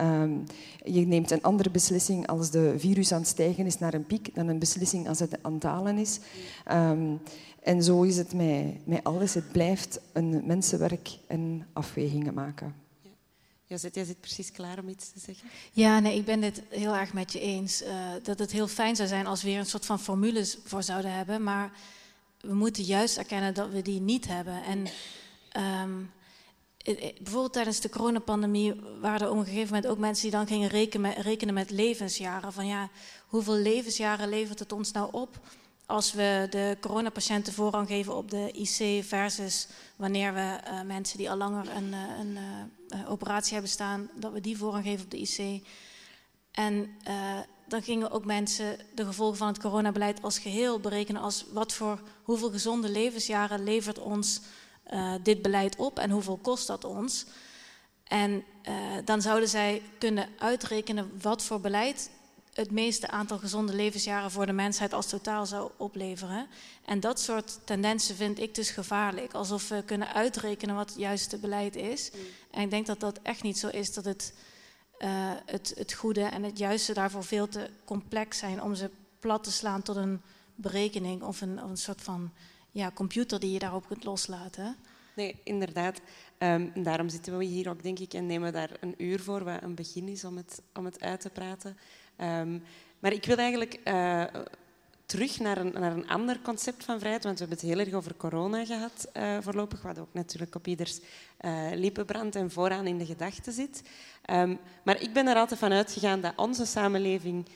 Um, 0.00 0.44
je 0.84 1.06
neemt 1.06 1.30
een 1.30 1.42
andere 1.42 1.70
beslissing 1.70 2.26
als 2.26 2.50
de 2.50 2.74
virus 2.76 3.12
aan 3.12 3.20
het 3.20 3.28
stijgen 3.28 3.66
is 3.66 3.78
naar 3.78 3.94
een 3.94 4.06
piek 4.06 4.34
dan 4.34 4.48
een 4.48 4.58
beslissing 4.58 5.08
als 5.08 5.18
het 5.18 5.42
aan 5.42 5.52
het 5.52 5.60
dalen 5.60 5.98
is. 5.98 6.20
Um, 6.72 7.20
en 7.62 7.82
zo 7.82 8.02
is 8.02 8.16
het 8.16 8.34
met, 8.34 8.86
met 8.86 9.04
alles. 9.04 9.34
Het 9.34 9.52
blijft 9.52 10.00
een 10.12 10.42
mensenwerk 10.46 11.18
en 11.26 11.66
afwegingen 11.72 12.34
maken. 12.34 12.85
Jozet, 13.68 13.94
jij 13.94 14.04
zit 14.04 14.20
precies 14.20 14.52
klaar 14.52 14.78
om 14.78 14.88
iets 14.88 15.12
te 15.12 15.18
zeggen. 15.18 15.48
Ja, 15.72 15.98
nee, 15.98 16.16
ik 16.16 16.24
ben 16.24 16.42
het 16.42 16.62
heel 16.68 16.94
erg 16.94 17.12
met 17.12 17.32
je 17.32 17.40
eens. 17.40 17.82
Uh, 17.82 18.10
dat 18.22 18.38
het 18.38 18.52
heel 18.52 18.68
fijn 18.68 18.96
zou 18.96 19.08
zijn 19.08 19.26
als 19.26 19.42
we 19.42 19.48
weer 19.48 19.58
een 19.58 19.66
soort 19.66 19.86
van 19.86 20.00
formules 20.00 20.58
voor 20.64 20.82
zouden 20.82 21.12
hebben. 21.12 21.42
Maar 21.42 21.72
we 22.40 22.54
moeten 22.54 22.82
juist 22.82 23.16
erkennen 23.16 23.54
dat 23.54 23.70
we 23.70 23.82
die 23.82 24.00
niet 24.00 24.26
hebben. 24.26 24.62
En 24.62 24.86
um, 25.84 26.12
bijvoorbeeld 26.94 27.52
tijdens 27.52 27.80
de 27.80 27.88
coronapandemie 27.88 28.74
waren 29.00 29.20
er 29.20 29.30
op 29.32 29.38
een 29.38 29.44
gegeven 29.44 29.74
moment 29.74 29.86
ook 29.86 29.98
mensen 29.98 30.22
die 30.22 30.38
dan 30.38 30.46
gingen 30.46 30.68
rekenen 30.68 31.10
met, 31.10 31.24
rekenen 31.24 31.54
met 31.54 31.70
levensjaren. 31.70 32.52
Van 32.52 32.66
ja, 32.66 32.90
hoeveel 33.26 33.56
levensjaren 33.56 34.28
levert 34.28 34.58
het 34.58 34.72
ons 34.72 34.92
nou 34.92 35.08
op? 35.12 35.40
Als 35.86 36.12
we 36.12 36.46
de 36.50 36.76
coronapatiënten 36.80 37.52
voorrang 37.52 37.88
geven 37.88 38.16
op 38.16 38.30
de 38.30 38.50
IC 38.52 39.04
versus 39.04 39.68
wanneer 39.96 40.34
we 40.34 40.58
uh, 40.64 40.82
mensen 40.82 41.18
die 41.18 41.30
al 41.30 41.36
langer 41.36 41.76
een, 41.76 41.92
uh, 41.92 42.18
een 42.18 42.38
uh, 42.94 43.10
operatie 43.10 43.52
hebben 43.52 43.70
staan, 43.70 44.10
dat 44.14 44.32
we 44.32 44.40
die 44.40 44.56
voorrang 44.56 44.84
geven 44.84 45.04
op 45.04 45.10
de 45.10 45.20
IC. 45.20 45.66
En 46.50 46.96
dan 47.68 47.82
gingen 47.82 48.10
ook 48.10 48.24
mensen 48.24 48.78
de 48.94 49.04
gevolgen 49.04 49.36
van 49.36 49.46
het 49.46 49.58
coronabeleid 49.58 50.22
als 50.22 50.38
geheel 50.38 50.80
berekenen 50.80 51.22
als 51.22 51.44
wat 51.52 51.72
voor 51.72 52.00
hoeveel 52.22 52.50
gezonde 52.50 52.88
levensjaren 52.88 53.64
levert 53.64 53.98
ons 53.98 54.40
dit 55.22 55.42
beleid 55.42 55.76
op 55.76 55.98
en 55.98 56.10
hoeveel 56.10 56.36
kost 56.36 56.66
dat 56.66 56.84
ons. 56.84 57.26
En 58.04 58.44
dan 59.04 59.22
zouden 59.22 59.48
zij 59.48 59.82
kunnen 59.98 60.28
uitrekenen 60.38 61.18
wat 61.20 61.42
voor 61.42 61.60
beleid 61.60 62.10
het 62.56 62.70
meeste 62.70 63.08
aantal 63.08 63.38
gezonde 63.38 63.74
levensjaren 63.74 64.30
voor 64.30 64.46
de 64.46 64.52
mensheid 64.52 64.92
als 64.92 65.06
totaal 65.06 65.46
zou 65.46 65.70
opleveren. 65.76 66.46
En 66.84 67.00
dat 67.00 67.20
soort 67.20 67.58
tendensen 67.64 68.16
vind 68.16 68.38
ik 68.38 68.54
dus 68.54 68.70
gevaarlijk. 68.70 69.34
Alsof 69.34 69.68
we 69.68 69.82
kunnen 69.84 70.14
uitrekenen 70.14 70.74
wat 70.74 70.88
het 70.88 70.98
juiste 70.98 71.38
beleid 71.38 71.76
is. 71.76 72.10
En 72.50 72.62
ik 72.62 72.70
denk 72.70 72.86
dat 72.86 73.00
dat 73.00 73.18
echt 73.22 73.42
niet 73.42 73.58
zo 73.58 73.68
is, 73.68 73.94
dat 73.94 74.04
het, 74.04 74.34
uh, 74.98 75.08
het, 75.46 75.72
het 75.76 75.92
goede 75.92 76.22
en 76.22 76.42
het 76.42 76.58
juiste 76.58 76.94
daarvoor 76.94 77.24
veel 77.24 77.48
te 77.48 77.70
complex 77.84 78.38
zijn 78.38 78.62
om 78.62 78.74
ze 78.74 78.90
plat 79.20 79.44
te 79.44 79.52
slaan 79.52 79.82
tot 79.82 79.96
een 79.96 80.22
berekening 80.54 81.22
of 81.22 81.40
een, 81.40 81.58
een 81.58 81.76
soort 81.76 82.02
van 82.02 82.32
ja, 82.70 82.90
computer 82.94 83.40
die 83.40 83.52
je 83.52 83.58
daarop 83.58 83.86
kunt 83.86 84.04
loslaten. 84.04 84.76
Nee, 85.16 85.40
inderdaad. 85.44 86.00
Um, 86.38 86.72
daarom 86.82 87.08
zitten 87.08 87.38
we 87.38 87.44
hier 87.44 87.68
ook, 87.68 87.82
denk 87.82 87.98
ik, 87.98 88.14
en 88.14 88.26
nemen 88.26 88.52
daar 88.52 88.70
een 88.80 88.94
uur 88.98 89.20
voor, 89.20 89.44
wat 89.44 89.62
een 89.62 89.74
begin 89.74 90.08
is 90.08 90.24
om 90.24 90.36
het, 90.36 90.62
om 90.74 90.84
het 90.84 91.00
uit 91.00 91.20
te 91.20 91.30
praten. 91.30 91.76
Um, 92.20 92.62
maar 92.98 93.12
ik 93.12 93.24
wil 93.24 93.36
eigenlijk 93.36 93.80
uh, 93.84 94.24
terug 95.06 95.38
naar 95.40 95.58
een, 95.58 95.72
naar 95.72 95.92
een 95.92 96.08
ander 96.08 96.40
concept 96.42 96.84
van 96.84 96.98
vrijheid, 96.98 97.24
want 97.24 97.38
we 97.38 97.44
hebben 97.44 97.68
het 97.68 97.76
heel 97.76 97.86
erg 97.86 97.94
over 97.94 98.16
corona 98.16 98.64
gehad 98.64 99.08
uh, 99.16 99.38
voorlopig, 99.40 99.82
wat 99.82 99.98
ook 99.98 100.12
natuurlijk 100.12 100.54
op 100.54 100.66
ieders 100.66 101.00
uh, 101.40 101.68
lippenbrand 101.74 102.34
en 102.34 102.50
vooraan 102.50 102.86
in 102.86 102.98
de 102.98 103.06
gedachten 103.06 103.52
zit. 103.52 103.82
Um, 104.30 104.58
maar 104.82 105.02
ik 105.02 105.12
ben 105.12 105.26
er 105.26 105.36
altijd 105.36 105.60
van 105.60 105.72
uitgegaan 105.72 106.20
dat 106.20 106.32
onze 106.36 106.64
samenleving 106.64 107.46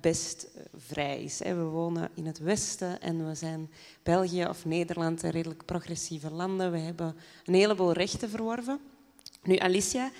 best 0.00 0.46
vrij 0.76 1.22
is. 1.22 1.38
We 1.38 1.62
wonen 1.62 2.10
in 2.14 2.26
het 2.26 2.38
Westen 2.38 3.00
en 3.00 3.28
we 3.28 3.34
zijn 3.34 3.70
België 4.02 4.46
of 4.46 4.64
Nederland 4.64 5.22
redelijk 5.22 5.64
progressieve 5.64 6.30
landen. 6.30 6.72
We 6.72 6.78
hebben 6.78 7.16
een 7.44 7.54
heleboel 7.54 7.92
rechten 7.92 8.30
verworven. 8.30 8.78
Nu, 9.42 9.56
Alicia, 9.56 10.10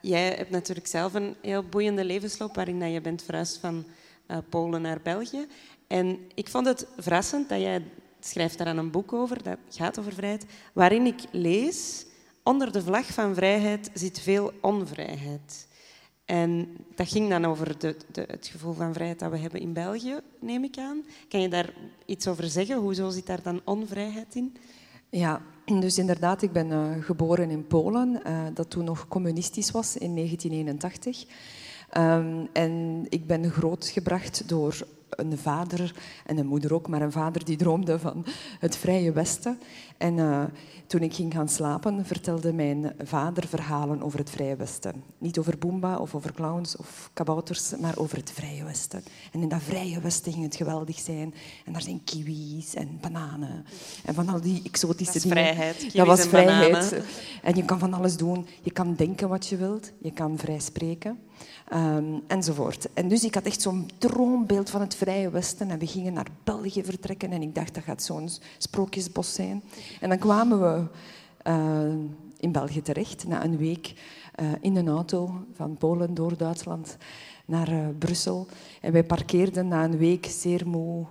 jij 0.00 0.34
hebt 0.34 0.50
natuurlijk 0.50 0.86
zelf 0.86 1.14
een 1.14 1.34
heel 1.40 1.62
boeiende 1.62 2.04
levensloop 2.04 2.54
waarin 2.54 2.90
je 2.90 3.00
bent 3.00 3.22
verhuisd 3.22 3.58
van 3.58 3.84
uh, 4.28 4.36
Polen 4.48 4.82
naar 4.82 5.00
België. 5.02 5.46
En 5.86 6.18
ik 6.34 6.48
vond 6.48 6.66
het 6.66 6.86
verrassend 6.96 7.48
dat 7.48 7.60
jij 7.60 7.82
schrijft 8.20 8.58
daar 8.58 8.76
een 8.76 8.90
boek 8.90 9.12
over, 9.12 9.42
dat 9.42 9.58
gaat 9.70 9.98
over 9.98 10.12
vrijheid, 10.12 10.46
waarin 10.72 11.06
ik 11.06 11.20
lees, 11.30 12.06
onder 12.42 12.72
de 12.72 12.82
vlag 12.82 13.06
van 13.06 13.34
vrijheid 13.34 13.90
zit 13.94 14.20
veel 14.20 14.52
onvrijheid. 14.60 15.66
En 16.24 16.76
dat 16.94 17.08
ging 17.08 17.28
dan 17.28 17.44
over 17.44 17.78
de, 17.78 17.96
de, 18.12 18.24
het 18.26 18.46
gevoel 18.46 18.72
van 18.72 18.92
vrijheid 18.92 19.18
dat 19.18 19.30
we 19.30 19.38
hebben 19.38 19.60
in 19.60 19.72
België, 19.72 20.20
neem 20.40 20.64
ik 20.64 20.78
aan. 20.78 21.04
Kan 21.28 21.40
je 21.40 21.48
daar 21.48 21.72
iets 22.06 22.26
over 22.26 22.48
zeggen? 22.48 22.76
Hoezo 22.76 23.10
zit 23.10 23.26
daar 23.26 23.42
dan 23.42 23.60
onvrijheid 23.64 24.34
in? 24.34 24.56
Ja, 25.10 25.42
dus 25.68 25.98
inderdaad, 25.98 26.42
ik 26.42 26.52
ben 26.52 26.70
uh, 26.70 27.04
geboren 27.04 27.50
in 27.50 27.66
Polen, 27.66 28.20
uh, 28.26 28.40
dat 28.54 28.70
toen 28.70 28.84
nog 28.84 29.08
communistisch 29.08 29.70
was 29.70 29.96
in 29.96 30.14
1981. 30.14 31.24
Ehm, 31.90 32.46
en 32.52 33.06
ik 33.08 33.26
ben 33.26 33.50
grootgebracht 33.50 34.48
door 34.48 34.86
een 35.10 35.38
vader 35.38 35.94
en 36.26 36.38
een 36.38 36.46
moeder 36.46 36.74
ook, 36.74 36.88
maar 36.88 37.02
een 37.02 37.12
vader 37.12 37.44
die 37.44 37.56
droomde 37.56 37.98
van 37.98 38.24
het 38.58 38.76
vrije 38.76 39.12
Westen. 39.12 39.58
En 39.98 40.16
uh, 40.16 40.44
toen 40.86 41.00
ik 41.00 41.14
ging 41.14 41.32
gaan 41.32 41.48
slapen, 41.48 42.06
vertelde 42.06 42.52
mijn 42.52 42.92
vader 43.02 43.46
verhalen 43.48 44.02
over 44.02 44.18
het 44.18 44.30
Vrije 44.30 44.56
Westen. 44.56 45.02
Niet 45.18 45.38
over 45.38 45.58
Boomba 45.58 45.96
of 45.96 46.14
over 46.14 46.32
clowns 46.32 46.76
of 46.76 47.10
kabouters, 47.12 47.76
maar 47.80 47.96
over 47.96 48.16
het 48.16 48.32
Vrije 48.32 48.64
Westen. 48.64 49.02
En 49.32 49.42
in 49.42 49.48
dat 49.48 49.62
Vrije 49.62 50.00
Westen 50.00 50.32
ging 50.32 50.44
het 50.44 50.56
geweldig 50.56 50.98
zijn. 50.98 51.34
En 51.64 51.72
daar 51.72 51.82
zijn 51.82 52.04
kiwis 52.04 52.74
en 52.74 52.98
bananen. 53.00 53.64
En 54.04 54.14
van 54.14 54.28
al 54.28 54.40
die 54.40 54.62
exotische 54.64 55.12
dat 55.12 55.22
dingen. 55.22 55.36
Vrijheid. 55.36 55.94
dat 55.94 56.06
was 56.06 56.20
en 56.20 56.28
vrijheid. 56.28 56.72
Bananen. 56.72 57.02
En 57.42 57.56
je 57.56 57.64
kan 57.64 57.78
van 57.78 57.94
alles 57.94 58.16
doen. 58.16 58.46
Je 58.62 58.70
kan 58.70 58.94
denken 58.94 59.28
wat 59.28 59.46
je 59.46 59.56
wilt. 59.56 59.92
Je 59.98 60.12
kan 60.12 60.38
vrij 60.38 60.58
spreken. 60.58 61.18
Um, 61.74 62.22
enzovoort. 62.26 62.92
En 62.92 63.08
dus 63.08 63.24
ik 63.24 63.34
had 63.34 63.44
echt 63.44 63.60
zo'n 63.60 63.90
droombeeld 63.98 64.70
van 64.70 64.80
het 64.80 64.94
Vrije 64.94 65.30
Westen. 65.30 65.70
En 65.70 65.78
we 65.78 65.86
gingen 65.86 66.12
naar 66.12 66.26
België 66.44 66.84
vertrekken. 66.84 67.30
En 67.30 67.42
ik 67.42 67.54
dacht, 67.54 67.74
dat 67.74 67.84
gaat 67.84 68.02
zo'n 68.02 68.28
sprookjesbos 68.58 69.34
zijn. 69.34 69.62
En 70.00 70.08
dan 70.08 70.18
kwamen 70.18 70.60
we 70.60 70.84
uh, 71.50 71.94
in 72.36 72.52
België 72.52 72.82
terecht, 72.82 73.26
na 73.26 73.44
een 73.44 73.56
week 73.56 73.94
uh, 74.40 74.46
in 74.60 74.76
een 74.76 74.88
auto 74.88 75.44
van 75.54 75.76
Polen 75.76 76.14
door 76.14 76.36
Duitsland 76.36 76.96
naar 77.44 77.72
uh, 77.72 77.86
Brussel. 77.98 78.46
En 78.80 78.92
wij 78.92 79.04
parkeerden 79.04 79.68
na 79.68 79.84
een 79.84 79.98
week 79.98 80.26
zeer 80.26 80.68
moe, 80.68 81.06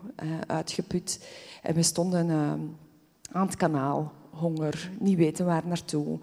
uitgeput. 0.48 1.28
En 1.62 1.74
we 1.74 1.84
stonden 1.84 2.32
aan 3.32 3.46
het 3.46 3.56
kanaal 3.56 4.12
honger, 4.38 4.91
niet 5.00 5.17
weten 5.17 5.45
waar 5.45 5.67
naartoe. 5.67 6.19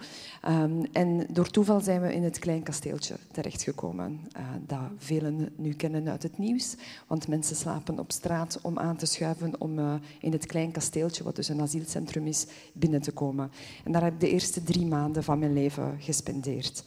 Um, 0.48 0.85
en 0.92 1.27
door 1.31 1.50
toeval 1.50 1.81
zijn 1.81 2.00
we 2.00 2.14
in 2.14 2.22
het 2.22 2.38
klein 2.38 2.62
kasteeltje 2.62 3.16
terechtgekomen, 3.33 4.20
uh, 4.37 4.42
dat 4.66 4.81
velen 4.96 5.48
nu 5.57 5.72
kennen 5.72 6.09
uit 6.09 6.22
het 6.22 6.38
nieuws. 6.38 6.77
Want 7.07 7.29
mensen 7.29 7.57
slapen 7.57 7.98
op 7.98 8.12
straat 8.12 8.59
om 8.62 8.79
aan 8.79 8.96
te 8.96 9.07
schuiven 9.07 9.61
om 9.61 9.79
uh, 9.79 9.94
in 10.20 10.33
het 10.33 10.46
klein 10.46 10.70
kasteeltje, 10.70 11.24
wat 11.24 11.37
dus 11.37 11.48
een 11.48 11.61
asielcentrum 11.61 12.27
is, 12.27 12.46
binnen 12.72 13.03
te 13.03 13.12
komen. 13.12 13.50
En 13.85 13.92
daar 13.92 14.03
heb 14.03 14.12
ik 14.12 14.20
de 14.20 14.31
eerste 14.31 14.62
drie 14.62 14.87
maanden 14.87 15.24
van 15.24 15.38
mijn 15.38 15.53
leven 15.53 15.96
gespendeerd. 15.98 16.85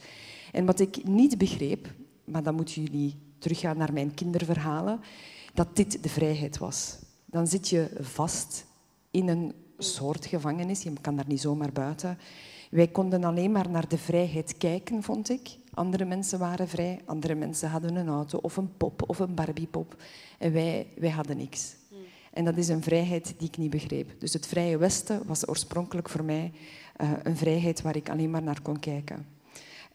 En 0.52 0.66
wat 0.66 0.80
ik 0.80 1.04
niet 1.04 1.38
begreep, 1.38 1.94
maar 2.24 2.42
dan 2.42 2.54
moeten 2.54 2.82
jullie 2.82 3.16
teruggaan 3.38 3.76
naar 3.76 3.92
mijn 3.92 4.14
kinderverhalen, 4.14 5.00
dat 5.54 5.76
dit 5.76 6.02
de 6.02 6.08
vrijheid 6.08 6.58
was. 6.58 6.98
Dan 7.24 7.46
zit 7.46 7.68
je 7.68 7.90
vast 8.00 8.66
in 9.10 9.28
een 9.28 9.52
soort 9.78 10.26
gevangenis. 10.26 10.82
Je 10.82 10.92
kan 11.00 11.16
daar 11.16 11.28
niet 11.28 11.40
zomaar 11.40 11.72
buiten. 11.72 12.18
Wij 12.70 12.88
konden 12.88 13.24
alleen 13.24 13.52
maar 13.52 13.70
naar 13.70 13.88
de 13.88 13.98
vrijheid 13.98 14.56
kijken, 14.56 15.02
vond 15.02 15.30
ik. 15.30 15.48
Andere 15.74 16.04
mensen 16.04 16.38
waren 16.38 16.68
vrij, 16.68 17.00
andere 17.04 17.34
mensen 17.34 17.70
hadden 17.70 17.96
een 17.96 18.08
auto 18.08 18.38
of 18.38 18.56
een 18.56 18.76
pop 18.76 19.02
of 19.08 19.18
een 19.18 19.34
Barbiepop. 19.34 19.96
En 20.38 20.52
wij, 20.52 20.86
wij 20.96 21.10
hadden 21.10 21.36
niks. 21.36 21.76
En 22.32 22.44
dat 22.44 22.56
is 22.56 22.68
een 22.68 22.82
vrijheid 22.82 23.34
die 23.38 23.48
ik 23.48 23.56
niet 23.56 23.70
begreep. 23.70 24.10
Dus 24.18 24.32
het 24.32 24.46
Vrije 24.46 24.78
Westen 24.78 25.22
was 25.26 25.48
oorspronkelijk 25.48 26.08
voor 26.08 26.24
mij 26.24 26.52
uh, 27.00 27.10
een 27.22 27.36
vrijheid 27.36 27.82
waar 27.82 27.96
ik 27.96 28.10
alleen 28.10 28.30
maar 28.30 28.42
naar 28.42 28.62
kon 28.62 28.78
kijken. 28.78 29.26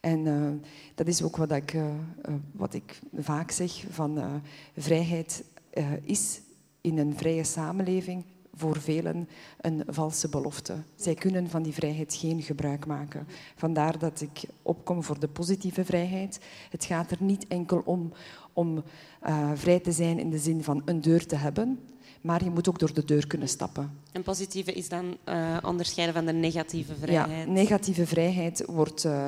En 0.00 0.26
uh, 0.26 0.48
dat 0.94 1.06
is 1.06 1.22
ook 1.22 1.36
wat 1.36 1.52
ik, 1.52 1.72
uh, 1.72 1.86
wat 2.52 2.74
ik 2.74 3.00
vaak 3.16 3.50
zeg, 3.50 3.84
van 3.90 4.42
vrijheid 4.76 5.44
is 6.02 6.40
in 6.80 6.98
een 6.98 7.16
vrije 7.16 7.44
samenleving 7.44 8.24
voor 8.56 8.80
velen 8.80 9.28
een 9.60 9.82
valse 9.86 10.28
belofte. 10.28 10.74
Zij 10.94 11.14
kunnen 11.14 11.50
van 11.50 11.62
die 11.62 11.72
vrijheid 11.72 12.14
geen 12.14 12.42
gebruik 12.42 12.86
maken. 12.86 13.26
Vandaar 13.56 13.98
dat 13.98 14.20
ik 14.20 14.42
opkom 14.62 15.02
voor 15.02 15.20
de 15.20 15.28
positieve 15.28 15.84
vrijheid. 15.84 16.40
Het 16.70 16.84
gaat 16.84 17.10
er 17.10 17.18
niet 17.20 17.46
enkel 17.46 17.82
om 17.84 18.12
om 18.54 18.82
uh, 19.26 19.50
vrij 19.54 19.80
te 19.80 19.92
zijn 19.92 20.18
in 20.18 20.30
de 20.30 20.38
zin 20.38 20.62
van 20.62 20.82
een 20.84 21.00
deur 21.00 21.26
te 21.26 21.36
hebben, 21.36 21.80
maar 22.20 22.44
je 22.44 22.50
moet 22.50 22.68
ook 22.68 22.78
door 22.78 22.92
de 22.92 23.04
deur 23.04 23.26
kunnen 23.26 23.48
stappen. 23.48 23.98
En 24.12 24.22
positieve 24.22 24.72
is 24.72 24.88
dan 24.88 25.16
uh, 25.28 25.56
onderscheiden 25.62 26.14
van 26.14 26.24
de 26.24 26.32
negatieve 26.32 26.94
vrijheid? 27.00 27.46
Ja, 27.46 27.52
negatieve 27.52 28.06
vrijheid 28.06 28.64
wordt 28.66 29.04
uh, 29.04 29.26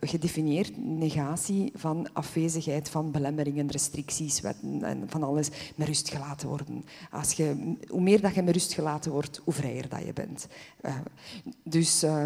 gedefinieerd 0.00 0.76
negatie 0.76 1.72
van 1.74 2.08
afwezigheid 2.12 2.88
van 2.88 3.10
belemmeringen, 3.10 3.70
restricties, 3.70 4.40
wetten 4.40 4.82
en 4.82 5.04
van 5.06 5.22
alles 5.22 5.48
met 5.74 5.86
rust 5.86 6.10
gelaten 6.10 6.48
worden. 6.48 6.84
Als 7.10 7.32
je, 7.32 7.76
hoe 7.88 8.00
meer 8.00 8.20
dat 8.20 8.34
je 8.34 8.42
met 8.42 8.54
rust 8.54 8.72
gelaten 8.72 9.12
wordt, 9.12 9.40
hoe 9.44 9.54
vrijer 9.54 9.88
dat 9.88 10.04
je 10.04 10.12
bent. 10.12 10.46
Uh, 10.82 10.94
dus, 11.62 12.04
uh, 12.04 12.24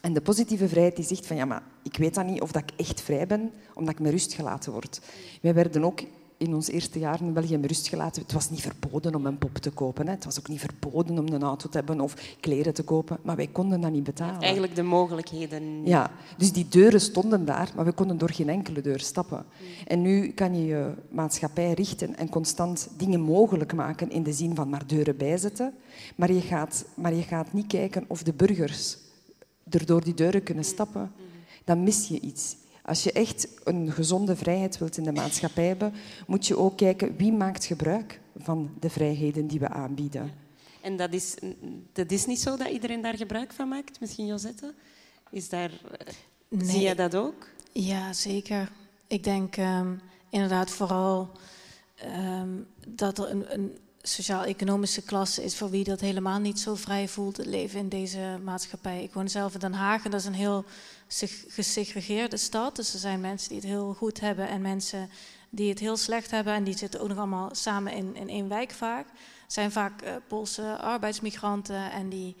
en 0.00 0.12
de 0.12 0.20
positieve 0.20 0.68
vrijheid 0.68 0.96
die 0.96 1.04
zegt 1.04 1.26
van 1.26 1.36
ja, 1.36 1.44
maar 1.44 1.62
ik 1.82 1.96
weet 1.96 2.14
dan 2.14 2.26
niet 2.26 2.40
of 2.40 2.52
dat 2.52 2.62
ik 2.62 2.80
echt 2.80 3.00
vrij 3.00 3.26
ben, 3.26 3.50
omdat 3.74 3.94
ik 3.94 4.00
met 4.00 4.12
rust 4.12 4.32
gelaten 4.32 4.72
word. 4.72 5.00
Wij 5.42 5.54
werden 5.54 5.84
ook 5.84 6.00
in 6.36 6.54
ons 6.54 6.68
eerste 6.68 6.98
jaar 6.98 7.20
in 7.20 7.32
België 7.32 7.56
rust 7.56 7.88
gelaten. 7.88 8.22
Het 8.22 8.32
was 8.32 8.50
niet 8.50 8.60
verboden 8.60 9.14
om 9.14 9.26
een 9.26 9.38
pop 9.38 9.54
te 9.54 9.70
kopen. 9.70 10.06
Hè. 10.06 10.12
Het 10.12 10.24
was 10.24 10.38
ook 10.38 10.48
niet 10.48 10.60
verboden 10.60 11.18
om 11.18 11.26
een 11.26 11.42
auto 11.42 11.68
te 11.68 11.76
hebben 11.76 12.00
of 12.00 12.36
kleren 12.40 12.74
te 12.74 12.82
kopen. 12.82 13.18
Maar 13.22 13.36
wij 13.36 13.46
konden 13.46 13.80
dat 13.80 13.90
niet 13.90 14.04
betalen. 14.04 14.40
Eigenlijk 14.40 14.74
de 14.74 14.82
mogelijkheden. 14.82 15.86
Ja, 15.86 16.10
dus 16.36 16.52
die 16.52 16.68
deuren 16.68 17.00
stonden 17.00 17.44
daar, 17.44 17.72
maar 17.76 17.84
we 17.84 17.92
konden 17.92 18.18
door 18.18 18.30
geen 18.30 18.48
enkele 18.48 18.80
deur 18.80 19.00
stappen. 19.00 19.44
Hmm. 19.58 19.66
En 19.86 20.02
nu 20.02 20.28
kan 20.28 20.54
je 20.56 20.66
je 20.66 20.92
maatschappij 21.08 21.72
richten 21.72 22.16
en 22.16 22.28
constant 22.28 22.88
dingen 22.96 23.20
mogelijk 23.20 23.74
maken 23.74 24.10
in 24.10 24.22
de 24.22 24.32
zin 24.32 24.54
van 24.54 24.68
maar 24.68 24.86
deuren 24.86 25.16
bijzetten. 25.16 25.74
Maar 26.16 26.32
je 26.32 26.40
gaat, 26.40 26.84
maar 26.94 27.14
je 27.14 27.22
gaat 27.22 27.52
niet 27.52 27.66
kijken 27.66 28.04
of 28.06 28.22
de 28.22 28.32
burgers 28.32 28.96
er 29.70 29.86
door 29.86 30.04
die 30.04 30.14
deuren 30.14 30.42
kunnen 30.42 30.64
stappen. 30.64 31.12
Hmm. 31.16 31.24
Dan 31.64 31.82
mis 31.82 32.08
je 32.08 32.20
iets. 32.20 32.56
Als 32.84 33.02
je 33.02 33.12
echt 33.12 33.48
een 33.64 33.92
gezonde 33.92 34.36
vrijheid 34.36 34.78
wilt 34.78 34.96
in 34.96 35.04
de 35.04 35.12
maatschappij 35.12 35.66
hebben, 35.66 35.94
moet 36.26 36.46
je 36.46 36.58
ook 36.58 36.76
kijken 36.76 37.16
wie 37.16 37.32
maakt 37.32 37.64
gebruik 37.64 38.20
van 38.36 38.70
de 38.80 38.90
vrijheden 38.90 39.46
die 39.46 39.60
we 39.60 39.68
aanbieden. 39.68 40.32
En 40.80 40.96
dat 40.96 41.12
is, 41.12 41.34
dat 41.92 42.10
is 42.10 42.26
niet 42.26 42.40
zo 42.40 42.56
dat 42.56 42.68
iedereen 42.68 43.02
daar 43.02 43.16
gebruik 43.16 43.52
van 43.52 43.68
maakt, 43.68 44.00
misschien 44.00 44.26
Josette? 44.26 44.74
Is 45.30 45.48
daar, 45.48 45.70
nee. 46.48 46.68
Zie 46.68 46.80
je 46.80 46.94
dat 46.94 47.14
ook? 47.14 47.46
Ja, 47.72 48.12
zeker. 48.12 48.70
Ik 49.06 49.24
denk 49.24 49.56
um, 49.56 50.00
inderdaad 50.30 50.70
vooral 50.70 51.30
um, 52.04 52.66
dat 52.88 53.18
er 53.18 53.30
een, 53.30 53.54
een 53.54 53.78
sociaal-economische 54.02 55.02
klasse 55.02 55.44
is 55.44 55.56
voor 55.56 55.70
wie 55.70 55.84
dat 55.84 56.00
helemaal 56.00 56.38
niet 56.38 56.60
zo 56.60 56.74
vrij 56.74 57.08
voelt, 57.08 57.36
het 57.36 57.46
leven 57.46 57.78
in 57.78 57.88
deze 57.88 58.38
maatschappij. 58.42 59.02
Ik 59.02 59.12
woon 59.12 59.28
zelf 59.28 59.54
in 59.54 59.60
Den 59.60 59.72
Haag 59.72 60.04
en 60.04 60.10
dat 60.10 60.20
is 60.20 60.26
een 60.26 60.34
heel 60.34 60.64
gesegregeerde 61.48 62.36
stad. 62.36 62.76
Dus 62.76 62.92
er 62.92 62.98
zijn 62.98 63.20
mensen 63.20 63.48
die 63.48 63.58
het 63.58 63.66
heel 63.66 63.94
goed 63.94 64.20
hebben 64.20 64.48
en 64.48 64.60
mensen 64.60 65.10
die 65.50 65.68
het 65.68 65.78
heel 65.78 65.96
slecht 65.96 66.30
hebben. 66.30 66.52
En 66.54 66.64
die 66.64 66.76
zitten 66.76 67.00
ook 67.00 67.08
nog 67.08 67.18
allemaal 67.18 67.54
samen 67.54 67.92
in, 67.92 68.16
in 68.16 68.28
één 68.28 68.48
wijk 68.48 68.70
vaak. 68.70 69.06
Het 69.42 69.52
zijn 69.52 69.72
vaak 69.72 70.02
uh, 70.02 70.16
Poolse 70.28 70.78
arbeidsmigranten 70.78 71.90
en 71.90 72.08
die 72.08 72.36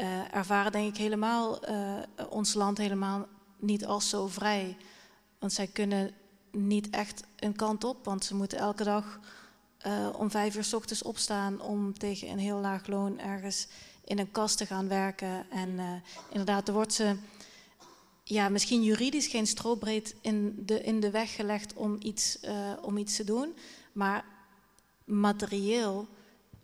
uh, 0.00 0.34
ervaren 0.34 0.72
denk 0.72 0.88
ik 0.88 0.96
helemaal 0.96 1.70
uh, 1.70 1.98
ons 2.28 2.54
land 2.54 2.78
helemaal 2.78 3.26
niet 3.58 3.86
als 3.86 4.08
zo 4.08 4.26
vrij. 4.26 4.76
Want 5.38 5.52
zij 5.52 5.66
kunnen 5.66 6.10
niet 6.50 6.90
echt 6.90 7.24
een 7.36 7.56
kant 7.56 7.84
op, 7.84 8.04
want 8.04 8.24
ze 8.24 8.34
moeten 8.34 8.58
elke 8.58 8.84
dag 8.84 9.20
om 10.16 10.30
vijf 10.30 10.56
uur 10.56 10.64
s 10.64 10.72
ochtends 10.72 11.02
opstaan 11.02 11.60
om 11.60 11.98
tegen 11.98 12.28
een 12.28 12.38
heel 12.38 12.58
laag 12.58 12.86
loon 12.86 13.18
ergens 13.18 13.68
in 14.04 14.18
een 14.18 14.30
kast 14.30 14.58
te 14.58 14.66
gaan 14.66 14.88
werken. 14.88 15.50
En 15.50 16.02
inderdaad, 16.30 16.68
er 16.68 16.74
wordt 16.74 16.92
ze 16.92 17.16
ja, 18.24 18.48
misschien 18.48 18.82
juridisch 18.82 19.26
geen 19.26 19.46
strobreed 19.46 20.14
in 20.20 20.62
de, 20.66 20.82
in 20.82 21.00
de 21.00 21.10
weg 21.10 21.34
gelegd 21.34 21.74
om 21.74 21.96
iets, 22.00 22.38
uh, 22.44 22.72
om 22.82 22.96
iets 22.96 23.16
te 23.16 23.24
doen. 23.24 23.54
Maar 23.92 24.24
materieel 25.04 26.08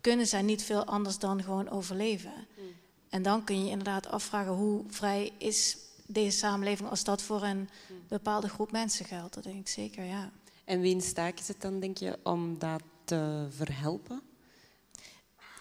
kunnen 0.01 0.27
zij 0.27 0.41
niet 0.41 0.63
veel 0.63 0.85
anders 0.85 1.19
dan 1.19 1.43
gewoon 1.43 1.69
overleven. 1.69 2.33
Mm. 2.57 2.63
En 3.09 3.21
dan 3.21 3.43
kun 3.43 3.63
je 3.63 3.69
inderdaad 3.69 4.07
afvragen 4.07 4.53
hoe 4.53 4.83
vrij 4.87 5.31
is 5.37 5.77
deze 6.05 6.37
samenleving 6.37 6.89
als 6.89 7.03
dat 7.03 7.21
voor 7.21 7.43
een 7.43 7.57
mm. 7.57 7.97
bepaalde 8.07 8.49
groep 8.49 8.71
mensen 8.71 9.05
geldt. 9.05 9.33
Dat 9.33 9.43
denk 9.43 9.59
ik 9.59 9.67
zeker, 9.67 10.03
ja. 10.03 10.31
En 10.63 10.81
wie 10.81 10.93
in 10.93 11.01
staak 11.01 11.39
is 11.39 11.47
het 11.47 11.61
dan, 11.61 11.79
denk 11.79 11.97
je, 11.97 12.19
om 12.23 12.59
dat 12.59 12.81
te 13.03 13.47
verhelpen? 13.49 14.21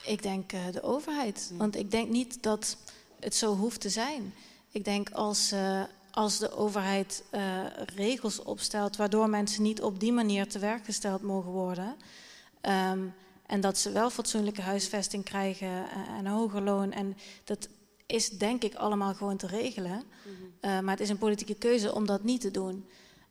Ik 0.04 0.22
denk 0.22 0.52
uh, 0.52 0.60
de 0.72 0.82
overheid. 0.82 1.48
Mm. 1.52 1.58
Want 1.58 1.76
ik 1.76 1.90
denk 1.90 2.08
niet 2.08 2.42
dat 2.42 2.76
het 3.20 3.34
zo 3.34 3.56
hoeft 3.56 3.80
te 3.80 3.88
zijn. 3.88 4.34
Ik 4.70 4.84
denk 4.84 5.10
als, 5.10 5.52
uh, 5.52 5.82
als 6.10 6.38
de 6.38 6.56
overheid 6.56 7.24
uh, 7.32 7.40
regels 7.96 8.42
opstelt 8.42 8.96
waardoor 8.96 9.28
mensen 9.28 9.62
niet 9.62 9.82
op 9.82 10.00
die 10.00 10.12
manier 10.12 10.48
te 10.48 10.58
werk 10.58 10.84
gesteld 10.84 11.22
mogen 11.22 11.50
worden. 11.50 11.96
Um, 12.62 13.14
en 13.46 13.60
dat 13.60 13.78
ze 13.78 13.92
wel 13.92 14.10
fatsoenlijke 14.10 14.62
huisvesting 14.62 15.24
krijgen 15.24 15.90
en 15.90 16.14
een 16.18 16.26
hoger 16.26 16.62
loon. 16.62 16.92
En 16.92 17.16
dat 17.44 17.68
is 18.06 18.28
denk 18.28 18.62
ik 18.62 18.74
allemaal 18.74 19.14
gewoon 19.14 19.36
te 19.36 19.46
regelen. 19.46 19.92
Mm 19.92 20.02
-hmm. 20.22 20.70
uh, 20.70 20.80
maar 20.80 20.94
het 20.94 21.00
is 21.00 21.08
een 21.08 21.18
politieke 21.18 21.54
keuze 21.54 21.94
om 21.94 22.06
dat 22.06 22.22
niet 22.22 22.40
te 22.40 22.50
doen. 22.50 22.86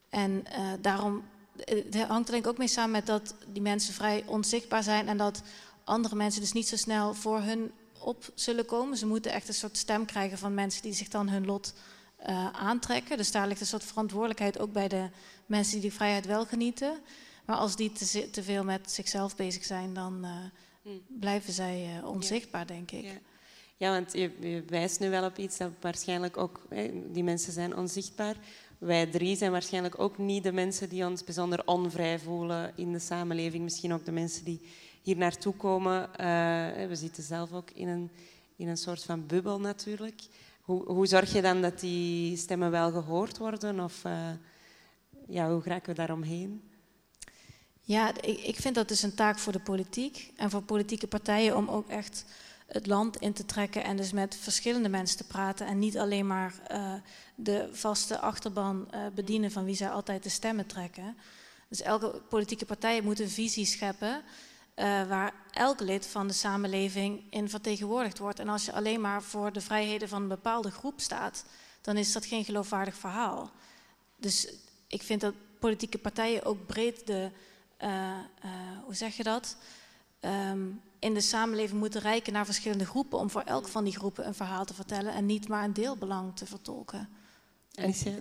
En 0.10 0.43
daarom 0.82 1.23
het 1.65 1.95
hangt 1.95 2.28
er 2.28 2.34
denk 2.34 2.45
ik 2.45 2.52
ook 2.52 2.58
mee 2.58 2.67
samen 2.67 2.91
met 2.91 3.06
dat 3.06 3.36
die 3.47 3.62
mensen 3.62 3.93
vrij 3.93 4.23
onzichtbaar 4.25 4.84
zijn 4.84 5.08
en 5.08 5.17
dat 5.17 5.41
andere 5.84 6.15
mensen 6.15 6.41
dus 6.41 6.52
niet 6.52 6.67
zo 6.67 6.75
snel 6.75 7.13
voor 7.13 7.41
hun 7.41 7.71
op 7.99 8.31
zullen 8.33 8.65
komen. 8.65 8.97
Ze 8.97 9.05
moeten 9.05 9.31
echt 9.31 9.47
een 9.47 9.53
soort 9.53 9.77
stem 9.77 10.05
krijgen 10.05 10.38
van 10.38 10.53
mensen 10.53 10.81
die 10.81 10.93
zich 10.93 11.07
dan 11.07 11.29
hun 11.29 11.45
lot 11.45 11.73
aantrekken. 12.51 13.17
Dus 13.17 13.31
daar 13.31 13.47
ligt 13.47 13.62
een 13.62 13.67
soort 13.67 13.83
verantwoordelijkheid 13.83 14.59
ook 14.59 14.71
bij 14.71 14.88
de 14.88 15.09
mensen 15.45 15.73
die 15.73 15.81
die 15.81 15.93
vrijheid 15.93 16.25
wel 16.25 16.45
genieten. 16.45 16.99
Maar 17.45 17.57
als 17.57 17.75
die 17.75 17.91
te, 17.91 18.29
te 18.29 18.43
veel 18.43 18.63
met 18.63 18.91
zichzelf 18.91 19.35
bezig 19.35 19.63
zijn, 19.63 19.93
dan 19.93 20.25
hmm. 20.81 21.01
blijven 21.07 21.53
zij 21.53 22.01
onzichtbaar, 22.03 22.67
denk 22.67 22.91
ik. 22.91 23.03
Ja. 23.03 23.19
Ja, 23.79 23.91
want 23.91 24.13
je, 24.13 24.31
je, 24.39 24.63
wijst 24.67 24.99
nu 24.99 25.09
wel 25.09 25.25
op 25.25 25.38
iets 25.38 25.57
dat 25.57 25.71
waarschijnlijk 25.81 26.38
ook, 26.38 26.62
hè, 26.69 27.12
die 27.12 27.23
mensen 27.23 27.53
zijn 27.53 27.77
onzichtbaar. 27.77 28.35
Wij 28.77 29.05
drie 29.05 29.35
zijn 29.35 29.51
waarschijnlijk 29.51 29.99
ook 29.99 30.17
niet 30.17 30.43
de 30.43 30.51
mensen 30.51 30.89
die 30.89 31.05
ons 31.05 31.23
bijzonder 31.23 31.62
onvrij 31.65 32.19
voelen 32.19 32.73
in 32.75 32.91
de 32.91 32.99
samenleving. 32.99 33.63
Misschien 33.63 33.93
ook 33.93 34.05
de 34.05 34.12
mensen 34.12 34.43
die 34.43 34.62
hier 35.01 35.17
naartoe 35.17 35.53
komen. 35.53 36.01
Uh, 36.01 36.17
we 36.88 36.95
zitten 36.95 37.23
zelf 37.23 37.51
ook 37.51 37.71
in 37.71 37.88
een, 37.88 38.12
in 38.55 38.67
een 38.67 38.77
soort 38.77 39.03
van 39.03 39.25
bubbel 39.25 39.59
natuurlijk. 39.59 40.21
Hoe, 40.62 40.83
hoe 40.85 41.07
zorg 41.07 41.33
je 41.33 41.41
dan 41.41 41.62
dat 41.62 41.79
die 41.79 42.38
stemmen 42.38 42.71
wel 42.71 42.91
gehoord 42.91 43.38
worden? 43.38 43.79
Of 43.79 44.03
uh, 44.05 44.29
ja, 45.27 45.51
hoe 45.51 45.62
geraken 45.62 45.89
we 45.89 45.95
daaromheen? 45.95 46.63
Ja, 47.81 48.21
ik, 48.21 48.39
ik 48.39 48.55
vind 48.55 48.75
dat 48.75 48.88
dus 48.88 49.01
een 49.01 49.15
taak 49.15 49.38
voor 49.38 49.53
de 49.53 49.59
politiek 49.59 50.31
en 50.35 50.49
voor 50.49 50.62
politieke 50.62 51.07
partijen 51.07 51.55
om 51.55 51.67
ook 51.67 51.89
echt 51.89 52.25
het 52.67 52.88
land 52.88 53.17
in 53.17 53.33
te 53.33 53.45
trekken 53.45 53.83
en 53.83 53.97
dus 53.97 54.12
met 54.12 54.35
verschillende 54.35 54.89
mensen 54.89 55.17
te 55.17 55.27
praten 55.27 55.67
en 55.67 55.79
niet 55.79 55.97
alleen 55.97 56.27
maar 56.27 56.53
uh, 56.71 56.93
de 57.35 57.69
vaste 57.71 58.19
achterban 58.19 58.89
bedienen 59.15 59.51
van 59.51 59.65
wie 59.65 59.75
zij 59.75 59.89
altijd 59.89 60.23
de 60.23 60.29
stemmen 60.29 60.65
trekken. 60.65 61.17
Dus 61.67 61.81
elke 61.81 62.21
politieke 62.29 62.65
partij 62.65 63.01
moet 63.01 63.19
een 63.19 63.29
visie 63.29 63.65
scheppen 63.65 64.21
uh, 64.80 65.08
waar 65.08 65.34
elk 65.52 65.80
lid 65.80 66.08
van 66.08 66.28
de 66.28 66.34
samenleving 66.34 67.24
in 67.30 67.50
vertegenwoordigd 67.50 68.18
wordt. 68.18 68.39
En 68.39 68.50
als 68.50 68.65
je 68.65 68.74
alleen 68.74 69.02
maar 69.02 69.22
voor 69.22 69.52
de 69.52 69.62
vrijheden 69.62 70.10
van 70.10 70.22
een 70.22 70.28
bepaalde 70.28 70.72
groep 70.72 71.00
staat, 71.00 71.46
dan 71.82 71.98
is 71.98 72.12
dat 72.13 72.26
geen 72.26 72.46
geloofwaardig 72.46 72.96
verhaal. 72.96 73.52
Dus 74.15 74.54
ik 74.88 75.02
vind 75.02 75.22
dat 75.22 75.34
politieke 75.60 75.98
partijen 75.98 76.46
ook 76.46 76.65
breed 76.65 77.08
de, 77.08 77.30
hoe 78.86 78.96
zeg 78.96 79.18
je 79.18 79.24
dat? 79.24 79.58
Um, 80.22 80.82
in 81.00 81.13
de 81.13 81.22
samenleving 81.22 81.80
moeten 81.80 82.02
reiken 82.02 82.34
naar 82.34 82.46
verschillende 82.46 82.86
groepen 82.86 83.20
om 83.20 83.30
voor 83.30 83.42
elk 83.42 83.68
van 83.68 83.84
die 83.84 83.96
groepen 83.96 84.28
een 84.28 84.34
verhaal 84.34 84.65
te 84.65 84.74
vertellen 84.74 85.13
en 85.13 85.26
niet 85.26 85.48
maar 85.48 85.63
een 85.63 85.74
deelbelang 85.74 86.36
te 86.36 86.46
vertolken. 86.46 87.10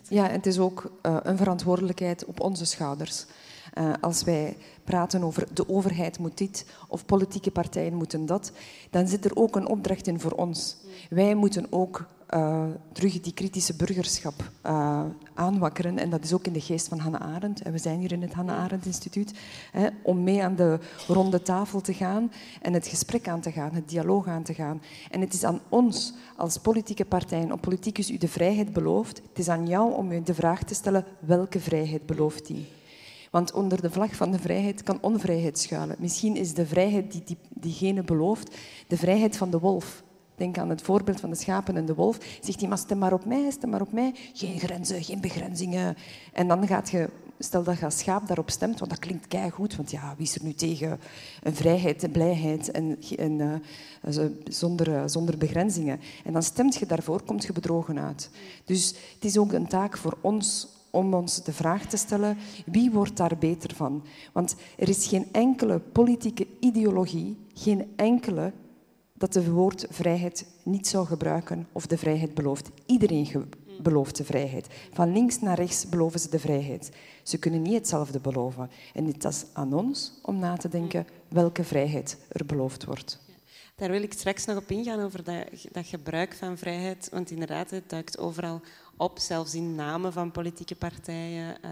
Ja, 0.09 0.29
en 0.29 0.35
het 0.35 0.47
is 0.47 0.59
ook 0.59 0.92
uh, 1.03 1.16
een 1.23 1.37
verantwoordelijkheid 1.37 2.25
op 2.25 2.40
onze 2.40 2.64
schouders. 2.64 3.27
Uh, 3.74 3.92
als 4.00 4.24
wij 4.24 4.57
praten 4.85 5.22
over 5.22 5.46
de 5.54 5.68
overheid 5.68 6.18
moet 6.18 6.38
dit 6.38 6.66
of 6.88 7.07
politieke 7.07 7.50
partijen 7.50 7.94
moeten 7.94 8.26
dat, 8.26 8.52
dan 8.90 9.09
zit 9.09 9.24
er 9.24 9.37
ook 9.37 9.57
een 9.57 9.68
opdracht 9.68 10.07
in 10.07 10.20
voor 10.20 10.33
ons. 10.33 10.76
Wij 11.11 11.35
moeten 11.35 11.66
ook 11.70 12.07
uh, 12.35 12.64
terug 12.92 13.20
die 13.20 13.33
kritische 13.33 13.74
burgerschap 13.74 14.50
uh, 14.66 15.02
aanwakkeren. 15.35 15.98
En 15.98 16.11
dat 16.11 16.24
is 16.24 16.33
ook 16.33 16.46
in 16.46 16.52
de 16.52 16.61
geest 16.61 16.88
van 16.88 16.98
Hannah 16.98 17.35
Arendt. 17.35 17.62
En 17.62 17.72
we 17.72 17.78
zijn 17.78 18.00
hier 18.00 18.12
in 18.12 18.22
het 18.22 18.33
Hannah 18.33 18.59
Arendt 18.59 18.87
Instituut. 18.87 19.33
Hè, 19.72 19.88
om 20.02 20.22
mee 20.22 20.42
aan 20.44 20.57
de 20.57 20.78
ronde 21.07 21.42
tafel 21.42 21.81
te 21.81 21.94
gaan 21.94 22.33
en 22.62 22.72
het 22.72 22.87
gesprek 22.87 23.28
aan 23.28 23.40
te 23.40 23.52
gaan, 23.52 23.74
het 23.74 23.88
dialoog 23.88 24.26
aan 24.26 24.42
te 24.42 24.54
gaan. 24.54 24.83
En 25.11 25.20
het 25.20 25.33
is 25.33 25.44
aan 25.44 25.61
ons 25.68 26.14
als 26.37 26.59
politieke 26.59 27.04
partijen, 27.04 27.52
om 27.52 27.61
politicus 27.61 28.11
u 28.11 28.16
de 28.16 28.28
vrijheid 28.28 28.72
belooft, 28.72 29.22
het 29.28 29.38
is 29.38 29.48
aan 29.48 29.66
jou 29.66 29.94
om 29.94 30.12
u 30.12 30.22
de 30.22 30.35
vraag 30.35 30.62
te 30.62 30.74
stellen, 30.74 31.04
welke 31.18 31.61
vrijheid 31.61 32.07
belooft 32.07 32.46
die? 32.46 32.77
Want 33.30 33.52
onder 33.52 33.82
de 33.82 33.90
vlag 33.90 34.14
van 34.14 34.30
de 34.30 34.38
vrijheid 34.38 34.82
kan 34.82 34.98
onvrijheid 35.00 35.58
schuilen. 35.58 35.96
Misschien 35.98 36.36
is 36.36 36.54
de 36.54 36.66
vrijheid 36.66 37.12
die, 37.12 37.22
die 37.24 37.38
diegene 37.48 38.02
belooft 38.02 38.56
de 38.86 38.96
vrijheid 38.96 39.36
van 39.36 39.50
de 39.50 39.58
wolf. 39.58 40.02
Denk 40.38 40.58
aan 40.58 40.68
het 40.68 40.82
voorbeeld 40.82 41.20
van 41.20 41.30
de 41.30 41.36
schapen 41.36 41.76
en 41.76 41.86
de 41.86 41.94
wolf. 41.94 42.18
Zegt 42.40 42.60
hij, 42.60 42.68
maar 42.68 42.78
stem 42.78 42.98
maar 42.98 43.12
op 43.12 43.24
mij, 43.24 43.50
stem 43.50 43.70
maar 43.70 43.80
op 43.80 43.92
mij. 43.92 44.14
Geen 44.32 44.58
grenzen, 44.58 45.04
geen 45.04 45.20
begrenzingen. 45.20 45.96
En 46.32 46.48
dan 46.48 46.66
gaat 46.66 46.90
je, 46.90 47.10
stel 47.38 47.62
dat 47.62 47.78
je 47.78 47.90
schaap 47.90 48.26
daarop 48.26 48.50
stemt, 48.50 48.78
want 48.78 48.90
dat 48.90 49.00
klinkt 49.00 49.36
goed, 49.52 49.76
want 49.76 49.90
ja, 49.90 50.14
wie 50.16 50.26
is 50.26 50.34
er 50.34 50.44
nu 50.44 50.54
tegen 50.54 51.00
een 51.42 51.54
vrijheid 51.54 52.02
en 52.02 52.10
blijheid 52.10 52.70
en, 52.70 52.98
uh, 53.20 53.54
zonder, 54.44 54.88
uh, 54.88 55.02
zonder 55.06 55.38
begrenzingen. 55.38 56.00
En 56.24 56.32
dan 56.32 56.42
stemt 56.42 56.76
je 56.76 56.86
daarvoor, 56.86 57.22
komt 57.22 57.44
je 57.44 57.52
bedrogen 57.52 58.00
uit. 58.00 58.30
Dus 58.64 58.94
het 59.14 59.24
is 59.24 59.38
ook 59.38 59.52
een 59.52 59.68
taak 59.68 59.96
voor 59.96 60.18
ons 60.20 60.77
om 60.98 61.14
ons 61.14 61.42
de 61.44 61.52
vraag 61.52 61.87
te 61.87 61.96
stellen, 61.96 62.37
wie 62.66 62.90
wordt 62.90 63.16
daar 63.16 63.37
beter 63.38 63.74
van? 63.74 64.04
Want 64.32 64.54
er 64.76 64.88
is 64.88 65.06
geen 65.06 65.26
enkele 65.32 65.78
politieke 65.78 66.46
ideologie, 66.61 67.37
geen 67.54 67.92
enkele 67.96 68.52
dat 69.12 69.32
de 69.32 69.50
woord 69.50 69.87
vrijheid 69.90 70.46
niet 70.64 70.87
zou 70.87 71.06
gebruiken 71.06 71.66
of 71.72 71.87
de 71.87 71.98
vrijheid 71.98 72.34
belooft. 72.34 72.70
Iedereen 72.87 73.48
belooft 73.82 74.16
de 74.16 74.24
vrijheid. 74.24 74.66
Van 74.92 75.12
links 75.12 75.40
naar 75.40 75.56
rechts 75.56 75.88
beloven 75.88 76.20
ze 76.20 76.30
de 76.30 76.38
vrijheid. 76.38 76.90
Ze 77.22 77.38
kunnen 77.38 77.62
niet 77.62 77.74
hetzelfde 77.74 78.20
beloven. 78.20 78.70
En 78.94 79.04
het 79.06 79.24
is 79.24 79.44
aan 79.52 79.72
ons 79.72 80.12
om 80.22 80.38
na 80.38 80.56
te 80.56 80.68
denken 80.68 81.06
welke 81.28 81.64
vrijheid 81.64 82.16
er 82.28 82.46
beloofd 82.46 82.84
wordt. 82.84 83.26
Daar 83.78 83.90
wil 83.90 84.02
ik 84.02 84.12
straks 84.12 84.44
nog 84.44 84.56
op 84.56 84.70
ingaan 84.70 85.00
over 85.00 85.24
dat, 85.24 85.44
dat 85.72 85.87
gebruik 85.87 86.34
van 86.34 86.58
vrijheid. 86.58 87.08
Want 87.12 87.30
inderdaad, 87.30 87.70
het 87.70 87.90
duikt 87.90 88.18
overal 88.18 88.61
op, 88.98 89.18
zelfs 89.18 89.54
in 89.54 89.74
namen 89.74 90.12
van 90.12 90.30
politieke 90.30 90.76
partijen 90.76 91.58
uh, 91.64 91.70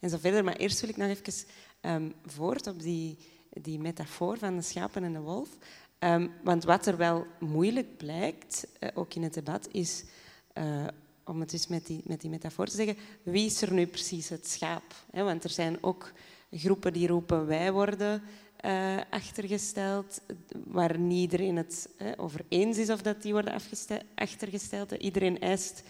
en 0.00 0.10
zo 0.10 0.16
verder. 0.20 0.44
Maar 0.44 0.56
eerst 0.56 0.80
wil 0.80 0.90
ik 0.90 0.96
nog 0.96 1.08
even 1.08 1.46
um, 1.80 2.14
voort 2.26 2.66
op 2.66 2.82
die, 2.82 3.18
die 3.50 3.78
metafoor 3.78 4.38
van 4.38 4.56
de 4.56 4.62
schapen 4.62 5.04
en 5.04 5.12
de 5.12 5.20
wolf. 5.20 5.48
Um, 5.98 6.32
want 6.42 6.64
wat 6.64 6.86
er 6.86 6.96
wel 6.96 7.26
moeilijk 7.40 7.96
blijkt, 7.96 8.66
uh, 8.80 8.88
ook 8.94 9.14
in 9.14 9.22
het 9.22 9.34
debat, 9.34 9.68
is, 9.72 10.04
uh, 10.54 10.86
om 11.24 11.40
het 11.40 11.50
dus 11.50 11.66
met 11.66 11.86
die, 11.86 12.00
met 12.04 12.20
die 12.20 12.30
metafoor 12.30 12.66
te 12.66 12.76
zeggen, 12.76 12.96
wie 13.22 13.46
is 13.46 13.62
er 13.62 13.72
nu 13.72 13.86
precies 13.86 14.28
het 14.28 14.48
schaap? 14.48 14.94
Want 15.10 15.44
er 15.44 15.50
zijn 15.50 15.78
ook 15.80 16.12
groepen 16.50 16.92
die 16.92 17.06
roepen 17.06 17.46
wij 17.46 17.72
worden 17.72 18.22
achtergesteld, 19.10 20.20
waar 20.64 20.98
niet 20.98 21.20
iedereen 21.20 21.56
het 21.56 21.88
over 22.16 22.44
eens 22.48 22.78
is 22.78 22.90
of 22.90 23.02
dat 23.02 23.22
die 23.22 23.32
worden 23.32 23.60
achtergesteld. 24.14 24.92
Iedereen 24.92 25.40
eist 25.40 25.82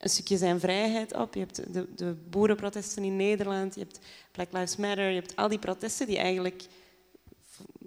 een 0.00 0.10
stukje 0.10 0.36
zijn 0.36 0.60
vrijheid 0.60 1.14
op. 1.14 1.34
Je 1.34 1.40
hebt 1.40 1.72
de, 1.72 1.94
de 1.94 2.16
boerenprotesten 2.30 3.04
in 3.04 3.16
Nederland, 3.16 3.74
je 3.74 3.80
hebt 3.80 4.00
Black 4.32 4.52
Lives 4.52 4.76
Matter, 4.76 5.08
je 5.08 5.20
hebt 5.20 5.36
al 5.36 5.48
die 5.48 5.58
protesten 5.58 6.06
die 6.06 6.18
eigenlijk 6.18 6.62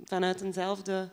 vanuit 0.06 0.42
eenzelfde 0.42 1.10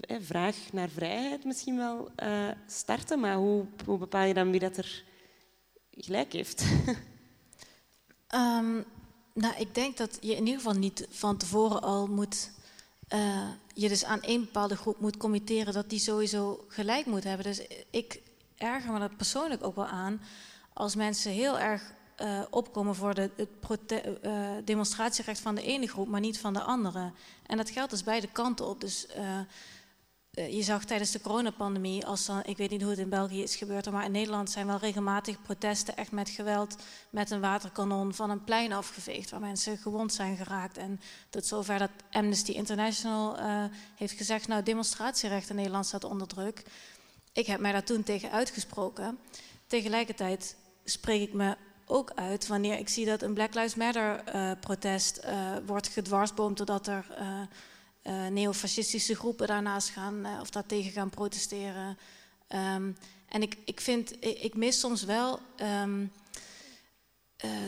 eh, 0.00 0.16
vraag 0.20 0.56
naar 0.72 0.88
vrijheid 0.88 1.44
misschien 1.44 1.76
wel 1.76 2.10
uh, 2.22 2.48
starten, 2.66 3.20
maar 3.20 3.36
hoe, 3.36 3.66
bepaal 3.84 4.24
je 4.24 4.34
dan 4.34 4.50
wie 4.50 4.60
dat 4.60 4.76
er 4.76 5.04
gelijk 5.90 6.32
heeft? 6.32 6.64
um, 8.34 8.84
nou, 9.42 9.54
ik 9.58 9.74
denk 9.74 9.96
dat 9.96 10.18
je 10.20 10.32
in 10.34 10.46
ieder 10.46 10.60
geval 10.60 10.78
niet 10.78 11.06
van 11.10 11.36
tevoren 11.36 11.82
al 11.82 12.06
moet 12.06 12.50
je 13.74 13.88
dus 13.88 14.04
aan 14.04 14.20
één 14.20 14.40
bepaalde 14.40 14.76
groep 14.76 15.00
moet 15.00 15.16
committeren 15.16 15.72
dat 15.72 15.90
die 15.90 15.98
sowieso 15.98 16.64
gelijk 16.68 17.06
moet 17.06 17.24
hebben. 17.24 17.46
Dus 17.46 17.66
ik 17.90 18.20
erger 18.60 18.92
me 18.92 18.98
dat 18.98 19.16
persoonlijk 19.16 19.64
ook 19.64 19.74
wel 19.74 19.86
aan 19.86 20.20
als 20.72 20.94
mensen 20.94 21.32
heel 21.32 21.58
erg 21.58 21.92
uh, 22.22 22.40
opkomen 22.50 22.94
voor 22.94 23.14
de, 23.14 23.30
het 23.36 23.92
uh, 24.22 24.50
demonstratierecht 24.64 25.40
van 25.40 25.54
de 25.54 25.62
ene 25.62 25.86
groep, 25.86 26.08
maar 26.08 26.20
niet 26.20 26.38
van 26.38 26.52
de 26.52 26.62
andere. 26.62 27.12
En 27.46 27.56
dat 27.56 27.70
geldt 27.70 27.90
dus 27.90 28.04
beide 28.04 28.28
kanten 28.32 28.66
op. 28.66 28.80
Dus 28.80 29.06
uh, 29.16 30.52
je 30.52 30.62
zag 30.62 30.84
tijdens 30.84 31.10
de 31.10 31.20
coronapandemie, 31.20 32.06
als 32.06 32.26
dan, 32.26 32.42
ik 32.44 32.56
weet 32.56 32.70
niet 32.70 32.80
hoe 32.80 32.90
het 32.90 32.98
in 32.98 33.08
België 33.08 33.42
is 33.42 33.56
gebeurd, 33.56 33.90
maar 33.90 34.04
in 34.04 34.12
Nederland 34.12 34.50
zijn 34.50 34.66
wel 34.66 34.76
regelmatig 34.76 35.42
protesten 35.42 35.96
echt 35.96 36.12
met 36.12 36.28
geweld, 36.28 36.76
met 37.10 37.30
een 37.30 37.40
waterkanon 37.40 38.14
van 38.14 38.30
een 38.30 38.44
plein 38.44 38.72
afgeveegd, 38.72 39.30
waar 39.30 39.40
mensen 39.40 39.78
gewond 39.78 40.12
zijn 40.12 40.36
geraakt. 40.36 40.76
En 40.76 41.00
tot 41.30 41.46
zover 41.46 41.78
dat 41.78 41.90
Amnesty 42.10 42.52
International 42.52 43.36
heeft 43.94 44.12
gezegd, 44.12 44.48
nou 44.48 44.62
demonstratierecht 44.62 45.50
in 45.50 45.56
Nederland 45.56 45.86
staat 45.86 46.04
onder 46.04 46.26
druk. 46.26 46.62
Ik 47.32 47.46
heb 47.46 47.60
mij 47.60 47.72
daar 47.72 47.84
toen 47.84 48.02
tegen 48.02 48.30
uitgesproken. 48.30 49.18
Tegelijkertijd 49.66 50.56
spreek 50.84 51.22
ik 51.22 51.32
me 51.32 51.56
ook 51.86 52.12
uit 52.14 52.46
wanneer 52.46 52.78
ik 52.78 52.88
zie 52.88 53.06
dat 53.06 53.22
een 53.22 53.34
Black 53.34 53.54
Lives 53.54 53.74
Matter 53.74 54.34
uh, 54.34 54.52
protest 54.60 55.20
uh, 55.24 55.56
wordt 55.66 55.88
gedwarsboomd 55.88 56.56
doordat 56.56 56.86
er 56.86 57.06
uh, 57.20 58.26
neofascistische 58.26 59.14
groepen 59.14 59.46
daarnaast 59.46 59.88
gaan 59.88 60.40
of 60.40 60.50
daartegen 60.50 60.92
gaan 60.92 61.10
protesteren. 61.10 61.98
Um, 62.48 62.96
en 63.28 63.42
ik, 63.42 63.56
ik 63.64 63.80
vind, 63.80 64.24
ik, 64.24 64.54
mis 64.54 64.80
soms 64.80 65.04
wel 65.04 65.40
um, 65.82 66.12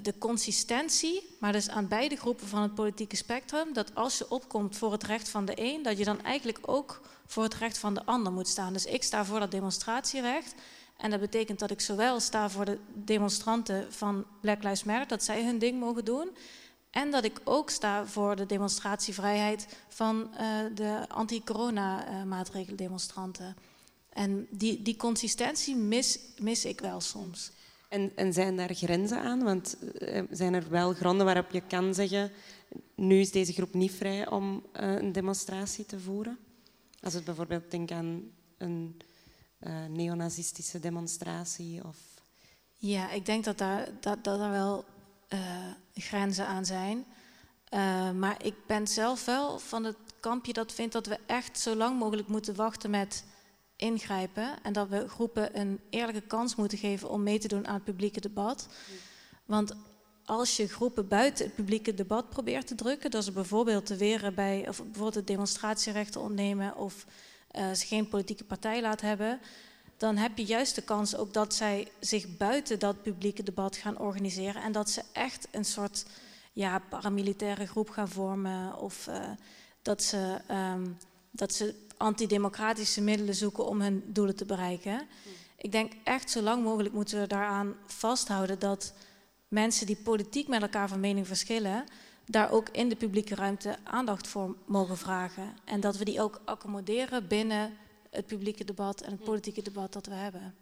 de 0.03 0.15
consistentie, 0.19 1.37
maar 1.41 1.53
dus 1.53 1.69
aan 1.69 1.89
beide 1.89 2.17
groepen 2.17 2.47
van 2.47 2.63
het 2.63 2.75
politieke 2.75 3.17
spectrum, 3.17 3.73
dat 3.73 3.95
als 3.95 4.19
je 4.19 4.31
opkomt 4.31 4.77
voor 4.77 4.93
het 4.93 5.03
recht 5.03 5.29
van 5.29 5.45
de 5.45 5.53
een, 5.55 5.83
dat 5.83 5.99
je 5.99 6.05
dan 6.05 6.23
eigenlijk 6.23 6.59
ook 6.61 7.01
voor 7.27 7.43
het 7.43 7.55
recht 7.55 7.79
van 7.79 7.95
de 7.95 8.05
ander 8.05 8.33
moet 8.33 8.49
staan. 8.49 8.73
Dus 8.73 8.85
ik 8.85 9.03
sta 9.03 9.25
voor 9.25 9.41
dat 9.41 9.51
demonstratierecht. 9.51 10.55
En 10.97 11.11
dat 11.11 11.21
betekent 11.21 11.59
dat 11.59 11.71
ik 11.71 11.81
zowel 11.81 12.21
sta 12.21 12.51
voor 12.51 12.65
de 12.65 12.79
demonstranten 12.95 13.93
van 13.93 14.25
Black 14.41 14.63
Lives 14.63 14.85
Matter, 14.85 15.09
dat 15.09 15.25
zij 15.25 15.45
hun 15.45 15.59
ding 15.59 15.81
mogen 15.81 16.05
doen. 16.05 16.31
En 16.91 17.11
dat 17.11 17.25
ik 17.25 17.41
ook 17.45 17.71
sta 17.71 18.07
voor 18.07 18.37
de 18.37 18.47
demonstratievrijheid 18.47 19.67
van 19.89 20.31
uh, 20.33 20.39
de 20.75 21.05
anti-corona-maatregeldemonstranten. 21.09 23.57
En 24.09 24.47
die, 24.51 24.83
die 24.83 24.97
consistentie 24.97 25.77
mis, 25.77 26.19
mis 26.39 26.65
ik 26.65 26.81
wel 26.81 27.01
soms. 27.01 27.51
En, 27.93 28.13
en 28.15 28.33
zijn 28.33 28.57
daar 28.57 28.75
grenzen 28.75 29.21
aan? 29.21 29.43
Want 29.43 29.77
uh, 29.99 30.23
zijn 30.31 30.55
er 30.55 30.71
wel 30.71 30.93
gronden 30.93 31.27
waarop 31.27 31.51
je 31.51 31.61
kan 31.61 31.95
zeggen, 31.95 32.31
nu 32.95 33.21
is 33.21 33.31
deze 33.31 33.53
groep 33.53 33.75
niet 33.75 33.93
vrij 33.93 34.29
om 34.29 34.55
uh, 34.55 34.95
een 34.95 35.13
demonstratie 35.13 35.87
te 35.87 36.01
voeren? 36.01 36.39
Als 37.01 37.15
het 37.15 37.25
bijvoorbeeld 37.25 37.71
denk 37.71 37.91
aan 37.91 38.23
een 38.59 38.97
uh, 39.61 39.85
neonazistische 39.89 40.79
demonstratie 40.79 41.85
of... 41.85 41.97
Ja, 42.77 43.11
ik 43.11 43.27
denk 43.27 43.45
dat 43.45 43.59
daar, 43.59 43.89
dat, 44.01 44.25
dat 44.25 44.39
wel 44.39 44.85
grenzen 45.95 46.47
aan 46.47 46.65
zijn. 46.65 47.05
maar 48.19 48.45
ik 48.45 48.55
ben 48.67 48.87
zelf 48.87 49.25
wel 49.25 49.59
van 49.59 49.85
het 49.85 49.97
kampje 50.21 50.53
dat 50.53 50.73
vindt 50.73 50.93
dat 50.93 51.07
we 51.07 51.19
echt 51.27 51.59
zo 51.59 51.77
lang 51.77 51.99
mogelijk 51.99 52.29
moeten 52.29 52.55
wachten 52.55 52.91
met 52.91 53.25
ingrijpen 53.83 54.63
en 54.63 54.73
dat 54.73 54.89
we 54.89 55.09
groepen 55.09 55.59
een 55.61 55.81
eerlijke 55.91 56.21
kans 56.21 56.55
moeten 56.55 56.79
geven 56.79 57.11
om 57.11 57.23
mee 57.23 57.39
te 57.39 57.49
doen 57.49 57.67
aan 57.67 57.75
het 57.75 57.85
publieke 57.85 58.21
debat. 58.21 58.69
Want 59.45 59.75
als 60.25 60.57
je 60.57 60.69
groepen 60.69 61.09
buiten 61.09 61.45
het 61.45 61.55
publieke 61.55 61.95
debat 61.95 62.29
probeert 62.29 62.67
te 62.67 62.75
drukken, 62.75 63.11
dat 63.11 63.25
ze 63.25 63.33
bijvoorbeeld 63.33 63.87
te 63.87 63.97
weren 63.97 64.35
bij, 64.35 64.69
of 64.69 64.77
bijvoorbeeld 64.77 65.15
het 65.15 65.27
demonstratierechten 65.27 66.21
ontnemen 66.21 66.77
of 66.77 67.07
uh, 67.53 67.73
ze 67.73 67.87
geen 67.87 68.09
politieke 68.09 68.45
partij 68.45 68.81
laten 68.81 69.09
hebben, 69.09 69.41
dan 69.97 70.17
heb 70.17 70.39
je 70.39 70.45
juist 70.45 70.75
de 70.75 70.83
kans 70.83 71.17
ook 71.17 71.33
dat 71.33 71.55
zij 71.55 71.89
zich 72.01 72.37
buiten 72.37 72.79
dat 72.79 73.03
publieke 73.03 73.43
debat 73.43 73.77
gaan 73.77 73.99
organiseren 73.99 74.63
en 74.63 74.73
dat 74.73 74.91
ze 74.91 75.03
echt 75.13 75.49
een 75.51 75.65
soort 75.65 76.05
ja, 76.53 76.79
paramilitaire 76.79 77.67
groep 77.67 77.91
gaan 77.91 78.09
vormen 78.09 78.79
of 78.79 79.07
uh, 79.07 79.31
dat 79.83 80.03
ze, 80.03 80.41
um, 80.51 80.97
dat 81.31 81.55
ze 81.55 81.75
antidemocratische 82.03 83.01
middelen 83.01 83.35
zoeken 83.35 83.67
om 83.67 83.81
hun 83.81 84.03
doelen 84.07 84.37
te 84.37 84.45
bereiken. 84.45 85.07
Ik 85.57 85.73
denk 85.73 85.93
echt 86.05 86.31
zo 86.31 86.41
lang 86.41 86.65
mogelijk 86.65 86.95
moeten 86.95 87.21
we 87.21 87.27
daaraan 87.27 87.75
vasthouden 87.87 88.59
dat 88.59 88.95
mensen 89.49 89.87
die 89.87 89.97
politiek 89.97 90.49
met 90.49 90.63
elkaar 90.63 90.89
van 90.89 91.01
mening 91.01 91.27
verschillen, 91.27 91.85
daar 92.27 92.51
ook 92.51 92.69
in 92.69 92.89
de 92.89 92.97
publieke 92.97 93.35
ruimte 93.35 93.77
aandacht 93.85 94.27
voor 94.29 94.57
mogen 94.67 94.99
vragen. 94.99 95.57
En 95.65 95.81
dat 95.81 95.97
we 95.97 96.05
die 96.05 96.21
ook 96.21 96.41
accommoderen 96.45 97.29
binnen 97.29 97.77
het 98.11 98.27
publieke 98.27 98.65
debat 98.65 99.01
en 99.01 99.11
het 99.11 99.25
politieke 99.25 99.63
debat 99.63 99.93
dat 99.93 100.07
we 100.07 100.15
hebben. 100.15 100.55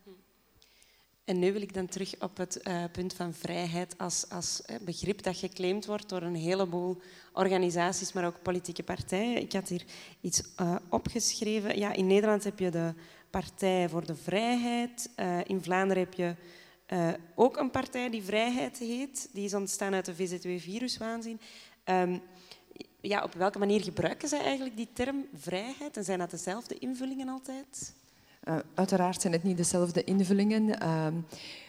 En 1.31 1.39
nu 1.39 1.53
wil 1.53 1.63
ik 1.63 1.75
dan 1.75 1.87
terug 1.87 2.15
op 2.21 2.37
het 2.37 2.61
uh, 2.63 2.85
punt 2.93 3.15
van 3.15 3.35
vrijheid 3.35 3.95
als, 3.99 4.29
als 4.29 4.63
uh, 4.71 4.77
begrip 4.81 5.23
dat 5.23 5.37
geclaimd 5.37 5.87
wordt 5.87 6.09
door 6.09 6.23
een 6.23 6.35
heleboel 6.35 7.01
organisaties, 7.33 8.13
maar 8.13 8.27
ook 8.27 8.43
politieke 8.43 8.83
partijen. 8.83 9.43
Ik 9.43 9.53
had 9.53 9.69
hier 9.69 9.85
iets 10.21 10.43
uh, 10.61 10.77
opgeschreven. 10.89 11.79
Ja, 11.79 11.93
in 11.93 12.07
Nederland 12.07 12.45
heb 12.45 12.59
je 12.59 12.71
de 12.71 12.95
Partij 13.31 13.89
voor 13.89 14.07
de 14.07 14.15
Vrijheid. 14.15 15.11
in 15.45 15.63
Vlaanderen 15.63 16.03
heb 16.03 16.15
je 16.15 16.35
ook 17.35 17.57
een 17.57 17.71
partij 17.71 18.11
die 18.11 18.23
Vrijheid 18.23 18.79
heet. 18.79 19.29
Die 19.33 19.45
is 19.45 19.55
ontstaan 19.55 19.95
uit 19.95 20.05
de 20.05 20.15
VZW-viruswaanzin. 20.15 21.41
Um, 21.85 22.23
ja, 23.01 23.23
op 23.23 23.35
welke 23.35 23.59
manier 23.59 23.83
gebruiken 23.83 24.29
zij 24.29 24.41
eigenlijk 24.41 24.77
die 24.77 24.89
term 24.93 25.27
vrijheid? 25.35 25.97
En 25.97 26.05
zijn 26.05 26.19
dat 26.19 26.31
dezelfde 26.31 26.79
invullingen 26.79 27.29
altijd? 27.29 27.93
Uh, 28.49 28.57
uiteraard 28.75 29.21
zijn 29.21 29.33
het 29.33 29.43
niet 29.43 29.57
dezelfde 29.57 30.05
invullingen. 30.05 30.83
Uh, 30.83 31.07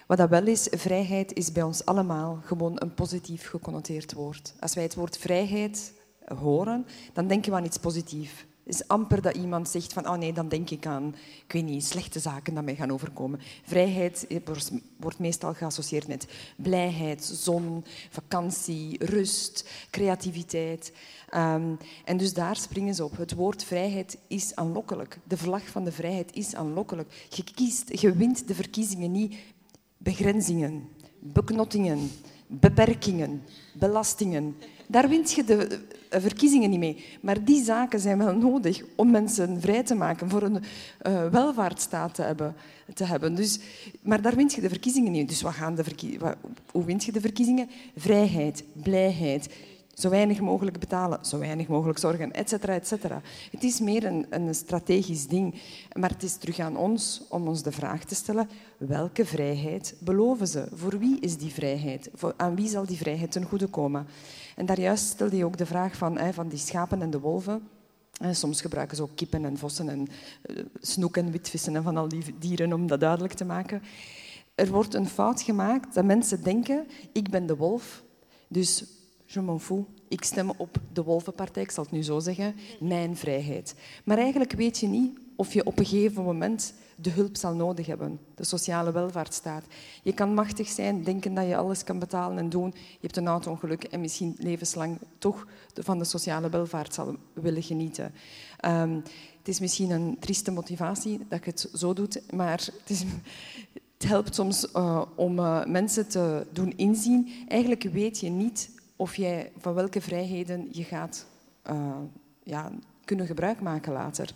wat 0.08 0.18
dat 0.18 0.30
wel 0.30 0.48
is, 0.48 0.68
vrijheid 0.72 1.34
is 1.34 1.52
bij 1.52 1.64
ons 1.64 1.86
allemaal 1.86 2.40
gewoon 2.44 2.74
een 2.76 2.94
positief 2.94 3.50
geconnoteerd 3.50 4.14
woord. 4.14 4.54
Als 4.60 4.74
wij 4.74 4.84
het 4.84 4.96
woord 4.96 5.18
vrijheid 5.18 5.94
horen, 6.36 6.86
dan 7.14 7.28
denken 7.28 7.52
we 7.52 7.58
aan 7.58 7.66
iets 7.66 7.78
positiefs. 7.78 8.46
Is 8.63 8.88
amper 8.88 9.21
dat 9.21 9.36
iemand 9.36 9.69
zegt 9.69 9.93
van, 9.93 10.08
oh 10.08 10.17
nee, 10.17 10.34
dan 10.34 10.50
denk 10.50 10.69
ik 10.69 10.86
aan, 10.86 11.15
ik 11.45 11.52
weet 11.52 11.63
niet, 11.63 11.86
slechte 11.86 12.19
zaken 12.19 12.54
dat 12.54 12.63
mij 12.63 12.76
gaan 12.76 12.91
overkomen. 12.91 13.39
Vrijheid 13.63 14.28
wordt 14.97 15.19
meestal 15.19 15.54
geassocieerd 15.54 16.08
met 16.08 16.28
blijheid, 16.56 17.24
zon, 17.24 17.86
vakantie, 18.10 19.06
rust, 19.06 19.69
creativiteit. 19.89 20.93
Um, 21.36 21.78
en 22.06 22.17
dus 22.17 22.34
daar 22.34 22.56
springen 22.56 22.95
ze 22.95 23.04
op. 23.04 23.17
Het 23.17 23.34
woord 23.34 23.63
vrijheid 23.63 24.17
is 24.28 24.56
aanlokkelijk. 24.56 25.19
De 25.24 25.38
vlag 25.38 25.67
van 25.67 25.84
de 25.84 25.91
vrijheid 25.91 26.36
is 26.36 26.56
aanlokkelijk. 26.56 27.28
Je, 27.30 27.43
kiest, 27.43 28.00
je 28.00 28.13
wint 28.13 28.47
de 28.47 28.56
verkiezingen 28.56 29.12
niet 29.12 29.36
begrenzingen, 29.97 30.89
beknottingen, 31.19 32.12
beperkingen, 32.47 33.43
belastingen. 33.74 34.56
Daar 34.92 35.10
wint 35.10 35.32
je 35.32 35.44
de 35.44 35.80
verkiezingen 36.10 36.70
niet 36.70 36.80
mee. 36.80 37.06
Maar 37.22 37.44
die 37.44 37.64
zaken 37.64 38.00
zijn 38.00 38.18
wel 38.18 38.36
nodig 38.36 38.84
om 38.96 39.12
mensen 39.12 39.62
vrij 39.62 39.84
te 39.84 39.96
maken, 39.96 40.30
voor 40.30 40.42
een 40.42 40.64
uh, 41.08 41.30
welvaartsstaat 41.30 42.14
te 42.14 42.22
hebben. 42.22 42.56
Te 42.94 43.04
hebben. 43.04 43.36
Dus, 43.36 43.60
maar 44.02 44.22
daar 44.22 44.36
wint 44.36 44.54
je 44.54 44.62
de 44.62 44.70
verkiezingen 44.70 45.12
niet. 45.12 45.30
Dus 45.30 45.42
wat 45.42 45.54
gaan 45.54 45.76
de 45.76 45.84
hoe 46.72 46.86
wint 46.86 47.04
je 47.04 47.12
de 47.12 47.22
verkiezingen? 47.22 47.70
Vrijheid, 47.96 48.64
blijheid, 48.74 49.50
zo 49.94 50.10
weinig 50.10 50.40
mogelijk 50.40 50.80
betalen, 50.80 51.26
zo 51.26 51.38
weinig 51.38 51.68
mogelijk 51.68 52.00
zorgen, 52.00 52.32
et 52.32 52.50
cetera, 52.50 52.74
et 52.74 52.88
cetera. 52.88 53.22
Het 53.52 53.64
is 53.64 53.80
meer 53.80 54.06
een, 54.06 54.26
een 54.30 54.56
strategisch 54.56 55.28
ding. 55.28 55.56
Maar 55.94 56.10
het 56.10 56.24
is 56.24 56.36
terug 56.36 56.60
aan 56.60 56.78
ons 56.78 57.22
om 57.30 57.48
ons 57.48 57.64
de 57.64 57.72
vraag 57.72 58.04
te 58.04 58.16
stellen, 58.16 58.50
welke 58.78 59.26
vrijheid 59.26 59.96
beloven 60.00 60.48
ze? 60.48 60.68
Voor 60.74 61.00
wie 61.00 61.20
is 61.20 61.38
die 61.38 61.52
vrijheid? 61.52 62.10
Voor, 62.14 62.34
aan 62.38 62.56
wie 62.56 62.70
zal 62.70 62.86
die 62.86 62.98
vrijheid 62.98 63.32
ten 63.32 63.44
goede 63.44 63.68
komen? 63.68 64.06
En 64.56 64.66
daar 64.66 64.80
juist 64.80 65.06
stelde 65.06 65.38
je 65.38 65.46
ook 65.46 65.58
de 65.58 65.66
vraag 65.66 65.96
van, 65.96 66.34
van 66.34 66.48
die 66.48 66.60
schapen 66.60 67.02
en 67.02 67.10
de 67.10 67.20
wolven. 67.20 67.68
soms 68.32 68.62
gebruiken 68.62 68.98
ze 68.98 69.04
ook 69.04 69.16
kippen 69.16 69.46
en 69.46 69.58
vossen 69.58 69.90
en 69.90 70.08
uh, 70.46 70.64
snoek 70.82 71.18
en 71.18 71.32
witvissen 71.32 71.76
en 71.76 71.84
van 71.84 71.98
al 71.98 72.08
die 72.08 72.36
dieren 72.40 72.74
om 72.74 72.88
dat 72.88 73.00
duidelijk 73.00 73.34
te 73.34 73.46
maken. 73.46 73.82
Er 74.56 74.68
wordt 74.68 74.94
een 74.94 75.08
fout 75.08 75.42
gemaakt 75.42 75.94
dat 75.94 76.06
mensen 76.06 76.44
denken, 76.44 76.88
ik 77.12 77.30
ben 77.30 77.46
de 77.46 77.56
wolf, 77.56 78.04
dus 78.48 78.84
je 79.26 79.42
m'en 79.42 79.60
fous. 79.60 79.86
Ik 80.08 80.24
stem 80.24 80.52
op 80.58 80.78
de 80.94 81.04
Wolvenpartij, 81.04 81.64
ik 81.64 81.72
zal 81.72 81.84
het 81.84 81.92
nu 81.92 82.04
zo 82.04 82.20
zeggen, 82.20 82.56
mijn 82.80 83.18
vrijheid. 83.18 83.76
Maar 84.04 84.18
eigenlijk 84.18 84.52
weet 84.52 84.80
je 84.80 84.88
niet 84.88 85.20
of 85.36 85.54
je 85.54 85.66
op 85.66 85.80
een 85.80 85.86
gegeven 85.86 86.24
moment 86.24 86.74
de 87.02 87.10
hulp 87.10 87.38
zal 87.38 87.54
nodig 87.54 87.86
hebben, 87.86 88.20
de 88.36 88.44
sociale 88.44 88.92
welvaartsstaat. 88.92 89.64
Je 90.04 90.14
kan 90.14 90.34
machtig 90.34 90.68
zijn, 90.68 91.04
denken 91.04 91.34
dat 91.34 91.48
je 91.48 91.58
alles 91.58 91.84
kan 91.84 92.00
betalen 92.00 92.38
en 92.38 92.50
doen. 92.50 92.74
Je 92.76 92.98
hebt 93.02 93.18
een 93.18 93.28
auto-ongeluk 93.28 93.84
en 93.84 94.02
misschien 94.02 94.36
levenslang 94.38 94.98
toch 95.18 95.48
van 95.74 95.98
de 95.98 96.04
sociale 96.04 96.50
welvaart 96.50 96.94
zal 96.94 97.16
willen 97.34 97.64
genieten. 97.64 98.14
Um, 98.66 99.04
het 99.38 99.48
is 99.48 99.60
misschien 99.60 99.92
een 99.92 100.18
trieste 100.20 100.52
motivatie 100.52 101.20
dat 101.30 101.44
je 101.44 101.50
het 101.52 101.70
zo 101.74 101.94
doet, 101.94 102.22
maar 102.34 102.60
het, 102.60 102.90
is, 102.90 103.04
het 103.98 104.10
helpt 104.10 104.36
soms 104.36 104.68
uh, 104.76 105.02
om 105.16 105.40
uh, 105.40 105.66
mensen 105.66 106.08
te 106.08 106.48
doen 106.52 106.74
inzien. 106.78 107.32
Eigenlijk 107.48 107.84
weet 107.84 108.20
je 108.20 108.30
niet 108.30 108.70
of 108.96 109.16
jij 109.16 109.52
van 109.58 109.74
welke 109.74 110.02
vrijheden 110.02 110.68
je 110.72 110.84
gaat 110.84 111.26
uh, 111.70 111.96
ja, 112.44 112.72
kunnen 113.06 113.26
gebruik 113.26 113.62
maken 113.62 113.94
later. 113.94 114.34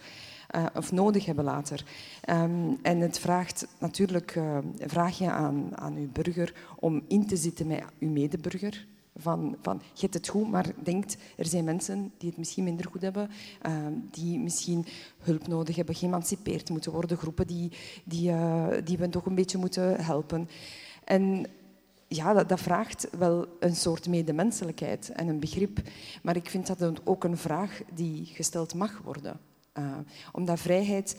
Uh, 0.55 0.65
of 0.75 0.91
nodig 0.91 1.25
hebben 1.25 1.43
later. 1.43 1.86
Um, 2.29 2.79
en 2.81 2.99
het 2.99 3.19
vraagt 3.19 3.67
natuurlijk 3.79 4.36
uh, 4.36 4.58
vraag 4.79 5.17
je 5.17 5.31
aan, 5.31 5.77
aan 5.77 5.95
uw 5.95 6.12
burger 6.12 6.53
om 6.79 7.03
in 7.08 7.27
te 7.27 7.38
zitten 7.38 7.67
met 7.67 7.84
uw 7.99 8.10
medeburger. 8.10 8.88
Van, 9.17 9.55
van, 9.62 9.81
het 9.99 10.27
goed, 10.27 10.49
maar 10.49 10.65
denkt, 10.84 11.17
er 11.38 11.45
zijn 11.45 11.63
mensen 11.63 12.12
die 12.17 12.29
het 12.29 12.38
misschien 12.38 12.63
minder 12.63 12.86
goed 12.91 13.01
hebben, 13.01 13.29
uh, 13.67 13.73
die 14.12 14.39
misschien 14.39 14.86
hulp 15.19 15.47
nodig 15.47 15.75
hebben, 15.75 15.95
geëmancipeerd 15.95 16.69
moeten 16.69 16.91
worden, 16.91 17.17
groepen 17.17 17.47
die, 17.47 17.71
die, 18.03 18.34
die 18.84 18.97
we 18.97 19.10
toch 19.10 19.25
een 19.25 19.36
beetje 19.36 19.58
moeten 19.58 20.03
helpen. 20.03 20.49
En 21.03 21.45
ja, 22.08 22.34
dat, 22.34 22.49
dat, 22.49 22.60
vraagt 22.60 23.08
wel 23.17 23.47
een 23.60 23.75
soort 23.75 24.08
medemenselijkheid 24.08 25.10
en 25.10 25.27
een 25.27 25.39
begrip. 25.39 25.79
Maar 26.23 26.36
ik 26.36 26.49
vind 26.49 26.77
dat 26.77 27.05
ook 27.05 27.23
een 27.23 27.38
vraag 27.38 27.81
die 27.93 28.25
gesteld 28.25 28.73
mag 28.73 29.01
worden. 29.03 29.39
Uh, 29.77 29.97
omdat 30.31 30.59
vrijheid, 30.59 31.17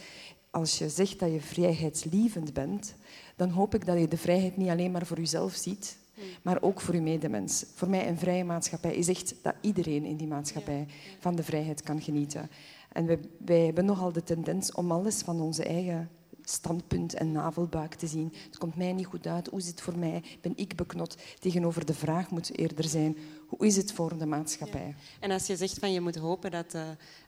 als 0.50 0.78
je 0.78 0.88
zegt 0.88 1.18
dat 1.18 1.32
je 1.32 1.40
vrijheidslievend 1.40 2.52
bent, 2.52 2.94
dan 3.36 3.50
hoop 3.50 3.74
ik 3.74 3.86
dat 3.86 3.98
je 3.98 4.08
de 4.08 4.16
vrijheid 4.16 4.56
niet 4.56 4.68
alleen 4.68 4.90
maar 4.90 5.06
voor 5.06 5.16
jezelf 5.16 5.54
ziet, 5.54 5.98
maar 6.42 6.62
ook 6.62 6.80
voor 6.80 6.94
je 6.94 7.00
medemens. 7.00 7.64
Voor 7.74 7.88
mij 7.88 8.08
een 8.08 8.18
vrije 8.18 8.44
maatschappij 8.44 8.94
is 8.94 9.08
echt 9.08 9.34
dat 9.42 9.54
iedereen 9.60 10.04
in 10.04 10.16
die 10.16 10.26
maatschappij 10.26 10.86
van 11.18 11.36
de 11.36 11.42
vrijheid 11.42 11.82
kan 11.82 12.00
genieten. 12.00 12.50
En 12.92 13.06
wij, 13.06 13.18
wij 13.38 13.64
hebben 13.64 13.84
nogal 13.84 14.12
de 14.12 14.22
tendens 14.22 14.72
om 14.72 14.92
alles 14.92 15.22
van 15.22 15.40
onze 15.40 15.64
eigen 15.64 16.10
standpunt 16.48 17.14
en 17.14 17.32
navelbuik 17.32 17.94
te 17.94 18.06
zien. 18.06 18.32
Het 18.46 18.58
komt 18.58 18.76
mij 18.76 18.92
niet 18.92 19.06
goed 19.06 19.26
uit. 19.26 19.48
Hoe 19.48 19.58
is 19.58 19.66
het 19.66 19.80
voor 19.80 19.98
mij? 19.98 20.22
Ben 20.40 20.52
ik 20.56 20.76
beknot? 20.76 21.16
Tegenover 21.38 21.86
de 21.86 21.94
vraag 21.94 22.30
moet 22.30 22.58
eerder 22.58 22.84
zijn, 22.84 23.16
hoe 23.46 23.66
is 23.66 23.76
het 23.76 23.92
voor 23.92 24.18
de 24.18 24.26
maatschappij? 24.26 24.94
En 25.20 25.30
als 25.30 25.46
je 25.46 25.56
zegt 25.56 25.78
van 25.78 25.92
je 25.92 26.00
moet 26.00 26.16
hopen 26.16 26.50
dat, 26.50 26.74
uh, 26.74 26.82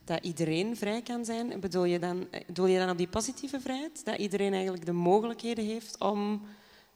dat 0.05 0.25
iedereen 0.25 0.77
vrij 0.77 1.03
kan 1.03 1.25
zijn, 1.25 1.61
bedoel 1.61 1.85
je, 1.85 1.99
dan, 1.99 2.27
bedoel 2.47 2.67
je 2.67 2.79
dan 2.79 2.91
op 2.91 2.99
die 2.99 3.09
positieve 3.09 3.61
vrijheid? 3.61 4.05
Dat 4.05 4.19
iedereen 4.19 4.53
eigenlijk 4.53 4.87
de 4.87 4.93
mogelijkheden 4.93 5.65
heeft 5.65 5.99
om 5.99 6.43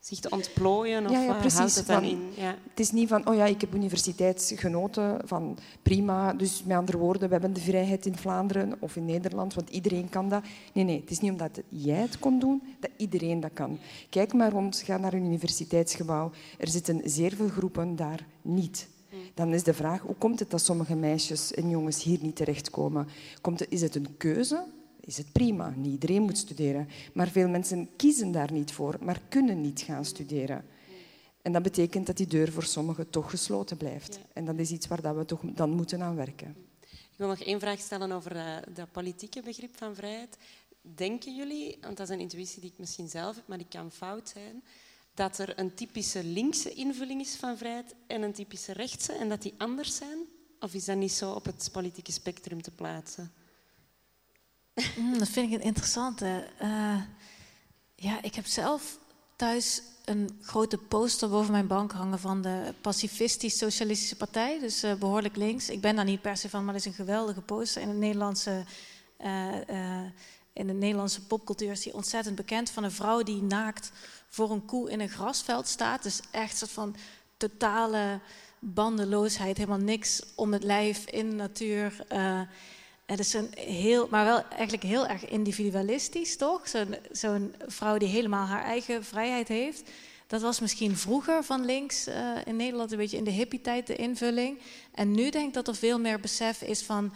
zich 0.02 0.20
te 0.20 0.30
ontplooien? 0.30 1.04
Of 1.04 1.10
ja, 1.10 1.22
ja, 1.22 1.34
precies. 1.34 1.74
het 1.74 1.86
dan 1.86 2.02
in? 2.02 2.32
Ja. 2.36 2.56
Het 2.70 2.80
is 2.80 2.90
niet 2.90 3.08
van, 3.08 3.28
oh 3.28 3.34
ja, 3.34 3.44
ik 3.44 3.60
heb 3.60 3.74
universiteitsgenoten, 3.74 5.20
van 5.24 5.58
prima. 5.82 6.32
Dus 6.32 6.62
met 6.64 6.76
andere 6.76 6.98
woorden, 6.98 7.28
we 7.28 7.32
hebben 7.32 7.52
de 7.52 7.60
vrijheid 7.60 8.06
in 8.06 8.16
Vlaanderen 8.16 8.76
of 8.78 8.96
in 8.96 9.04
Nederland, 9.04 9.54
want 9.54 9.70
iedereen 9.70 10.08
kan 10.08 10.28
dat. 10.28 10.42
Nee, 10.72 10.84
nee, 10.84 11.00
het 11.00 11.10
is 11.10 11.20
niet 11.20 11.30
omdat 11.30 11.60
jij 11.68 12.00
het 12.00 12.18
kon 12.18 12.38
doen, 12.38 12.62
dat 12.80 12.90
iedereen 12.96 13.40
dat 13.40 13.50
kan. 13.52 13.78
Kijk 14.10 14.32
maar 14.32 14.50
rond, 14.50 14.82
ga 14.84 14.96
naar 14.96 15.12
een 15.12 15.24
universiteitsgebouw. 15.24 16.30
Er 16.58 16.68
zitten 16.68 17.00
zeer 17.04 17.32
veel 17.32 17.48
groepen 17.48 17.96
daar 17.96 18.26
niet. 18.42 18.88
Hmm. 19.08 19.18
Dan 19.34 19.52
is 19.52 19.62
de 19.62 19.74
vraag, 19.74 20.00
hoe 20.00 20.16
komt 20.18 20.38
het 20.38 20.50
dat 20.50 20.62
sommige 20.62 20.94
meisjes 20.94 21.54
en 21.54 21.68
jongens 21.68 22.02
hier 22.02 22.18
niet 22.22 22.36
terechtkomen? 22.36 23.08
Komt 23.40 23.60
het, 23.60 23.70
is 23.70 23.80
het 23.82 23.94
een 23.94 24.16
keuze? 24.16 24.64
Is 25.04 25.16
het 25.16 25.32
prima. 25.32 25.72
Niet 25.76 25.92
iedereen 25.92 26.22
moet 26.22 26.38
studeren. 26.38 26.88
Maar 27.14 27.28
veel 27.28 27.48
mensen 27.48 27.88
kiezen 27.96 28.32
daar 28.32 28.52
niet 28.52 28.72
voor, 28.72 28.96
maar 29.00 29.20
kunnen 29.28 29.60
niet 29.60 29.80
gaan 29.80 30.04
studeren. 30.04 30.64
En 31.42 31.52
dat 31.52 31.62
betekent 31.62 32.06
dat 32.06 32.16
die 32.16 32.26
deur 32.26 32.52
voor 32.52 32.64
sommigen 32.64 33.10
toch 33.10 33.30
gesloten 33.30 33.76
blijft. 33.76 34.18
En 34.32 34.44
dat 34.44 34.58
is 34.58 34.70
iets 34.70 34.86
waar 34.86 35.16
we 35.16 35.24
toch 35.24 35.40
dan 35.44 35.70
moeten 35.70 36.02
aan 36.02 36.16
werken. 36.16 36.56
Ik 36.90 37.18
wil 37.18 37.28
nog 37.28 37.40
één 37.40 37.60
vraag 37.60 37.80
stellen 37.80 38.12
over 38.12 38.36
uh, 38.36 38.56
dat 38.74 38.92
politieke 38.92 39.42
begrip 39.42 39.76
van 39.76 39.94
vrijheid. 39.94 40.36
Denken 40.80 41.36
jullie, 41.36 41.78
want 41.80 41.96
dat 41.96 42.08
is 42.08 42.14
een 42.14 42.20
intuïtie 42.20 42.60
die 42.60 42.70
ik 42.70 42.78
misschien 42.78 43.08
zelf 43.08 43.36
heb, 43.36 43.46
maar 43.46 43.58
die 43.58 43.66
kan 43.68 43.90
fout 43.90 44.28
zijn, 44.28 44.62
dat 45.14 45.38
er 45.38 45.58
een 45.58 45.74
typische 45.74 46.24
linkse 46.24 46.72
invulling 46.72 47.20
is 47.20 47.36
van 47.36 47.56
vrijheid 47.56 47.94
en 48.06 48.22
een 48.22 48.32
typische 48.32 48.72
rechtse 48.72 49.12
en 49.12 49.28
dat 49.28 49.42
die 49.42 49.54
anders 49.58 49.96
zijn? 49.96 50.18
Of 50.60 50.74
is 50.74 50.84
dat 50.84 50.96
niet 50.96 51.12
zo 51.12 51.32
op 51.32 51.44
het 51.44 51.68
politieke 51.72 52.12
spectrum 52.12 52.62
te 52.62 52.70
plaatsen? 52.70 53.32
Mm, 54.74 55.18
dat 55.18 55.28
vind 55.28 55.52
ik 55.52 55.58
een 55.58 55.66
interessante. 55.66 56.48
Uh, 56.62 57.02
ja, 57.94 58.22
ik 58.22 58.34
heb 58.34 58.46
zelf 58.46 58.98
thuis 59.36 59.82
een 60.04 60.38
grote 60.42 60.78
poster 60.78 61.28
boven 61.28 61.52
mijn 61.52 61.66
bank 61.66 61.92
hangen 61.92 62.18
van 62.18 62.42
de 62.42 62.74
Pacifistisch-Socialistische 62.80 64.16
Partij, 64.16 64.58
dus 64.58 64.84
uh, 64.84 64.94
behoorlijk 64.94 65.36
links. 65.36 65.68
Ik 65.68 65.80
ben 65.80 65.96
daar 65.96 66.04
niet 66.04 66.20
per 66.20 66.36
se 66.36 66.48
van, 66.48 66.64
maar 66.64 66.74
het 66.74 66.82
is 66.82 66.90
een 66.90 66.96
geweldige 66.96 67.40
poster 67.40 67.82
in 67.82 67.88
de 67.88 67.94
Nederlandse, 67.94 68.64
uh, 69.20 69.54
in 70.52 70.66
de 70.66 70.72
Nederlandse 70.72 71.26
popcultuur 71.26 71.70
is 71.70 71.80
die 71.80 71.94
ontzettend 71.94 72.36
bekend 72.36 72.70
van 72.70 72.84
een 72.84 72.92
vrouw 72.92 73.22
die 73.22 73.42
naakt 73.42 73.92
voor 74.28 74.50
een 74.50 74.64
koe 74.64 74.90
in 74.90 75.00
een 75.00 75.08
grasveld 75.08 75.68
staat. 75.68 76.02
Dus 76.02 76.20
echt 76.30 76.52
een 76.52 76.58
soort 76.58 76.70
van 76.70 76.96
totale 77.36 78.20
bandeloosheid, 78.58 79.56
helemaal 79.56 79.78
niks 79.78 80.22
om 80.34 80.52
het 80.52 80.62
lijf 80.62 81.06
in 81.06 81.30
de 81.30 81.36
natuur. 81.36 82.06
Het 83.06 83.18
is 83.18 83.32
een 83.32 83.50
heel, 83.54 84.06
maar 84.10 84.24
wel 84.24 84.44
eigenlijk 84.48 84.82
heel 84.82 85.06
erg 85.06 85.28
individualistisch, 85.28 86.36
toch? 86.36 86.68
Zo'n 86.68 86.96
zo'n 87.10 87.54
vrouw 87.66 87.98
die 87.98 88.08
helemaal 88.08 88.46
haar 88.46 88.64
eigen 88.64 89.04
vrijheid 89.04 89.48
heeft. 89.48 89.90
Dat 90.26 90.40
was 90.40 90.60
misschien 90.60 90.96
vroeger 90.96 91.44
van 91.44 91.64
links 91.64 92.08
uh, 92.08 92.14
in 92.44 92.56
Nederland 92.56 92.92
een 92.92 92.98
beetje 92.98 93.16
in 93.16 93.24
de 93.24 93.30
hippie-tijd 93.30 93.86
de 93.86 93.96
invulling. 93.96 94.58
En 94.94 95.10
nu 95.10 95.30
denk 95.30 95.48
ik 95.48 95.54
dat 95.54 95.68
er 95.68 95.74
veel 95.74 95.98
meer 95.98 96.20
besef 96.20 96.62
is 96.62 96.82
van 96.82 97.12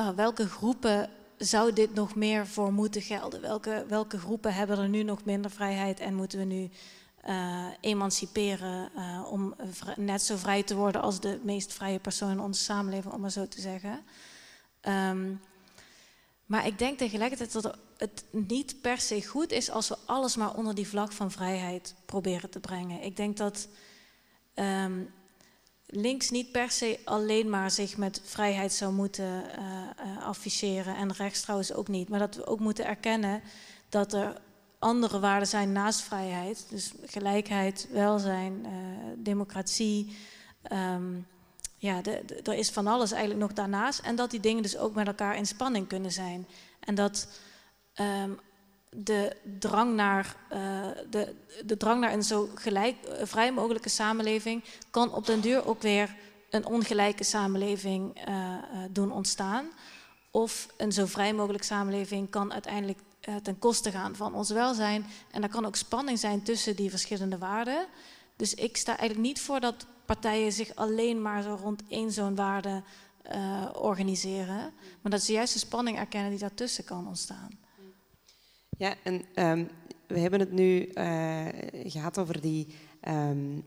uh, 0.00 0.08
welke 0.08 0.48
groepen 0.48 1.10
zou 1.36 1.72
dit 1.72 1.94
nog 1.94 2.14
meer 2.14 2.46
voor 2.46 2.72
moeten 2.72 3.02
gelden? 3.02 3.40
Welke, 3.40 3.84
welke 3.88 4.18
groepen 4.18 4.54
hebben 4.54 4.78
er 4.78 4.88
nu 4.88 5.02
nog 5.02 5.24
minder 5.24 5.50
vrijheid 5.50 6.00
en 6.00 6.14
moeten 6.14 6.38
we 6.38 6.44
nu 6.44 6.70
uh, 7.28 7.66
emanciperen 7.80 8.90
om 9.30 9.54
net 9.96 10.22
zo 10.22 10.36
vrij 10.36 10.62
te 10.62 10.74
worden 10.74 11.02
als 11.02 11.20
de 11.20 11.40
meest 11.42 11.72
vrije 11.72 11.98
persoon 11.98 12.30
in 12.30 12.40
onze 12.40 12.62
samenleving, 12.62 13.14
om 13.14 13.20
maar 13.20 13.30
zo 13.30 13.48
te 13.48 13.60
zeggen? 13.60 14.00
Um, 14.82 15.40
maar 16.46 16.66
ik 16.66 16.78
denk 16.78 16.98
tegelijkertijd 16.98 17.52
dat 17.52 17.78
het 17.96 18.24
niet 18.30 18.80
per 18.80 18.98
se 18.98 19.26
goed 19.26 19.52
is 19.52 19.70
als 19.70 19.88
we 19.88 19.96
alles 20.06 20.36
maar 20.36 20.54
onder 20.54 20.74
die 20.74 20.88
vlag 20.88 21.14
van 21.14 21.30
vrijheid 21.30 21.94
proberen 22.06 22.50
te 22.50 22.60
brengen. 22.60 23.02
Ik 23.02 23.16
denk 23.16 23.36
dat 23.36 23.68
um, 24.54 25.10
links 25.86 26.30
niet 26.30 26.52
per 26.52 26.70
se 26.70 27.00
alleen 27.04 27.50
maar 27.50 27.70
zich 27.70 27.96
met 27.96 28.20
vrijheid 28.24 28.72
zou 28.72 28.92
moeten 28.92 29.44
uh, 29.58 30.26
afficheren 30.26 30.96
en 30.96 31.12
rechts 31.12 31.40
trouwens 31.40 31.72
ook 31.72 31.88
niet. 31.88 32.08
Maar 32.08 32.18
dat 32.18 32.34
we 32.34 32.46
ook 32.46 32.60
moeten 32.60 32.86
erkennen 32.86 33.42
dat 33.88 34.12
er 34.12 34.40
andere 34.78 35.20
waarden 35.20 35.48
zijn 35.48 35.72
naast 35.72 36.00
vrijheid. 36.00 36.66
Dus 36.70 36.92
gelijkheid, 37.04 37.88
welzijn, 37.92 38.66
uh, 38.66 38.70
democratie. 39.16 40.16
Um, 40.72 41.26
ja, 41.78 42.00
er 42.44 42.54
is 42.54 42.70
van 42.70 42.86
alles 42.86 43.10
eigenlijk 43.10 43.40
nog 43.40 43.52
daarnaast. 43.52 44.00
En 44.00 44.16
dat 44.16 44.30
die 44.30 44.40
dingen 44.40 44.62
dus 44.62 44.76
ook 44.76 44.94
met 44.94 45.06
elkaar 45.06 45.36
in 45.36 45.46
spanning 45.46 45.88
kunnen 45.88 46.12
zijn. 46.12 46.46
En 46.80 46.94
dat 46.94 47.28
um, 48.00 48.40
de, 48.90 49.36
drang 49.58 49.94
naar, 49.94 50.36
uh, 50.52 50.86
de, 51.10 51.34
de 51.64 51.76
drang 51.76 52.00
naar 52.00 52.12
een 52.12 52.22
zo 52.22 52.48
gelijk, 52.54 52.96
uh, 53.06 53.12
vrij 53.22 53.52
mogelijke 53.52 53.88
samenleving 53.88 54.64
kan 54.90 55.14
op 55.14 55.26
den 55.26 55.40
duur 55.40 55.66
ook 55.66 55.82
weer 55.82 56.14
een 56.50 56.66
ongelijke 56.66 57.24
samenleving 57.24 58.28
uh, 58.28 58.54
doen 58.90 59.12
ontstaan. 59.12 59.66
Of 60.30 60.68
een 60.76 60.92
zo 60.92 61.06
vrij 61.06 61.34
mogelijke 61.34 61.66
samenleving 61.66 62.30
kan 62.30 62.52
uiteindelijk 62.52 62.98
ten 63.42 63.58
koste 63.58 63.90
gaan 63.90 64.16
van 64.16 64.34
ons 64.34 64.50
welzijn. 64.50 65.06
En 65.30 65.42
er 65.42 65.48
kan 65.48 65.66
ook 65.66 65.76
spanning 65.76 66.18
zijn 66.18 66.42
tussen 66.42 66.76
die 66.76 66.90
verschillende 66.90 67.38
waarden. 67.38 67.86
Dus 68.36 68.54
ik 68.54 68.76
sta 68.76 68.96
eigenlijk 68.96 69.28
niet 69.28 69.40
voor 69.40 69.60
dat 69.60 69.86
partijen 70.08 70.52
zich 70.52 70.74
alleen 70.74 71.22
maar 71.22 71.42
zo 71.42 71.58
rond 71.62 71.82
één 71.88 72.12
zo'n 72.12 72.34
waarde 72.34 72.82
uh, 73.34 73.68
organiseren. 73.72 74.72
Maar 75.00 75.12
dat 75.12 75.22
ze 75.22 75.32
juist 75.32 75.52
de 75.52 75.58
spanning 75.58 75.98
erkennen 75.98 76.30
die 76.30 76.38
daartussen 76.38 76.84
kan 76.84 77.06
ontstaan. 77.06 77.50
Ja, 78.76 78.94
en 79.02 79.24
um, 79.34 79.68
we 80.06 80.18
hebben 80.18 80.40
het 80.40 80.52
nu 80.52 80.90
uh, 80.94 81.46
gehad 81.72 82.18
over 82.18 82.40
die, 82.40 82.66
um, 83.08 83.64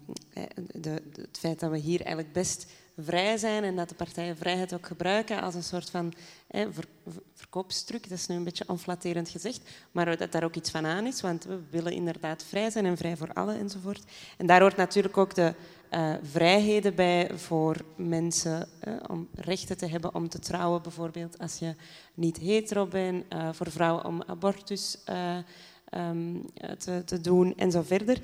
de, 0.56 1.02
de, 1.14 1.22
het 1.22 1.38
feit 1.40 1.60
dat 1.60 1.72
we 1.72 1.78
hier 1.78 2.00
eigenlijk 2.00 2.34
best 2.34 2.66
vrij 2.98 3.38
zijn 3.38 3.64
en 3.64 3.76
dat 3.76 3.90
de 3.90 3.96
partijen 3.96 4.38
vrijheid 4.38 4.74
ook 4.74 4.86
gebruiken 4.86 5.42
als 5.42 5.56
een 5.56 5.64
soort 5.64 5.90
van 5.90 6.14
ver, 6.50 6.86
verkoopstruc. 7.34 8.10
Dat 8.10 8.18
is 8.18 8.28
nu 8.28 8.36
een 8.36 8.44
beetje 8.44 8.68
onflatterend 8.68 9.30
gezegd, 9.30 9.70
maar 9.92 10.18
dat 10.18 10.32
daar 10.32 10.44
ook 10.44 10.56
iets 10.56 10.72
van 10.72 10.86
aan 10.86 11.06
is, 11.06 11.22
want 11.22 11.44
we 11.44 11.60
willen 11.70 11.94
inderdaad 11.94 12.44
vrij 12.44 12.70
zijn 12.70 12.86
en 12.86 12.98
vrij 12.98 13.18
voor 13.18 13.34
allen 13.34 13.60
enzovoort. 13.60 14.04
En 14.38 14.46
daar 14.46 14.62
hoort 14.62 14.78
natuurlijk 14.78 15.18
ook 15.18 15.36
de 15.36 15.54
uh, 15.92 16.14
vrijheden 16.22 16.96
bij 16.96 17.38
voor 17.38 17.76
mensen 17.96 18.68
uh, 18.88 18.94
om 19.08 19.28
rechten 19.34 19.78
te 19.78 19.86
hebben 19.86 20.16
om 20.16 20.30
te 20.30 20.40
trouwen, 20.40 20.82
bijvoorbeeld 20.82 21.40
als 21.40 21.60
je 21.60 21.76
niet 22.14 22.38
hetero 22.38 22.86
bent, 22.86 23.34
uh, 23.34 23.50
voor 23.54 23.72
vrouwen 23.72 24.06
om 24.06 24.24
abortus 24.24 24.98
um, 25.94 26.46
te, 26.78 27.04
te, 27.06 27.22
doen 27.22 27.58
en 27.58 27.72
zo 27.72 27.82
verder. 27.82 28.22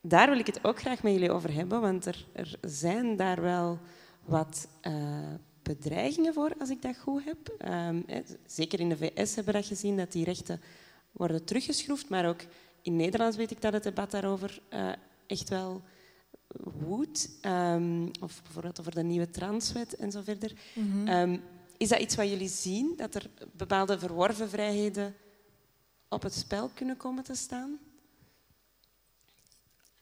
Daar 0.00 0.28
wil 0.28 0.38
ik 0.38 0.46
het 0.46 0.64
ook 0.64 0.80
graag 0.80 1.02
met 1.02 1.12
jullie 1.12 1.32
over 1.32 1.52
hebben, 1.52 1.80
want 1.80 2.06
er, 2.06 2.26
er 2.32 2.58
zijn 2.60 3.16
daar 3.16 3.42
wel 3.42 3.78
wat 4.24 4.68
bedreigingen 5.62 6.34
voor, 6.34 6.52
als 6.58 6.70
ik 6.70 6.82
dat 6.82 6.98
goed 6.98 7.24
heb. 7.24 7.68
Um, 7.70 8.04
zeker 8.46 8.80
in 8.80 8.88
de 8.88 8.96
VS 8.96 9.34
hebben 9.34 9.54
we 9.54 9.60
dat 9.60 9.68
gezien, 9.68 9.96
dat 9.96 10.12
die 10.12 10.24
rechten 10.24 10.60
worden 11.12 11.44
teruggeschroefd, 11.44 12.08
maar 12.08 12.28
ook 12.28 12.40
in 12.82 12.96
Nederland 12.96 13.34
weet 13.34 13.50
ik 13.50 13.62
dat 13.62 13.72
het 13.72 13.82
debat 13.82 14.10
daarover 14.10 14.60
echt 15.26 15.48
wel 15.48 15.82
woedt, 16.62 17.30
um, 17.42 18.10
of 18.20 18.42
bijvoorbeeld 18.42 18.80
over 18.80 18.94
de 18.94 19.02
nieuwe 19.02 19.30
transwet 19.30 19.96
en 19.96 20.10
zo 20.10 20.20
verder. 20.22 20.52
Mm 20.74 21.08
um, 21.08 21.42
is 21.76 21.88
dat 21.88 22.00
iets 22.00 22.14
wat 22.14 22.28
jullie 22.28 22.48
zien, 22.48 22.92
dat 22.96 23.14
er 23.14 23.30
bepaalde 23.52 23.98
verworven 23.98 24.48
vrijheden 24.48 25.14
op 26.08 26.22
het 26.22 26.34
spel 26.34 26.70
kunnen 26.74 26.96
komen 26.96 27.24
te 27.24 27.34
staan? 27.34 27.78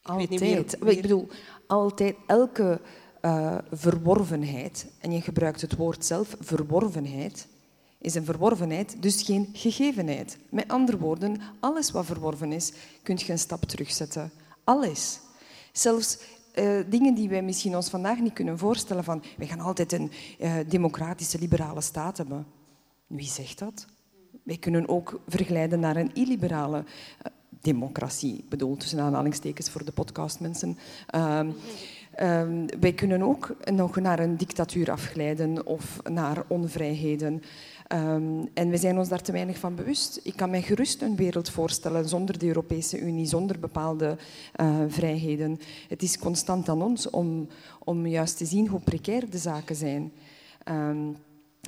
Ik 0.01 0.09
altijd. 0.09 0.41
Weet 0.41 0.81
niet 0.81 0.97
Ik 0.97 1.03
bedoel, 1.03 1.29
altijd 1.67 2.17
elke 2.27 2.81
uh, 3.23 3.59
verworvenheid, 3.71 4.87
en 4.99 5.13
je 5.13 5.21
gebruikt 5.21 5.61
het 5.61 5.77
woord 5.77 6.05
zelf, 6.05 6.37
verworvenheid, 6.41 7.47
is 7.99 8.15
een 8.15 8.25
verworvenheid, 8.25 9.03
dus 9.03 9.23
geen 9.23 9.49
gegevenheid. 9.53 10.39
Met 10.51 10.69
andere 10.69 10.99
woorden, 10.99 11.41
alles 11.61 11.91
wat 11.91 12.07
verworven 12.07 12.53
is, 12.53 12.73
kun 13.03 13.19
je 13.19 13.33
een 13.33 13.39
stap 13.39 13.65
terugzetten. 13.65 14.33
Alles. 14.65 15.21
Zelfs 15.73 16.19
uh, 16.55 16.81
dingen 16.89 17.15
die 17.15 17.29
wij 17.29 17.43
misschien 17.43 17.77
ons 17.77 17.91
vandaag 17.91 18.19
niet 18.19 18.33
kunnen 18.33 18.59
voorstellen. 18.59 19.05
Van, 19.05 19.23
wij 19.37 19.47
gaan 19.47 19.61
altijd 19.61 19.93
een 19.93 20.11
uh, 20.41 20.55
democratische, 20.69 21.39
liberale 21.39 21.81
staat 21.81 22.17
hebben. 22.17 22.47
Wie 23.07 23.29
zegt 23.29 23.59
dat? 23.59 23.87
Wij 24.43 24.57
kunnen 24.57 24.89
ook 24.89 25.21
verglijden 25.29 25.81
naar 25.81 25.97
een 25.97 26.15
illiberale 26.15 26.79
uh, 26.79 27.33
democratie. 27.61 28.45
bedoel, 28.49 28.77
tussen 28.77 29.01
aanhalingstekens 29.01 29.71
voor 29.71 29.85
de 29.85 29.93
podcastmensen. 29.93 30.79
Uh, 31.15 31.41
uh, 32.21 32.49
wij 32.81 32.93
kunnen 32.93 33.23
ook 33.23 33.57
nog 33.73 33.97
naar 33.97 34.19
een 34.19 34.37
dictatuur 34.37 34.91
afglijden 34.91 35.67
of 35.67 36.01
naar 36.03 36.45
onvrijheden. 36.49 37.43
Um, 37.95 38.49
en 38.55 38.71
we 38.71 38.77
zijn 38.77 38.99
ons 38.99 39.09
daar 39.09 39.23
te 39.23 39.33
weinig 39.33 39.59
van 39.59 39.75
bewust. 39.75 40.21
Ik 40.23 40.37
kan 40.37 40.51
mij 40.51 40.63
gerust 40.63 41.03
een 41.03 41.17
wereld 41.17 41.51
voorstellen 41.51 42.09
zonder 42.09 42.39
de 42.39 42.47
Europese 42.47 43.01
Unie, 43.01 43.27
zonder 43.27 43.59
bepaalde 43.59 44.17
uh, 44.61 44.77
vrijheden. 44.89 45.59
Het 45.89 46.03
is 46.03 46.19
constant 46.19 46.69
aan 46.69 46.83
ons 46.83 47.11
om, 47.11 47.49
om 47.85 48.07
juist 48.07 48.37
te 48.37 48.45
zien 48.45 48.69
hoe 48.69 48.81
precair 48.81 49.31
de 49.31 49.39
zaken 49.39 49.77
zijn. 49.77 50.13
Um, 50.69 51.17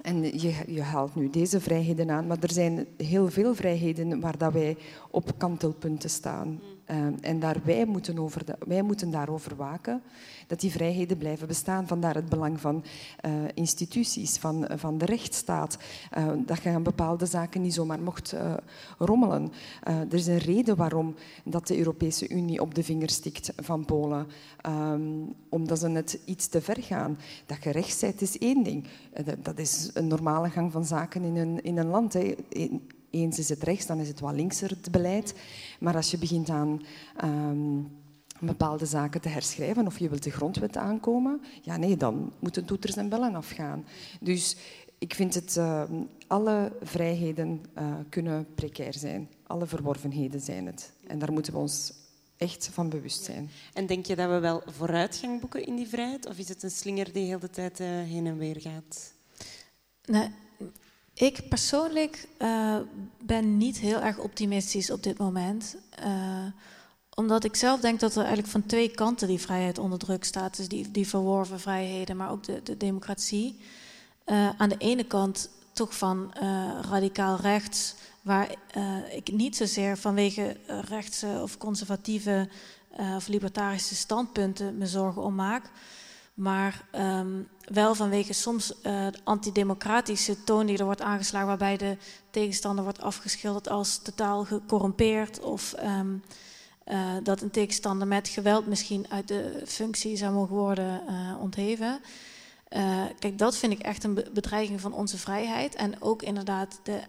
en 0.03 0.23
je, 0.41 0.55
je, 0.67 0.83
haalt 0.83 1.15
nu 1.15 1.31
deze 1.31 1.61
vrijheden 1.61 2.11
aan, 2.11 2.27
maar 2.27 2.39
er 2.41 2.53
zijn 2.53 2.87
heel 2.97 3.31
veel 3.31 3.55
vrijheden 3.55 4.21
waar 4.21 4.39
dat 4.39 4.53
wij 4.53 4.77
op 5.11 5.39
kantelpunten 5.39 6.11
staan. 6.11 6.61
En 7.21 7.41
daar 7.41 7.57
wij, 7.65 7.85
moeten 7.85 8.19
over 8.19 8.43
wij 8.67 8.83
moeten 8.83 9.11
daarover 9.11 9.57
waken 9.57 10.03
dat 10.47 10.61
die 10.61 10.71
vrijheden 10.71 11.19
blijven 11.19 11.47
bestaan. 11.47 11.87
Vandaar 11.87 12.15
het 12.15 12.29
belang 12.29 12.61
van 12.61 12.85
uh, 13.27 13.33
instituties, 13.55 14.37
van, 14.37 14.69
van 14.75 14.99
de 14.99 15.05
rechtsstaat. 15.05 15.79
Uh, 16.19 16.27
dat 16.47 16.63
je 16.63 16.69
aan 16.69 16.83
bepaalde 16.83 17.27
zaken 17.27 17.63
niet 17.63 17.75
zomaar 17.75 18.01
mocht 18.01 18.35
uh, 18.35 18.55
rommelen. 18.99 19.53
er 19.83 20.15
is 20.15 20.27
een 20.27 20.39
reden 20.39 20.77
waarom 20.77 21.15
dat 21.45 21.67
de 21.67 21.79
Europese 21.79 22.29
Unie 22.29 22.61
op 22.61 22.75
de 22.75 22.83
vinger 22.83 23.11
stikt 23.11 23.53
van 23.57 23.85
Polen. 23.85 24.27
Um, 24.67 25.35
omdat 25.49 25.79
ze 25.79 25.89
net 25.89 26.19
iets 26.25 26.47
te 26.47 26.61
ver 26.61 26.83
gaan. 26.83 27.19
Dat 27.47 27.63
je 27.63 27.73
is 28.17 28.39
één 28.39 28.63
ding. 28.63 28.87
dat 29.43 29.59
is 29.59 29.91
een 29.95 30.07
normale 30.07 30.51
gang 30.51 30.73
van 30.73 30.85
zaken 30.85 31.23
in 31.23 31.37
een, 31.37 31.63
in 31.63 31.79
een 31.79 31.87
land. 31.87 32.13
Hè. 32.13 32.35
Eens 33.15 33.39
is 33.39 33.49
het 33.49 33.63
rechts, 33.63 33.87
dan 33.87 33.99
is 33.99 34.09
het 34.09 34.21
wat 34.21 34.35
linkser, 34.35 34.71
het 34.71 34.91
beleid. 34.91 35.35
Maar 35.81 35.97
als 35.97 36.11
je 36.11 36.19
begint 36.19 36.49
aan... 36.49 36.83
Um, 37.25 38.03
bepaalde 38.41 38.87
zaken 38.87 39.21
te 39.21 39.29
herschrijven 39.29 39.87
of 39.87 39.99
je 39.99 40.09
wilt 40.09 40.23
de 40.23 40.31
grondwet 40.31 40.77
aankomen, 40.77 41.41
ja 41.63 41.77
nee, 41.77 41.97
dan 41.97 42.33
moeten 42.39 42.65
toeters 42.65 42.97
en 42.97 43.09
bellen 43.09 43.35
afgaan. 43.35 43.85
Dus 44.21 44.57
ik 44.99 45.15
vind 45.15 45.35
het, 45.35 45.57
uh, 45.57 45.83
alle 46.27 46.73
vrijheden 46.83 47.63
uh, 47.79 47.95
kunnen 48.09 48.47
precair 48.55 48.95
zijn. 48.95 49.29
Alle 49.47 49.67
verworvenheden 49.67 50.41
zijn 50.41 50.67
het. 50.67 50.93
En 51.07 51.19
daar 51.19 51.33
moeten 51.33 51.53
we 51.53 51.59
ons 51.59 51.93
echt 52.37 52.69
van 52.73 52.89
bewust 52.89 53.25
zijn. 53.25 53.51
En 53.73 53.87
denk 53.87 54.07
je 54.07 54.17
dat 54.17 54.31
we 54.31 54.39
wel 54.39 54.63
vooruitgang 54.67 55.41
boeken 55.41 55.67
in 55.67 55.77
die 55.77 55.89
vrijheid? 55.89 56.27
Of 56.27 56.39
is 56.39 56.49
het 56.49 56.63
een 56.63 56.71
slinger 56.71 57.13
die 57.13 57.27
heel 57.27 57.39
de 57.39 57.51
tijd 57.51 57.81
uh, 57.81 57.87
heen 57.87 58.27
en 58.27 58.39
weer 58.39 58.61
gaat? 58.61 59.13
Nee, 60.05 60.29
ik 61.15 61.49
persoonlijk 61.49 62.29
ben 63.19 63.57
niet 63.57 63.79
heel 63.79 64.01
erg 64.01 64.19
optimistisch 64.19 64.91
op 64.91 65.03
dit 65.03 65.19
moment 65.19 65.77
omdat 67.15 67.45
ik 67.45 67.57
zelf 67.57 67.81
denk 67.81 68.01
dat 68.01 68.13
er 68.13 68.19
eigenlijk 68.19 68.49
van 68.49 68.67
twee 68.67 68.89
kanten 68.89 69.29
die 69.29 69.41
vrijheid 69.41 69.79
onder 69.79 69.99
druk 69.99 70.25
staat. 70.25 70.57
Dus 70.57 70.69
die, 70.69 71.09
verworven 71.09 71.61
vrijheden, 71.61 72.17
maar 72.17 72.31
ook 72.31 72.45
de, 72.45 72.61
de 72.63 72.77
democratie. 72.77 73.61
Uh, 74.27 74.49
aan 74.57 74.69
de 74.69 74.79
ene 74.79 75.05
kant 75.05 75.51
toch 75.73 75.97
van 75.97 76.33
radicaal 76.91 77.37
rechts, 77.37 77.95
waar 78.23 78.55
ik 79.17 79.33
niet 79.33 79.57
zozeer 79.57 79.99
vanwege 79.99 80.57
rechtse 80.67 81.39
of 81.43 81.59
conservatieve 81.59 82.49
of 83.17 83.29
libertarische 83.29 83.95
standpunten 83.95 84.79
me 84.79 84.87
zorgen 84.87 85.23
om 85.23 85.35
maak. 85.35 85.71
Maar 86.35 86.85
um, 86.95 87.49
wel 87.65 87.95
vanwege 87.95 88.33
soms 88.33 88.75
de 88.83 89.19
antidemocratische 89.25 90.45
toon 90.45 90.67
die 90.67 90.79
er 90.79 90.85
wordt 90.85 91.01
aangeslagen, 91.01 91.49
waarbij 91.49 91.77
de 91.77 91.97
tegenstander 92.31 92.85
wordt 92.85 93.01
afgeschilderd 93.01 93.69
als 93.69 93.99
totaal 93.99 94.45
gecorrumpeerd 94.45 95.41
of 95.41 95.75
um, 95.85 96.23
uh, 96.87 97.13
dat 97.23 97.43
een 97.43 97.51
tegenstander 97.51 98.07
met 98.07 98.29
geweld 98.29 98.67
misschien 98.67 99.07
uit 99.09 99.29
de 99.29 99.63
functie 99.67 100.17
zou 100.17 100.33
mogen 100.33 100.55
worden 100.55 101.03
uh, 101.09 101.41
ontheven. 101.41 102.01
Uh, 102.71 103.03
kijk, 103.19 103.39
dat 103.39 103.57
vind 103.57 103.73
ik 103.73 103.79
echt 103.79 104.05
een 104.05 104.15
bedreiging 104.33 104.81
van 104.81 104.93
onze 104.93 105.19
vrijheid. 105.19 105.75
En 105.75 106.03
ook 106.03 106.23
inderdaad 106.23 106.81
de 106.83 107.01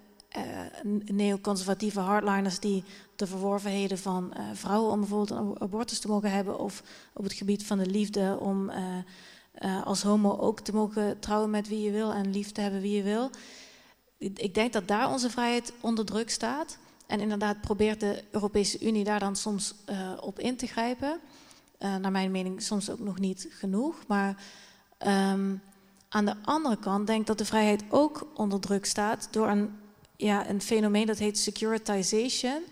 neoconservatieve 1.05 1.99
hardliners 1.99 2.59
die 2.59 2.83
de 3.15 3.27
verworvenheden 3.27 3.97
van 3.97 4.33
vrouwen 4.53 4.91
om 4.91 4.99
bijvoorbeeld 4.99 5.39
een 5.39 5.61
abortus 5.61 5.99
te 5.99 6.07
mogen 6.07 6.31
hebben, 6.31 6.59
of 6.59 6.83
op 7.13 7.23
het 7.23 7.33
gebied 7.33 7.65
van 7.65 7.77
de 7.77 7.85
liefde 7.85 8.37
om 8.39 8.71
als 9.83 10.03
homo 10.03 10.37
ook 10.37 10.59
te 10.59 10.73
mogen 10.73 11.19
trouwen 11.19 11.49
met 11.49 11.67
wie 11.67 11.81
je 11.81 11.91
wil 11.91 12.13
en 12.13 12.31
lief 12.31 12.51
te 12.51 12.61
hebben 12.61 12.81
wie 12.81 12.95
je 12.95 13.03
wil. 13.03 13.29
Ik 14.17 14.53
denk 14.53 14.73
dat 14.73 14.87
daar 14.87 15.11
onze 15.11 15.29
vrijheid 15.29 15.73
onder 15.81 16.05
druk 16.05 16.29
staat. 16.29 16.77
En 17.07 17.19
inderdaad 17.19 17.61
probeert 17.61 17.99
de 17.99 18.23
Europese 18.31 18.85
Unie 18.85 19.03
daar 19.03 19.19
dan 19.19 19.35
soms 19.35 19.75
op 20.19 20.39
in 20.39 20.55
te 20.55 20.67
grijpen. 20.67 21.19
Naar 21.79 22.11
mijn 22.11 22.31
mening 22.31 22.61
soms 22.61 22.89
ook 22.89 22.99
nog 22.99 23.19
niet 23.19 23.47
genoeg. 23.49 23.95
Maar 24.07 24.43
um, 25.07 25.61
aan 26.09 26.25
de 26.25 26.35
andere 26.43 26.77
kant 26.77 27.07
denk 27.07 27.19
ik 27.21 27.27
dat 27.27 27.37
de 27.37 27.45
vrijheid 27.45 27.83
ook 27.89 28.27
onder 28.33 28.59
druk 28.59 28.85
staat 28.85 29.27
door 29.31 29.47
een, 29.47 29.75
ja, 30.17 30.49
een 30.49 30.61
fenomeen 30.61 31.05
dat 31.05 31.17
heet 31.17 31.37
securitization. 31.37 32.63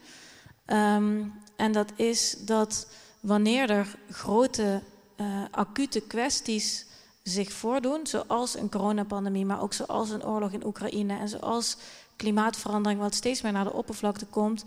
Um, 0.65 1.33
en 1.55 1.71
dat 1.71 1.91
is 1.95 2.35
dat 2.39 2.87
wanneer 3.19 3.69
er 3.69 3.95
grote 4.09 4.81
uh, 5.17 5.43
acute 5.51 6.01
kwesties 6.01 6.85
zich 7.23 7.51
voordoen, 7.51 8.07
zoals 8.07 8.57
een 8.57 8.69
coronapandemie, 8.69 9.45
maar 9.45 9.61
ook 9.61 9.73
zoals 9.73 10.09
een 10.09 10.25
oorlog 10.25 10.51
in 10.51 10.65
Oekraïne 10.65 11.17
en 11.17 11.29
zoals 11.29 11.77
klimaatverandering 12.15 12.99
wat 12.99 13.15
steeds 13.15 13.41
meer 13.41 13.51
naar 13.51 13.63
de 13.63 13.73
oppervlakte 13.73 14.25
komt. 14.25 14.63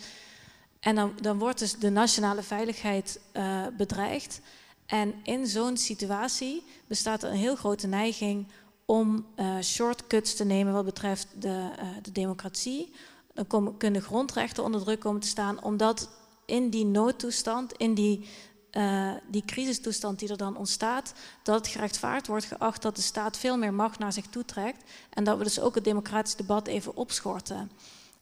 En 0.80 0.94
dan, 0.94 1.12
dan 1.20 1.38
wordt 1.38 1.58
dus 1.58 1.72
de 1.72 1.90
nationale 1.90 2.42
veiligheid 2.42 3.20
uh, 3.32 3.66
bedreigd. 3.76 4.40
En 4.86 5.14
in 5.22 5.46
zo'n 5.46 5.76
situatie 5.76 6.62
bestaat 6.86 7.22
er 7.22 7.30
een 7.30 7.36
heel 7.36 7.56
grote 7.56 7.86
neiging 7.86 8.46
om 8.86 9.26
uh, 9.36 9.60
shortcuts 9.60 10.34
te 10.34 10.44
nemen 10.44 10.72
wat 10.72 10.84
betreft 10.84 11.28
de, 11.38 11.48
uh, 11.48 11.88
de 12.02 12.12
democratie. 12.12 12.92
Dan 13.34 13.76
kunnen 13.76 14.02
grondrechten 14.02 14.64
onder 14.64 14.82
druk 14.82 15.00
komen 15.00 15.20
te 15.20 15.28
staan, 15.28 15.62
omdat 15.62 16.10
in 16.44 16.70
die 16.70 16.84
noodtoestand, 16.84 17.72
in 17.72 17.94
die 17.94 18.28
uh, 18.72 19.12
die 19.30 19.44
crisistoestand 19.44 20.18
die 20.18 20.28
er 20.28 20.36
dan 20.36 20.56
ontstaat, 20.56 21.14
dat 21.42 21.54
het 21.54 21.66
gerechtvaardigd 21.66 22.26
wordt 22.26 22.44
geacht 22.44 22.82
dat 22.82 22.96
de 22.96 23.02
staat 23.02 23.36
veel 23.36 23.56
meer 23.56 23.74
macht 23.74 23.98
naar 23.98 24.12
zich 24.12 24.26
toe 24.26 24.44
trekt 24.44 24.90
en 25.10 25.24
dat 25.24 25.38
we 25.38 25.44
dus 25.44 25.60
ook 25.60 25.74
het 25.74 25.84
democratisch 25.84 26.36
debat 26.36 26.66
even 26.66 26.96
opschorten. 26.96 27.70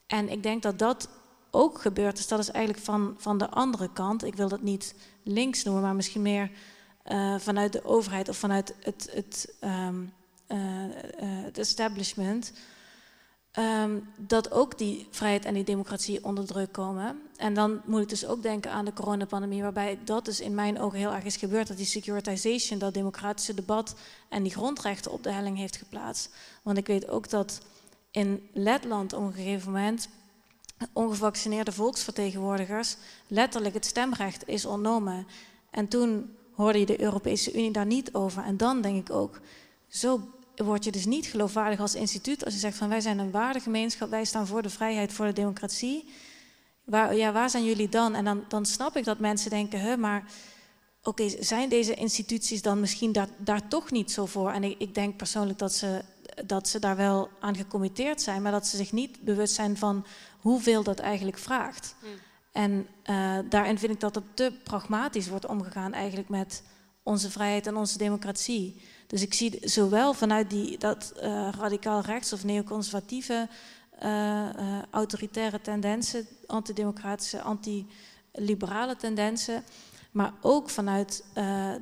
En 0.06 0.28
ik 0.28 0.42
denk 0.42 0.62
dat 0.62 0.78
dat 0.78 1.08
ook 1.50 1.80
gebeurt, 1.80 2.16
dus 2.16 2.28
dat 2.28 2.38
is 2.38 2.50
eigenlijk 2.50 2.84
van, 2.84 3.14
van 3.18 3.38
de 3.38 3.50
andere 3.50 3.92
kant. 3.92 4.24
Ik 4.24 4.34
wil 4.34 4.48
dat 4.48 4.62
niet 4.62 4.94
links 5.22 5.64
noemen, 5.64 5.82
maar 5.82 5.94
misschien 5.94 6.22
meer 6.22 6.50
vanuit 7.38 7.72
de 7.72 7.84
overheid 7.84 8.28
of 8.28 8.36
vanuit 8.36 8.74
het, 8.80 9.08
het, 9.12 9.54
uh, 9.60 9.88
het 11.44 11.58
establishment. 11.58 12.52
Um, 13.58 14.08
dat 14.16 14.52
ook 14.52 14.78
die 14.78 15.08
vrijheid 15.10 15.44
en 15.44 15.54
die 15.54 15.64
democratie 15.64 16.24
onder 16.24 16.46
druk 16.46 16.72
komen. 16.72 17.20
En 17.36 17.54
dan 17.54 17.80
moet 17.84 18.02
ik 18.02 18.08
dus 18.08 18.26
ook 18.26 18.42
denken 18.42 18.70
aan 18.70 18.84
de 18.84 18.92
coronapandemie, 18.92 19.62
waarbij 19.62 19.98
dat 20.04 20.24
dus 20.24 20.40
in 20.40 20.54
mijn 20.54 20.80
ogen 20.80 20.98
heel 20.98 21.14
erg 21.14 21.24
is 21.24 21.36
gebeurd, 21.36 21.66
dat 21.66 21.76
die 21.76 21.86
securitization, 21.86 22.78
dat 22.78 22.94
democratische 22.94 23.54
debat 23.54 23.94
en 24.28 24.42
die 24.42 24.52
grondrechten 24.52 25.12
op 25.12 25.22
de 25.22 25.30
helling 25.30 25.56
heeft 25.56 25.76
geplaatst. 25.76 26.34
Want 26.62 26.78
ik 26.78 26.86
weet 26.86 27.08
ook 27.08 27.30
dat 27.30 27.60
in 28.10 28.48
Letland 28.52 29.12
op 29.12 29.22
een 29.22 29.32
gegeven 29.32 29.72
moment 29.72 30.08
ongevaccineerde 30.92 31.72
volksvertegenwoordigers 31.72 32.96
letterlijk 33.26 33.74
het 33.74 33.86
stemrecht 33.86 34.48
is 34.48 34.66
ontnomen. 34.66 35.26
En 35.70 35.88
toen 35.88 36.36
hoorde 36.52 36.78
je 36.78 36.86
de 36.86 37.00
Europese 37.00 37.52
Unie 37.52 37.72
daar 37.72 37.86
niet 37.86 38.14
over. 38.14 38.44
En 38.44 38.56
dan 38.56 38.80
denk 38.80 39.08
ik 39.08 39.14
ook, 39.14 39.40
zo 39.88 40.20
word 40.56 40.84
je 40.84 40.92
dus 40.92 41.04
niet 41.04 41.26
geloofwaardig 41.26 41.80
als 41.80 41.94
instituut 41.94 42.44
als 42.44 42.54
je 42.54 42.60
zegt 42.60 42.76
van 42.76 42.88
wij 42.88 43.00
zijn 43.00 43.18
een 43.18 43.30
waardegemeenschap, 43.30 44.10
wij 44.10 44.24
staan 44.24 44.46
voor 44.46 44.62
de 44.62 44.70
vrijheid, 44.70 45.12
voor 45.12 45.26
de 45.26 45.32
democratie. 45.32 46.08
Waar, 46.84 47.16
ja, 47.16 47.32
waar 47.32 47.50
zijn 47.50 47.64
jullie 47.64 47.88
dan? 47.88 48.14
En 48.14 48.24
dan, 48.24 48.44
dan 48.48 48.66
snap 48.66 48.96
ik 48.96 49.04
dat 49.04 49.18
mensen 49.18 49.50
denken, 49.50 49.80
hè, 49.80 49.96
maar 49.96 50.24
oké, 51.02 51.28
zijn 51.40 51.68
deze 51.68 51.94
instituties 51.94 52.62
dan 52.62 52.80
misschien 52.80 53.12
daar, 53.12 53.28
daar 53.38 53.68
toch 53.68 53.90
niet 53.90 54.10
zo 54.10 54.26
voor? 54.26 54.50
En 54.50 54.64
ik, 54.64 54.78
ik, 54.78 54.94
denk 54.94 55.16
persoonlijk 55.16 55.58
dat 55.58 55.72
ze, 55.72 56.04
dat 56.46 56.68
ze 56.68 56.78
daar 56.78 56.96
wel 56.96 57.28
aan 57.40 57.56
gecommitteerd 57.56 58.22
zijn, 58.22 58.42
maar 58.42 58.52
dat 58.52 58.66
ze 58.66 58.76
zich 58.76 58.92
niet 58.92 59.20
bewust 59.20 59.54
zijn 59.54 59.76
van 59.76 60.06
hoeveel 60.40 60.82
dat 60.82 60.98
eigenlijk 60.98 61.38
vraagt. 61.38 61.94
Hmm. 62.00 62.10
En 62.52 62.86
uh, 63.10 63.38
daarin 63.48 63.78
vind 63.78 63.92
ik 63.92 64.00
dat 64.00 64.16
er 64.16 64.22
te 64.34 64.52
pragmatisch 64.62 65.28
wordt 65.28 65.46
omgegaan 65.46 65.92
eigenlijk 65.92 66.28
met 66.28 66.62
onze 67.02 67.30
vrijheid 67.30 67.66
en 67.66 67.76
onze 67.76 67.98
democratie. 67.98 68.82
Dus 69.06 69.22
ik 69.22 69.34
zie 69.34 69.58
zowel 69.62 70.14
vanuit 70.14 70.50
die, 70.50 70.78
dat 70.78 71.12
uh, 71.16 71.48
radicaal 71.58 72.00
rechts 72.00 72.32
of 72.32 72.44
neoconservatieve 72.44 73.48
uh, 74.02 74.08
uh, 74.08 74.82
autoritaire 74.90 75.60
tendensen, 75.60 76.26
antidemocratische, 76.46 77.40
antiliberale 77.42 78.96
tendensen, 78.96 79.64
maar 80.10 80.32
ook 80.40 80.70
vanuit 80.70 81.24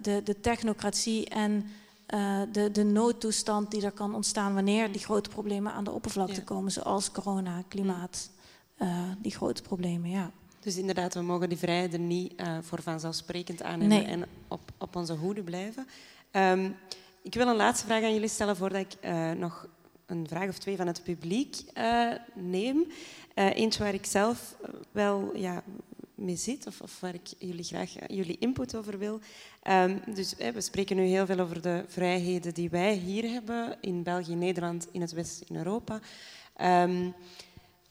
de, 0.03 0.21
de 0.25 0.41
technocratie 0.41 1.29
en 1.29 1.67
de, 2.53 2.71
de 2.73 2.85
noodtoestand 2.85 3.71
die 3.71 3.85
er 3.85 3.91
kan 3.91 4.15
ontstaan 4.15 4.55
wanneer 4.55 4.93
die 4.93 5.01
grote 5.01 5.29
problemen 5.29 5.73
aan 5.73 5.85
de 5.85 5.91
oppervlakte 5.91 6.45
komen, 6.45 6.73
zoals 6.73 7.11
corona, 7.11 7.63
klimaat, 7.69 8.31
die 9.19 9.33
grote 9.33 9.63
problemen, 9.63 10.11
ja. 10.11 10.31
Dus 10.61 10.77
inderdaad, 10.77 11.15
we 11.15 11.23
mogen 11.23 11.49
die 11.49 11.59
vrijheden 11.59 12.07
niet 12.07 12.33
voor 12.61 12.83
vanzelfsprekend 12.83 13.63
aannemen 13.63 13.97
nee. 13.97 14.07
en 14.07 14.25
op, 14.49 14.61
op 14.79 14.97
onze 14.97 15.15
hoede 15.15 15.43
blijven. 15.43 15.87
Um, 16.33 16.77
ik 17.23 17.35
wil 17.35 17.49
een 17.49 17.57
laatste 17.57 17.87
vraag 17.87 18.03
aan 18.03 18.13
jullie 18.13 18.29
stellen 18.29 18.57
voordat 18.57 18.81
ik 18.81 19.05
uh, 19.05 19.31
nog 19.31 19.69
een 20.07 20.29
vraag 20.29 20.49
of 20.49 20.59
twee 20.59 20.77
van 20.77 20.87
het 20.87 21.03
publiek 21.03 21.57
uh, 21.79 22.13
neem. 22.35 22.87
Uh, 23.35 23.57
eentje 23.57 23.83
waar 23.83 23.95
ik 23.95 24.07
zelf 24.07 24.57
wel 24.91 25.37
ja, 25.37 25.63
mee 26.15 26.37
zit, 26.37 26.67
of, 26.67 26.81
of, 26.81 27.01
waar 27.01 27.15
ik 27.15 27.29
jullie 27.39 27.65
graag 27.65 27.93
jullie 28.07 28.39
input 28.39 28.75
over 28.75 28.99
wil. 28.99 29.21
Um, 29.69 30.01
dus 30.15 30.35
we 30.55 30.61
spreken 30.61 30.97
nu 30.97 31.03
heel 31.03 31.27
veel 31.27 31.39
over 31.39 31.63
de 31.63 31.85
vrijheden 31.87 32.55
die 32.55 32.71
wij 32.71 32.95
hier 32.95 33.31
hebben 33.31 33.77
in 33.81 34.03
België, 34.03 34.35
Nederland, 34.35 34.89
in 34.93 35.01
het 35.01 35.13
Westen, 35.13 35.47
in 35.49 35.57
Europa. 35.57 36.01
Um, 36.61 37.15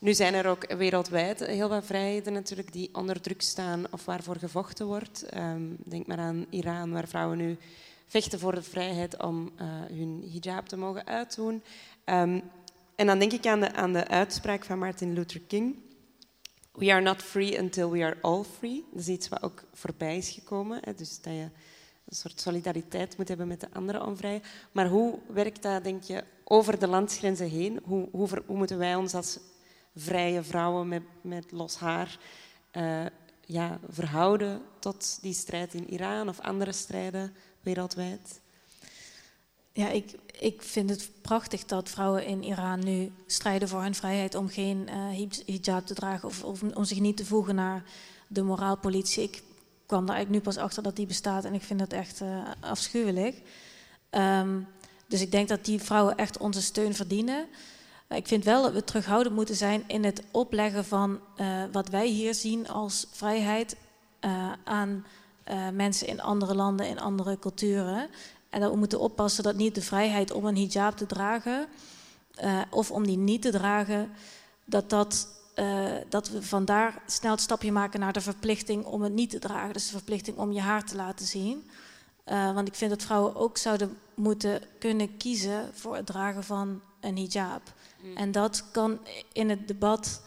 Nu 0.02 0.14
zijn 0.14 0.34
er 0.34 0.48
ook 0.48 0.74
wereldwijd 0.74 1.46
heel 1.46 1.70
wat 1.70 1.86
vrijheden 1.86 2.34
natuurlijk 2.34 2.74
die 2.74 2.90
onder 2.94 3.22
druk 3.22 3.42
staan 3.42 3.86
of 3.92 4.06
waarvoor 4.06 4.36
gevochten 4.36 4.86
wordt. 4.86 5.24
Ehm, 5.24 5.62
denk 5.86 6.08
maar 6.08 6.18
aan 6.18 6.46
Iran, 6.50 6.92
waar 6.92 7.08
vrouwen 7.08 7.38
nu 7.38 7.58
vechten 8.12 8.40
voor 8.40 8.56
de 8.56 8.62
vrijheid 8.62 9.24
om 9.24 9.52
uh, 9.62 9.66
hun 9.98 10.30
hijab 10.32 10.68
te 10.68 10.78
mogen 10.78 11.06
uitdoen. 11.06 11.64
Um, 12.06 12.42
en 12.96 13.08
dan 13.08 13.20
denk 13.20 13.32
ik 13.32 13.46
aan 13.46 13.60
de, 13.60 13.74
aan 13.74 13.94
de 13.94 14.08
uitspraak 14.08 14.66
van 14.66 14.80
Martin 14.80 15.14
Luther 15.14 15.42
King. 15.42 15.76
We 16.72 16.92
are 16.92 17.02
not 17.02 17.22
free 17.22 17.60
until 17.60 17.92
we 17.92 18.04
are 18.04 18.18
all 18.22 18.44
free. 18.44 18.86
Dat 18.92 19.02
is 19.02 19.08
iets 19.08 19.30
wat 19.30 19.44
ook 19.44 19.64
voorbij 19.74 20.18
is 20.18 20.30
gekomen. 20.30 20.80
Hè? 20.82 20.94
Dus 20.94 21.22
dat 21.22 21.34
je 21.34 21.50
een 22.06 22.16
soort 22.16 22.42
solidariteit 22.42 23.18
moet 23.18 23.28
hebben 23.28 23.48
met 23.48 23.60
de 23.60 23.68
andere 23.74 24.06
onvrije. 24.06 24.42
Maar 24.72 24.88
hoe 24.88 25.20
werkt 25.28 25.62
dat, 25.62 25.84
denk 25.84 26.04
je, 26.04 26.24
over 26.44 26.80
de 26.80 26.88
landsgrenzen 26.88 27.50
heen? 27.50 27.80
Hoe, 27.84 28.08
hoe, 28.12 28.30
hoe 28.46 28.58
moeten 28.58 28.78
wij 28.78 28.96
ons 28.96 29.14
als 29.14 29.40
vrije 29.96 30.44
vrouwen 30.44 30.88
met, 30.88 31.04
met 31.22 31.52
los 31.52 31.76
haar 31.76 32.18
uh, 32.78 33.06
ja, 33.46 33.80
verhouden 33.90 34.62
tot 34.80 35.18
die 35.22 35.34
strijd 35.34 35.74
in 35.74 35.90
Iran 35.90 36.30
of 36.30 36.40
andere 36.40 36.72
strijden 36.72 37.34
wereldwijd? 37.62 38.40
Ja, 39.74 39.90
ik, 39.90 40.16
ik 40.40 40.62
vind 40.62 40.90
het 40.90 41.10
prachtig 41.22 41.66
dat 41.66 41.90
vrouwen 41.90 42.26
in 42.26 42.44
Iran 42.44 42.84
nu 42.84 43.12
strijden 43.26 43.68
voor 43.68 43.82
hun 43.82 43.96
vrijheid 43.96 44.36
om 44.36 44.50
geen 44.50 44.88
uh, 44.90 45.28
hijab 45.46 45.86
te 45.86 45.94
dragen 45.94 46.28
of, 46.28 46.44
of, 46.44 46.64
om 46.64 46.84
zich 46.84 47.00
niet 47.00 47.18
te 47.18 47.26
voegen 47.26 47.56
naar 47.56 47.84
de 48.28 48.42
moraalpolitie. 48.42 49.24
Ik 49.24 49.44
kwam 49.86 50.06
daar 50.06 50.16
eigenlijk 50.16 50.46
nu 50.46 50.52
pas 50.52 50.64
achter 50.64 50.84
dat 50.84 50.96
die 50.96 51.06
bestaat 51.06 51.46
en 51.46 51.54
ik 51.54 51.62
vind 51.62 51.80
dat 51.80 51.94
echt 51.94 52.22
uh, 52.22 52.44
afschuwelijk. 52.60 53.42
Um, 54.12 54.68
dus 55.08 55.22
ik 55.22 55.32
denk 55.32 55.48
dat 55.48 55.66
die 55.66 55.82
vrouwen 55.82 56.18
echt 56.18 56.38
onze 56.38 56.62
steun 56.62 56.94
verdienen. 56.94 57.48
Ik 58.10 58.28
vind 58.28 58.44
wel 58.44 58.62
dat 58.62 58.74
we 58.74 58.84
terughoudend 58.84 59.36
moeten 59.36 59.56
zijn 59.56 59.84
in 59.88 60.04
het 60.04 60.24
opleggen 60.32 60.86
van 60.86 61.20
uh, 61.38 61.64
wat 61.72 61.90
wij 61.90 62.08
hier 62.08 62.34
zien 62.34 62.68
als 62.68 63.08
vrijheid 63.12 63.76
aan 64.64 65.06
uh, 65.50 65.70
mensen 65.70 66.08
in 66.08 66.22
andere 66.22 66.56
landen, 66.56 66.88
in 66.88 67.00
andere 67.00 67.40
culturen. 67.40 68.10
En 68.50 68.62
dat 68.62 68.72
we 68.72 68.78
moeten 68.78 69.00
oppassen 69.00 69.44
dat 69.44 69.56
niet 69.56 69.76
de 69.76 69.82
vrijheid 69.82 70.32
om 70.32 70.46
een 70.46 70.56
hijab 70.56 70.98
te 70.98 71.06
dragen 71.06 71.68
of 72.70 72.92
om 72.92 73.06
die 73.06 73.18
niet 73.18 73.42
te 73.42 73.52
dragen, 73.52 74.12
dat, 74.66 74.90
dat, 74.90 75.28
dat 76.10 76.30
we 76.30 76.44
vandaar 76.44 77.02
snel 77.06 77.32
het 77.32 77.42
stapje 77.42 77.72
maken 77.72 78.00
naar 78.00 78.14
de 78.14 78.22
verplichting 78.22 78.86
om 78.86 79.02
het 79.02 79.14
niet 79.14 79.30
te 79.30 79.40
dragen. 79.40 79.74
Dus 79.74 79.86
de 79.86 79.92
verplichting 79.92 80.38
om 80.38 80.52
je 80.52 80.60
haar 80.60 80.86
te 80.86 80.96
laten 80.96 81.26
zien. 81.26 81.70
want 82.26 82.68
ik 82.68 82.76
vind 82.76 82.92
dat 82.92 83.04
vrouwen 83.04 83.36
ook 83.36 83.58
zouden 83.58 83.98
moeten 84.14 84.62
kunnen 84.80 85.18
kiezen 85.18 85.70
voor 85.74 85.96
het 85.96 86.06
dragen 86.06 86.44
van 86.44 86.82
een 87.00 87.18
hijab. 87.18 87.62
Mm. 88.04 88.18
En 88.18 88.32
dat 88.32 88.64
kan 88.72 89.00
in 89.34 89.50
het 89.50 89.68
debat, 89.68 90.22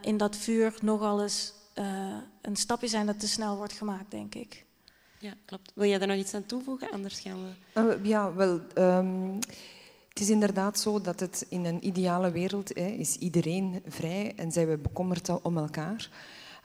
in 0.00 0.16
dat 0.16 0.36
vuur, 0.36 0.74
nogal 0.80 1.22
eens 1.22 1.52
uh, 1.74 2.16
een 2.40 2.56
stapje 2.56 2.88
zijn 2.88 3.06
dat 3.06 3.20
te 3.20 3.28
snel 3.28 3.56
wordt 3.56 3.72
gemaakt, 3.72 4.10
denk 4.10 4.34
ik. 4.34 4.64
Ja, 5.18 5.34
klopt. 5.44 5.72
Wil 5.74 5.88
jij 5.88 5.98
daar 5.98 6.08
nog 6.08 6.16
iets 6.16 6.34
aan 6.34 6.46
toevoegen? 6.46 6.90
Anders 6.90 7.20
gaan 7.20 7.38
we. 7.72 7.80
Uh, 7.80 8.04
ja, 8.04 8.34
wel. 8.34 8.60
Um, 8.78 9.38
het 10.08 10.20
is 10.20 10.30
inderdaad 10.30 10.78
zo 10.78 11.00
dat 11.00 11.20
het 11.20 11.46
in 11.48 11.64
een 11.64 11.86
ideale 11.86 12.30
wereld 12.30 12.68
hè, 12.74 12.86
is 12.86 13.16
iedereen 13.16 13.82
vrij 13.86 14.32
en 14.36 14.52
zijn 14.52 14.68
we 14.68 14.76
bekommerd 14.76 15.42
om 15.42 15.58
elkaar. 15.58 16.10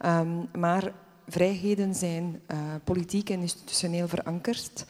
Um, 0.05 0.49
maar 0.57 0.93
vrijheden 1.27 1.95
zijn 1.95 2.41
uh, 2.51 2.57
politiek 2.83 3.29
en 3.29 3.39
institutioneel 3.39 4.07
verankerd. 4.07 4.85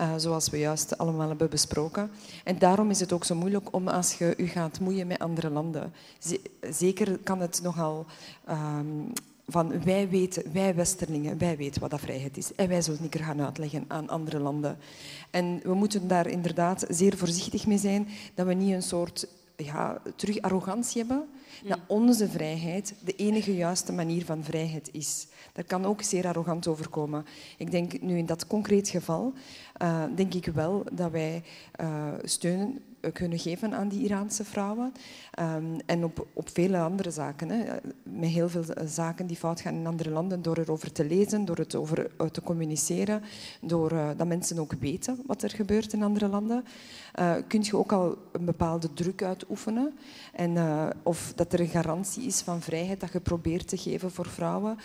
Uh, 0.00 0.14
zoals 0.16 0.50
we 0.50 0.58
juist 0.58 0.98
allemaal 0.98 1.28
hebben 1.28 1.50
besproken. 1.50 2.10
En 2.44 2.58
daarom 2.58 2.90
is 2.90 3.00
het 3.00 3.12
ook 3.12 3.24
zo 3.24 3.34
moeilijk 3.34 3.72
om 3.72 3.88
als 3.88 4.14
je 4.14 4.34
je 4.36 4.46
gaat 4.46 4.80
moeien 4.80 5.06
met 5.06 5.18
andere 5.18 5.50
landen. 5.50 5.92
Zeker 6.60 7.18
kan 7.18 7.40
het 7.40 7.60
nogal 7.62 8.06
um, 8.50 9.12
van 9.46 9.84
wij 9.84 10.08
weten, 10.08 10.52
wij 10.52 10.74
Westerlingen, 10.74 11.38
wij 11.38 11.56
weten 11.56 11.80
wat 11.80 11.90
dat 11.90 12.00
vrijheid 12.00 12.36
is. 12.36 12.54
En 12.54 12.68
wij 12.68 12.82
zullen 12.82 13.02
het 13.02 13.14
niet 13.14 13.24
gaan 13.24 13.42
uitleggen 13.42 13.84
aan 13.88 14.08
andere 14.08 14.38
landen. 14.38 14.78
En 15.30 15.60
we 15.62 15.74
moeten 15.74 16.08
daar 16.08 16.26
inderdaad 16.26 16.84
zeer 16.88 17.16
voorzichtig 17.16 17.66
mee 17.66 17.78
zijn 17.78 18.08
dat 18.34 18.46
we 18.46 18.54
niet 18.54 18.72
een 18.72 18.82
soort 18.82 19.26
ja, 19.56 20.00
terug 20.16 20.40
arrogantie 20.40 21.00
hebben. 21.00 21.28
Dat 21.64 21.78
onze 21.86 22.28
vrijheid 22.28 22.94
de 23.04 23.16
enige 23.16 23.54
juiste 23.54 23.92
manier 23.92 24.24
van 24.24 24.44
vrijheid 24.44 24.88
is. 24.92 25.26
Dat 25.52 25.66
kan 25.66 25.84
ook 25.84 26.02
zeer 26.02 26.26
arrogant 26.26 26.66
overkomen. 26.66 27.26
Ik 27.58 27.70
denk 27.70 28.00
nu 28.00 28.18
in 28.18 28.26
dat 28.26 28.46
concreet 28.46 28.88
geval, 28.88 29.32
uh, 29.82 30.02
denk 30.14 30.34
ik 30.34 30.46
wel 30.46 30.84
dat 30.92 31.10
wij 31.10 31.42
uh, 31.80 32.12
steunen 32.22 32.68
eh, 32.68 32.93
kunnen 33.12 33.38
geven 33.38 33.74
aan 33.74 33.88
die 33.88 34.04
Iraanse 34.04 34.44
vrouwen. 34.44 34.92
Um, 35.40 35.76
en 35.86 36.04
op, 36.04 36.26
op 36.32 36.48
vele 36.52 36.78
andere 36.78 37.10
zaken. 37.10 37.48
Hè. 37.48 37.64
Met 38.02 38.30
heel 38.30 38.48
veel 38.48 38.64
zaken 38.86 39.26
die 39.26 39.36
fout 39.36 39.60
gaan 39.60 39.74
in 39.74 39.86
andere 39.86 40.10
landen. 40.10 40.42
Door 40.42 40.58
erover 40.58 40.92
te 40.92 41.04
lezen, 41.04 41.44
door 41.44 41.56
het 41.56 41.74
over 41.74 42.10
te 42.32 42.42
communiceren. 42.42 43.22
Door 43.60 43.92
dat 44.16 44.26
mensen 44.26 44.58
ook 44.58 44.72
weten 44.80 45.22
wat 45.26 45.42
er 45.42 45.50
gebeurt 45.50 45.92
in 45.92 46.02
andere 46.02 46.28
landen. 46.28 46.64
Uh, 47.20 47.34
kun 47.48 47.62
je 47.62 47.76
ook 47.76 47.92
al 47.92 48.18
een 48.32 48.44
bepaalde 48.44 48.92
druk 48.92 49.22
uitoefenen. 49.22 49.92
En, 50.32 50.56
of 51.02 51.32
dat 51.36 51.52
er 51.52 51.60
een 51.60 51.68
garantie 51.68 52.26
is 52.26 52.40
van 52.40 52.60
vrijheid 52.60 53.00
dat 53.00 53.12
je 53.12 53.20
probeert 53.20 53.68
te 53.68 53.76
geven 53.76 54.10
voor 54.10 54.28
vrouwen. 54.28 54.78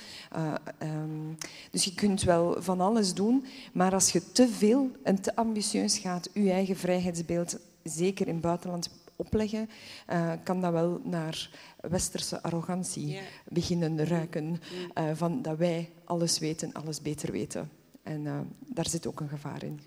Um, 0.83 1.37
dus 1.71 1.83
je 1.83 1.93
kunt 1.93 2.23
wel 2.23 2.55
van 2.61 2.81
alles 2.81 3.13
doen. 3.13 3.45
Maar 3.73 3.93
als 3.93 4.11
je 4.11 4.31
te 4.31 4.47
veel 4.47 4.91
en 5.03 5.21
te 5.21 5.35
ambitieus 5.35 5.97
gaat, 5.97 6.29
je 6.33 6.51
eigen 6.51 6.75
vrijheidsbeeld 6.75 7.59
zeker 7.83 8.27
in 8.27 8.33
het 8.33 8.41
buitenland 8.41 8.89
opleggen, 9.15 9.69
uh, 10.09 10.31
kan 10.43 10.61
dat 10.61 10.71
wel 10.71 11.01
naar 11.03 11.49
westerse 11.81 12.41
arrogantie 12.41 13.07
yeah. 13.07 13.23
beginnen 13.47 14.05
ruiken. 14.05 14.61
Uh, 14.97 15.09
van 15.13 15.41
dat 15.41 15.57
wij 15.57 15.89
alles 16.05 16.39
weten, 16.39 16.73
alles 16.73 17.01
beter 17.01 17.31
weten. 17.31 17.69
En 18.03 18.25
uh, 18.25 18.39
daar 18.67 18.87
zit 18.89 19.07
ook 19.07 19.19
een 19.19 19.29
gevaar 19.29 19.63
in. 19.63 19.79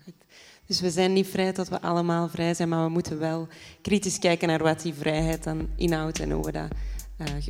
Dus 0.65 0.81
we 0.81 0.89
zijn 0.91 1.13
niet 1.13 1.27
vrij 1.27 1.53
tot 1.53 1.69
we 1.69 1.81
allemaal 1.81 2.29
vrij 2.29 2.53
zijn, 2.53 2.69
maar 2.69 2.83
we 2.83 2.91
moeten 2.91 3.19
wel 3.19 3.47
kritisch 3.81 4.19
kijken 4.19 4.47
naar 4.47 4.63
wat 4.63 4.81
die 4.81 4.93
vrijheid 4.93 5.43
dan 5.43 5.69
inhoudt 5.75 6.19
en 6.19 6.31
hoe 6.31 6.45
we 6.45 6.51
dat 6.51 6.69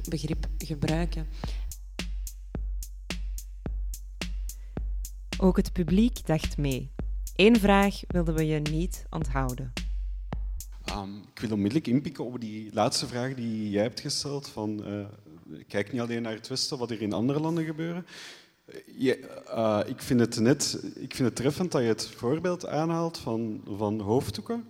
begrip 0.10 0.48
gebruiken. 0.58 1.28
Ook 5.38 5.58
het 5.58 5.74
publiek 5.74 6.26
dacht 6.26 6.58
mee. 6.58 6.92
Eén 7.36 7.60
vraag 7.60 8.00
wilden 8.08 8.36
we 8.36 8.46
je 8.46 8.60
niet 8.60 9.06
onthouden. 9.10 9.83
Um, 10.98 11.24
ik 11.34 11.40
wil 11.40 11.52
onmiddellijk 11.52 11.88
inpikken 11.88 12.26
op 12.26 12.42
die 12.42 12.70
laatste 12.74 13.08
vraag 13.08 13.34
die 13.34 13.70
jij 13.70 13.82
hebt 13.82 14.00
gesteld. 14.00 14.48
Van, 14.48 14.84
uh, 14.88 15.06
kijk 15.68 15.92
niet 15.92 16.02
alleen 16.02 16.22
naar 16.22 16.34
het 16.34 16.48
Westen, 16.48 16.78
wat 16.78 16.92
er 16.92 17.02
in 17.02 17.14
andere 17.14 17.40
landen 17.40 17.66
gebeuren. 17.66 18.06
Je, 18.98 19.44
uh, 19.48 19.80
ik, 19.86 20.02
vind 20.02 20.20
het 20.20 20.40
net, 20.40 20.84
ik 20.96 21.16
vind 21.16 21.28
het 21.28 21.36
treffend 21.36 21.72
dat 21.72 21.82
je 21.82 21.88
het 21.88 22.08
voorbeeld 22.08 22.68
aanhaalt 22.68 23.18
van, 23.18 23.62
van 23.78 24.00
hoofddoeken. 24.00 24.66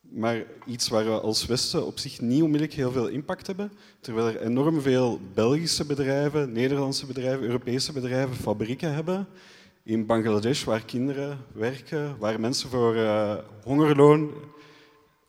Maar 0.00 0.44
iets 0.66 0.88
waar 0.88 1.04
we 1.04 1.20
als 1.20 1.46
Westen 1.46 1.86
op 1.86 1.98
zich 1.98 2.20
niet 2.20 2.42
onmiddellijk 2.42 2.76
heel 2.76 2.92
veel 2.92 3.06
impact 3.06 3.46
hebben. 3.46 3.72
Terwijl 4.00 4.26
er 4.26 4.40
enorm 4.40 4.80
veel 4.80 5.20
Belgische 5.34 5.86
bedrijven, 5.86 6.52
Nederlandse 6.52 7.06
bedrijven, 7.06 7.46
Europese 7.46 7.92
bedrijven 7.92 8.36
fabrieken 8.36 8.94
hebben. 8.94 9.26
In 9.82 10.06
Bangladesh, 10.06 10.64
waar 10.64 10.84
kinderen 10.84 11.38
werken, 11.52 12.18
waar 12.18 12.40
mensen 12.40 12.70
voor 12.70 12.96
uh, 12.96 13.34
hongerloon 13.62 14.30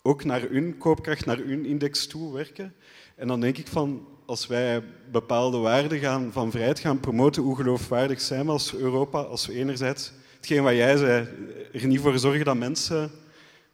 ook 0.02 0.24
naar 0.24 0.41
hun 0.41 0.78
koopkracht, 0.78 1.26
naar 1.26 1.38
hun 1.38 1.66
index 1.66 2.08
toe 2.08 2.34
werken. 2.34 2.74
En 3.16 3.28
dan 3.28 3.39
denk 3.39 3.58
ik 3.58 3.68
van, 3.68 4.08
als 4.26 4.47
wij 4.47 4.84
bepaalde 5.12 5.58
waarden 5.58 5.99
gaan, 5.99 6.32
van 6.32 6.52
vrijheid 6.52 6.80
gaan 6.80 6.99
promoten, 6.99 7.43
hoe 7.43 7.56
geloofwaardig 7.56 8.22
zijn 8.22 8.45
we 8.45 8.52
als 8.52 8.76
Europa, 8.76 9.22
als 9.22 9.47
we 9.47 9.54
enerzijds, 9.54 10.14
hetgeen 10.36 10.64
wat 10.64 10.74
jij 10.74 10.97
zei, 10.97 11.28
er 11.74 11.88
niet 11.88 11.99
voor 11.99 12.20
zorgen 12.20 12.45
dat 12.45 12.58
mensen... 12.58 13.12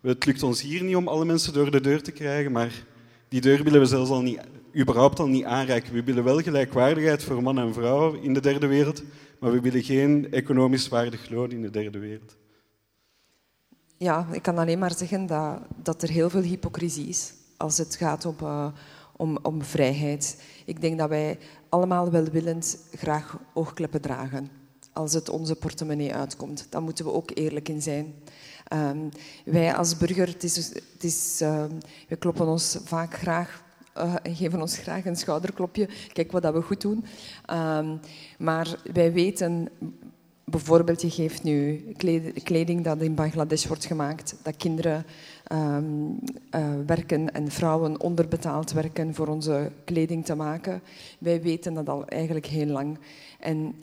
Het 0.02 0.26
lukt 0.26 0.44
ons 0.44 0.62
hier 0.62 0.84
niet 0.84 0.96
om 0.96 1.08
alle 1.08 1.26
mensen 1.26 1.54
door 1.54 1.72
de 1.72 1.82
deur 1.82 2.02
te 2.02 2.12
krijgen, 2.12 2.52
maar 2.52 2.84
die 3.28 3.42
deur 3.42 3.64
willen 3.64 3.80
we 3.80 3.86
zelfs 3.86 4.10
al 4.10 4.22
niet, 4.22 4.40
überhaupt 4.76 5.20
al 5.20 5.28
niet 5.28 5.44
aanreiken. 5.44 5.94
We 5.94 6.04
willen 6.04 6.24
wel 6.24 6.40
gelijkwaardigheid 6.40 7.24
voor 7.24 7.44
man 7.44 7.60
en 7.60 7.74
vrouw 7.74 8.14
in 8.14 8.34
de 8.34 8.40
derde 8.40 8.68
wereld, 8.68 9.04
maar 9.40 9.52
we 9.52 9.62
willen 9.62 9.84
geen 9.84 10.32
economisch 10.32 10.88
waardig 10.88 11.30
loon 11.30 11.52
in 11.52 11.62
de 11.62 11.70
derde 11.70 12.00
wereld 12.00 12.38
ja, 13.98 14.28
ik 14.32 14.42
kan 14.42 14.58
alleen 14.58 14.80
maar 14.80 14.98
zeggen 14.98 15.26
dat, 15.26 15.60
dat 15.76 16.02
er 16.02 16.10
heel 16.10 16.30
veel 16.30 16.42
hypocrisie 16.42 17.08
is 17.08 17.34
als 17.58 17.78
het 17.78 17.96
gaat 17.96 18.26
om, 18.26 18.36
uh, 18.44 18.68
om, 19.16 19.38
om 19.42 19.64
vrijheid. 19.64 20.42
Ik 20.66 20.82
denk 20.82 20.98
dat 20.98 21.10
wij 21.10 21.40
allemaal 21.70 22.12
welwillend 22.12 22.78
graag 22.92 23.40
oogkleppen 23.54 24.02
dragen. 24.02 24.50
Als 24.94 25.14
het 25.14 25.30
onze 25.30 25.56
portemonnee 25.56 26.14
uitkomt, 26.14 26.68
dan 26.70 26.84
moeten 26.84 27.06
we 27.06 27.12
ook 27.12 27.32
eerlijk 27.34 27.70
in 27.70 27.82
zijn. 27.82 28.14
Um, 28.74 29.10
wij 29.46 29.76
als 29.76 29.98
burger, 29.98 30.28
het 30.28 30.44
is, 30.44 30.56
het 30.56 31.04
is, 31.04 31.42
uh, 31.42 31.66
we 32.08 32.16
kloppen 32.16 32.48
ons 32.48 32.78
vaak 32.84 33.14
graag 33.14 33.64
uh, 33.98 34.16
en 34.24 34.36
geven 34.36 34.62
ons 34.62 34.78
graag 34.78 35.06
een 35.06 35.16
schouderklopje. 35.16 35.90
Kijk 36.14 36.32
wat 36.32 36.42
dat 36.42 36.54
we 36.54 36.62
goed 36.62 36.82
doen. 36.82 37.06
Um, 37.52 38.00
maar 38.38 38.80
wij 38.94 39.14
weten 39.14 39.70
bijvoorbeeld, 40.52 41.02
je 41.02 41.10
geeft 41.10 41.44
nu 41.44 41.86
kleding 42.44 42.84
dat 42.84 43.02
in 43.02 43.16
Bangladesh 43.16 43.66
wordt 43.66 43.86
gemaakt, 43.86 44.36
dat 44.44 44.58
kinderen 44.58 45.06
ehm, 45.44 45.86
eh, 46.50 46.74
werken 46.86 47.34
en 47.34 47.52
vrouwen 47.52 48.02
onderbetaald 48.02 48.72
werken 48.72 49.14
voor 49.14 49.28
onze 49.28 49.72
kleding 49.86 50.26
te 50.26 50.36
maken. 50.36 50.82
Wij 51.20 51.42
weten 51.42 51.74
dat 51.74 51.90
al 51.90 52.06
eigenlijk 52.06 52.46
heel 52.46 52.66
lang. 52.66 53.00
En 53.40 53.76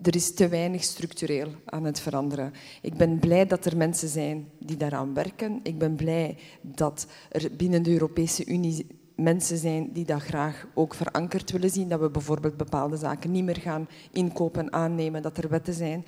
er 0.00 0.14
is 0.14 0.34
te 0.34 0.48
weinig 0.48 0.82
structureel 0.82 1.48
aan 1.64 1.84
het 1.84 2.00
veranderen. 2.00 2.52
Ik 2.80 2.94
ben 2.94 3.18
blij 3.18 3.46
dat 3.46 3.64
er 3.64 3.76
mensen 3.76 4.08
zijn 4.08 4.48
die 4.58 4.76
daaraan 4.76 5.14
werken. 5.14 5.60
Ik 5.62 5.78
ben 5.78 5.94
blij 5.94 6.36
dat 6.60 7.06
er 7.28 7.50
binnen 7.56 7.82
de 7.82 7.90
Europese 7.90 8.46
Unie 8.46 8.86
mensen 9.16 9.58
zijn 9.58 9.92
die 9.92 10.04
dat 10.04 10.22
graag 10.22 10.66
ook 10.74 10.94
verankerd 10.94 11.50
willen 11.50 11.70
zien. 11.70 11.88
Dat 11.88 12.00
we 12.00 12.10
bijvoorbeeld 12.10 12.56
bepaalde 12.56 12.96
zaken 12.96 13.30
niet 13.30 13.44
meer 13.44 13.60
gaan 13.60 13.88
inkopen, 14.12 14.72
aannemen, 14.72 15.22
dat 15.22 15.38
er 15.38 15.48
wetten 15.48 15.74
zijn. 15.74 16.04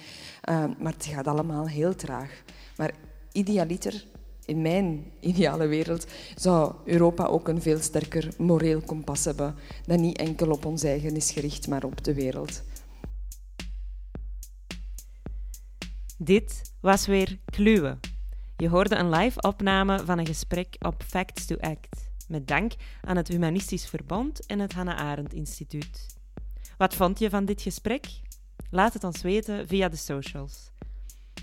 Uh, 0.51 0.65
maar 0.79 0.93
het 0.93 1.07
gaat 1.07 1.27
allemaal 1.27 1.69
heel 1.69 1.95
traag. 1.95 2.43
Maar 2.77 2.93
idealiter, 3.33 4.05
in 4.45 4.63
mijn 4.63 5.05
ideale 5.21 5.67
wereld, 5.67 6.07
zou 6.35 6.75
Europa 6.85 7.25
ook 7.25 7.49
een 7.49 7.63
veel 7.63 7.79
sterker 7.79 8.29
moreel 8.39 8.81
kompas 8.81 9.25
hebben. 9.25 9.55
Dat 9.87 9.99
niet 9.99 10.19
enkel 10.19 10.51
op 10.51 10.65
ons 10.65 10.83
eigen 10.83 11.17
is 11.17 11.31
gericht, 11.31 11.69
maar 11.69 11.85
op 11.85 12.05
de 12.05 12.15
wereld. 12.15 12.63
Dit 16.19 16.73
was 16.81 17.07
weer 17.07 17.39
Kluwe. 17.45 17.99
Je 18.57 18.69
hoorde 18.69 18.97
een 18.97 19.11
live 19.11 19.41
opname 19.41 20.05
van 20.05 20.19
een 20.19 20.27
gesprek 20.27 20.77
op 20.79 21.03
Facts 21.03 21.47
to 21.47 21.57
Act. 21.57 22.04
Met 22.35 22.49
dank 22.49 22.73
aan 23.01 23.17
het 23.17 23.29
Humanistisch 23.29 23.89
Verband 23.89 24.47
en 24.47 24.59
het 24.59 24.73
Hannah 24.73 24.99
Arendt 24.99 25.33
Instituut. 25.33 26.17
Wat 26.77 26.95
vond 26.95 27.19
je 27.19 27.31
van 27.31 27.45
dit 27.45 27.63
gesprek? 27.63 28.07
Laat 28.71 28.93
het 28.93 29.05
ons 29.05 29.23
weten 29.23 29.69
via 29.69 29.89
de 29.89 29.97
socials. 29.97 30.71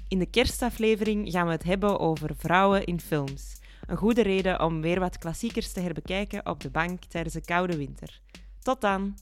In 0.07 0.19
de 0.19 0.25
kerstaflevering 0.25 1.31
gaan 1.31 1.45
we 1.45 1.51
het 1.51 1.63
hebben 1.63 1.99
over 1.99 2.35
vrouwen 2.35 2.85
in 2.85 2.99
films. 2.99 3.59
Een 3.85 3.97
goede 3.97 4.21
reden 4.21 4.61
om 4.61 4.81
weer 4.81 4.99
wat 4.99 5.17
klassiekers 5.17 5.71
te 5.71 5.79
herbekijken 5.79 6.45
op 6.45 6.59
de 6.59 6.69
bank 6.69 7.03
tijdens 7.03 7.33
de 7.33 7.45
koude 7.45 7.77
winter. 7.77 8.21
Tot 8.59 8.81
dan! 8.81 9.15